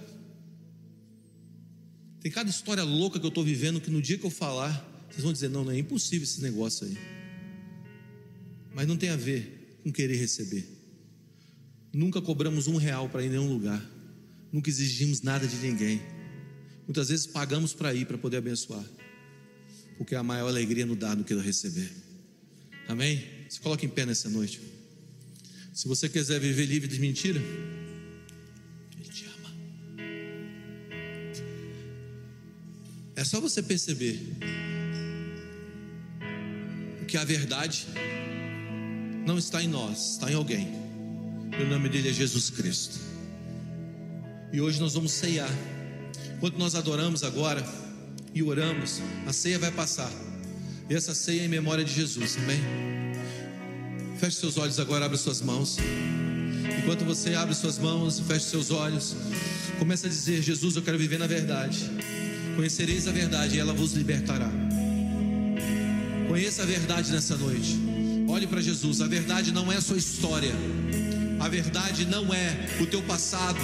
Tem 2.22 2.32
cada 2.32 2.50
história 2.50 2.84
louca 2.84 3.20
que 3.20 3.26
eu 3.26 3.30
estou 3.30 3.44
vivendo 3.44 3.82
que 3.82 3.92
no 3.92 4.02
dia 4.02 4.18
que 4.18 4.26
eu 4.26 4.30
falar, 4.30 4.74
vocês 5.10 5.24
vão 5.24 5.34
dizer: 5.34 5.50
não, 5.50 5.66
não 5.66 5.72
é 5.72 5.78
impossível 5.78 6.24
esse 6.24 6.42
negócio 6.42 6.88
aí. 6.88 7.19
Mas 8.74 8.88
não 8.88 8.98
tem 8.98 9.10
a 9.10 9.16
ver 9.16 9.80
com 9.84 9.92
querer 9.92 10.18
receber. 10.18 10.68
Nunca 11.94 12.22
cobramos 12.22 12.68
um 12.68 12.78
real 12.78 13.10
para 13.10 13.24
ir 13.24 13.28
em 13.28 13.32
nenhum 13.32 13.52
lugar. 13.52 13.84
Nunca 14.52 14.70
exigimos 14.70 15.22
nada 15.22 15.48
de 15.48 15.56
ninguém. 15.58 16.02
Muitas 16.88 17.10
vezes 17.10 17.28
pagamos 17.28 17.74
para 17.74 17.94
ir, 17.94 18.06
para 18.06 18.18
poder 18.18 18.38
abençoar. 18.38 18.84
Porque 19.98 20.16
a 20.16 20.24
maior 20.24 20.48
alegria 20.48 20.86
no 20.86 20.96
dar 20.96 21.16
do 21.16 21.24
que 21.24 21.34
no 21.34 21.42
receber. 21.42 21.92
Amém? 22.88 23.24
Se 23.50 23.60
coloque 23.60 23.86
em 23.86 23.90
pé 23.90 24.06
nessa 24.06 24.30
noite. 24.30 24.62
Se 25.74 25.88
você 25.88 26.10
quiser 26.10 26.40
viver 26.40 26.66
livre 26.66 26.88
de 26.88 27.00
mentira, 27.00 27.40
Ele 29.00 29.10
te 29.10 29.26
ama. 29.26 29.54
É 33.16 33.24
só 33.24 33.40
você 33.40 33.62
perceber 33.62 34.20
que 37.08 37.18
a 37.18 37.24
verdade 37.24 37.88
não 39.30 39.38
está 39.38 39.62
em 39.62 39.68
nós, 39.68 40.14
está 40.14 40.32
em 40.32 40.34
alguém. 40.34 40.68
E 41.58 41.62
o 41.62 41.68
nome 41.70 41.88
dele 41.88 42.10
é 42.10 42.14
Jesus 42.14 42.50
Cristo. 42.50 43.00
E 44.52 44.60
hoje 44.60 44.80
nós 44.80 44.96
vamos 44.96 45.12
ceiar. 45.12 45.50
Enquanto 46.36 46.58
nós 46.58 46.74
adoramos 46.74 47.24
agora 47.24 47.64
e 48.34 48.42
oramos, 48.42 49.00
a 49.28 49.32
ceia 49.32 49.60
vai 49.60 49.70
passar. 49.70 50.12
E 50.90 50.96
essa 50.96 51.14
ceia 51.14 51.44
é 51.44 51.46
em 51.46 51.48
memória 51.48 51.86
de 51.86 51.94
Jesus, 51.94 52.38
amém? 52.38 52.60
Feche 54.18 54.38
seus 54.38 54.58
olhos 54.58 54.80
agora, 54.80 55.06
abre 55.06 55.18
suas 55.18 55.42
mãos. 55.42 55.78
Enquanto 56.80 57.06
você 57.06 57.36
abre 57.36 57.54
suas 57.54 57.78
mãos 57.78 58.18
e 58.18 58.24
fecha 58.24 58.46
seus 58.46 58.72
olhos, 58.72 59.16
começa 59.78 60.08
a 60.08 60.10
dizer: 60.10 60.42
Jesus, 60.42 60.76
eu 60.76 60.82
quero 60.82 60.98
viver 60.98 61.20
na 61.20 61.28
verdade. 61.28 61.88
Conhecereis 62.56 63.08
a 63.08 63.12
verdade 63.12 63.58
e 63.58 63.60
ela 63.60 63.74
vos 63.74 63.94
libertará. 63.94 64.50
Conheça 66.28 66.64
a 66.64 66.66
verdade 66.66 67.12
nessa 67.12 67.38
noite. 67.38 67.99
Olhe 68.30 68.46
para 68.46 68.62
Jesus, 68.62 69.02
a 69.02 69.08
verdade 69.08 69.52
não 69.52 69.72
é 69.72 69.78
a 69.78 69.82
sua 69.82 69.98
história, 69.98 70.54
a 71.40 71.50
verdade 71.50 72.06
não 72.06 72.32
é 72.32 72.70
o 72.80 72.86
teu 72.86 73.02
passado, 73.02 73.58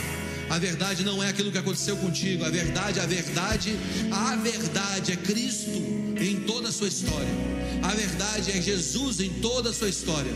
a 0.49 0.57
verdade 0.57 1.03
não 1.03 1.24
é 1.24 1.30
aquilo 1.30 1.51
que 1.51 1.57
aconteceu 1.59 1.95
contigo, 1.97 2.43
a 2.43 2.49
verdade, 2.49 2.99
a 2.99 3.05
verdade, 3.05 3.76
a 4.11 4.36
verdade 4.36 5.11
é 5.11 5.16
Cristo 5.18 5.70
em 6.20 6.41
toda 6.47 6.70
a 6.70 6.72
sua 6.72 6.88
história, 6.88 7.30
a 7.84 7.93
verdade 7.93 8.53
é 8.53 8.59
Jesus 8.59 9.20
em 9.20 9.34
toda 9.34 9.70
a 9.70 9.74
sua 9.74 9.88
história. 9.88 10.34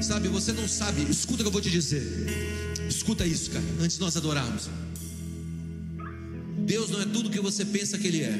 Sabe, 0.00 0.28
você 0.28 0.52
não 0.52 0.68
sabe, 0.68 1.02
escuta 1.10 1.40
o 1.40 1.44
que 1.44 1.48
eu 1.48 1.52
vou 1.52 1.60
te 1.60 1.68
dizer, 1.68 2.06
escuta 2.88 3.26
isso, 3.26 3.50
cara, 3.50 3.64
antes 3.80 3.96
de 3.96 4.00
nós 4.00 4.16
adorarmos. 4.16 4.70
Deus 6.58 6.88
não 6.88 7.02
é 7.02 7.04
tudo 7.06 7.30
que 7.30 7.40
você 7.40 7.64
pensa 7.64 7.98
que 7.98 8.06
Ele 8.06 8.22
é, 8.22 8.38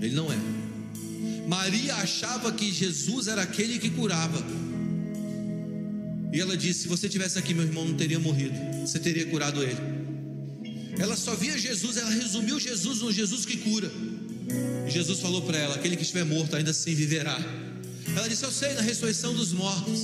Ele 0.00 0.16
não 0.16 0.32
é. 0.32 0.51
Maria 1.52 1.96
achava 1.96 2.50
que 2.50 2.72
Jesus 2.72 3.26
era 3.26 3.42
aquele 3.42 3.78
que 3.78 3.90
curava. 3.90 4.42
E 6.32 6.40
ela 6.40 6.56
disse: 6.56 6.80
Se 6.80 6.88
você 6.88 7.10
tivesse 7.10 7.38
aqui, 7.38 7.52
meu 7.52 7.64
irmão 7.64 7.84
não 7.86 7.94
teria 7.94 8.18
morrido, 8.18 8.54
você 8.80 8.98
teria 8.98 9.26
curado 9.26 9.62
ele. 9.62 9.76
Ela 10.98 11.14
só 11.14 11.34
via 11.34 11.58
Jesus, 11.58 11.98
ela 11.98 12.08
resumiu 12.08 12.58
Jesus 12.58 13.02
no 13.02 13.12
Jesus 13.12 13.44
que 13.44 13.58
cura. 13.58 13.92
E 14.88 14.90
Jesus 14.90 15.20
falou 15.20 15.42
para 15.42 15.58
ela: 15.58 15.74
Aquele 15.74 15.94
que 15.94 16.00
estiver 16.00 16.24
morto 16.24 16.56
ainda 16.56 16.70
assim 16.70 16.94
viverá. 16.94 17.38
Ela 18.16 18.28
disse: 18.30 18.44
Eu 18.44 18.50
sei, 18.50 18.72
na 18.72 18.80
ressurreição 18.80 19.34
dos 19.34 19.52
mortos. 19.52 19.98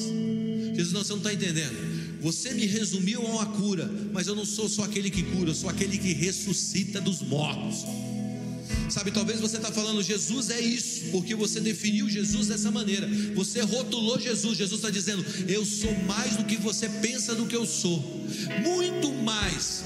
Jesus, 0.77 0.93
não, 0.93 1.03
você 1.03 1.13
não 1.13 1.19
está 1.19 1.33
entendendo. 1.33 2.21
Você 2.21 2.53
me 2.53 2.67
resumiu 2.67 3.27
a 3.27 3.31
uma 3.31 3.47
cura, 3.47 3.91
mas 4.13 4.27
eu 4.27 4.35
não 4.35 4.45
sou 4.45 4.69
só 4.69 4.85
aquele 4.85 5.09
que 5.09 5.23
cura, 5.23 5.49
eu 5.49 5.55
sou 5.55 5.71
aquele 5.71 5.97
que 5.97 6.13
ressuscita 6.13 7.01
dos 7.01 7.23
mortos. 7.23 7.87
Sabe, 8.91 9.11
talvez 9.11 9.41
você 9.41 9.57
está 9.57 9.71
falando, 9.71 10.03
Jesus 10.03 10.51
é 10.51 10.61
isso, 10.61 11.11
porque 11.11 11.35
você 11.35 11.61
definiu 11.61 12.09
Jesus 12.09 12.49
dessa 12.49 12.71
maneira, 12.71 13.09
você 13.35 13.61
rotulou 13.61 14.19
Jesus. 14.19 14.57
Jesus 14.57 14.81
está 14.81 14.91
dizendo, 14.91 15.25
eu 15.47 15.65
sou 15.65 15.95
mais 16.05 16.37
do 16.37 16.45
que 16.45 16.57
você 16.57 16.89
pensa 16.89 17.35
do 17.35 17.47
que 17.47 17.57
eu 17.57 17.67
sou, 17.67 17.99
muito 18.63 19.13
mais, 19.13 19.83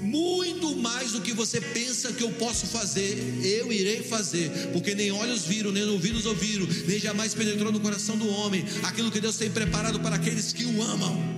muito 0.00 0.74
mais 0.76 1.12
do 1.12 1.20
que 1.20 1.32
você 1.32 1.60
pensa 1.60 2.12
que 2.12 2.22
eu 2.22 2.32
posso 2.32 2.66
fazer, 2.66 3.40
eu 3.42 3.72
irei 3.72 4.02
fazer, 4.02 4.50
porque 4.72 4.94
nem 4.94 5.10
olhos 5.10 5.44
viram, 5.44 5.70
nem 5.70 5.84
ouvidos 5.84 6.24
ouviram, 6.26 6.66
nem 6.86 6.98
jamais 6.98 7.34
penetrou 7.34 7.70
no 7.70 7.80
coração 7.80 8.16
do 8.16 8.28
homem 8.28 8.64
aquilo 8.82 9.10
que 9.10 9.20
Deus 9.20 9.36
tem 9.36 9.50
preparado 9.50 10.00
para 10.00 10.16
aqueles 10.16 10.52
que 10.52 10.64
o 10.64 10.82
amam. 10.82 11.37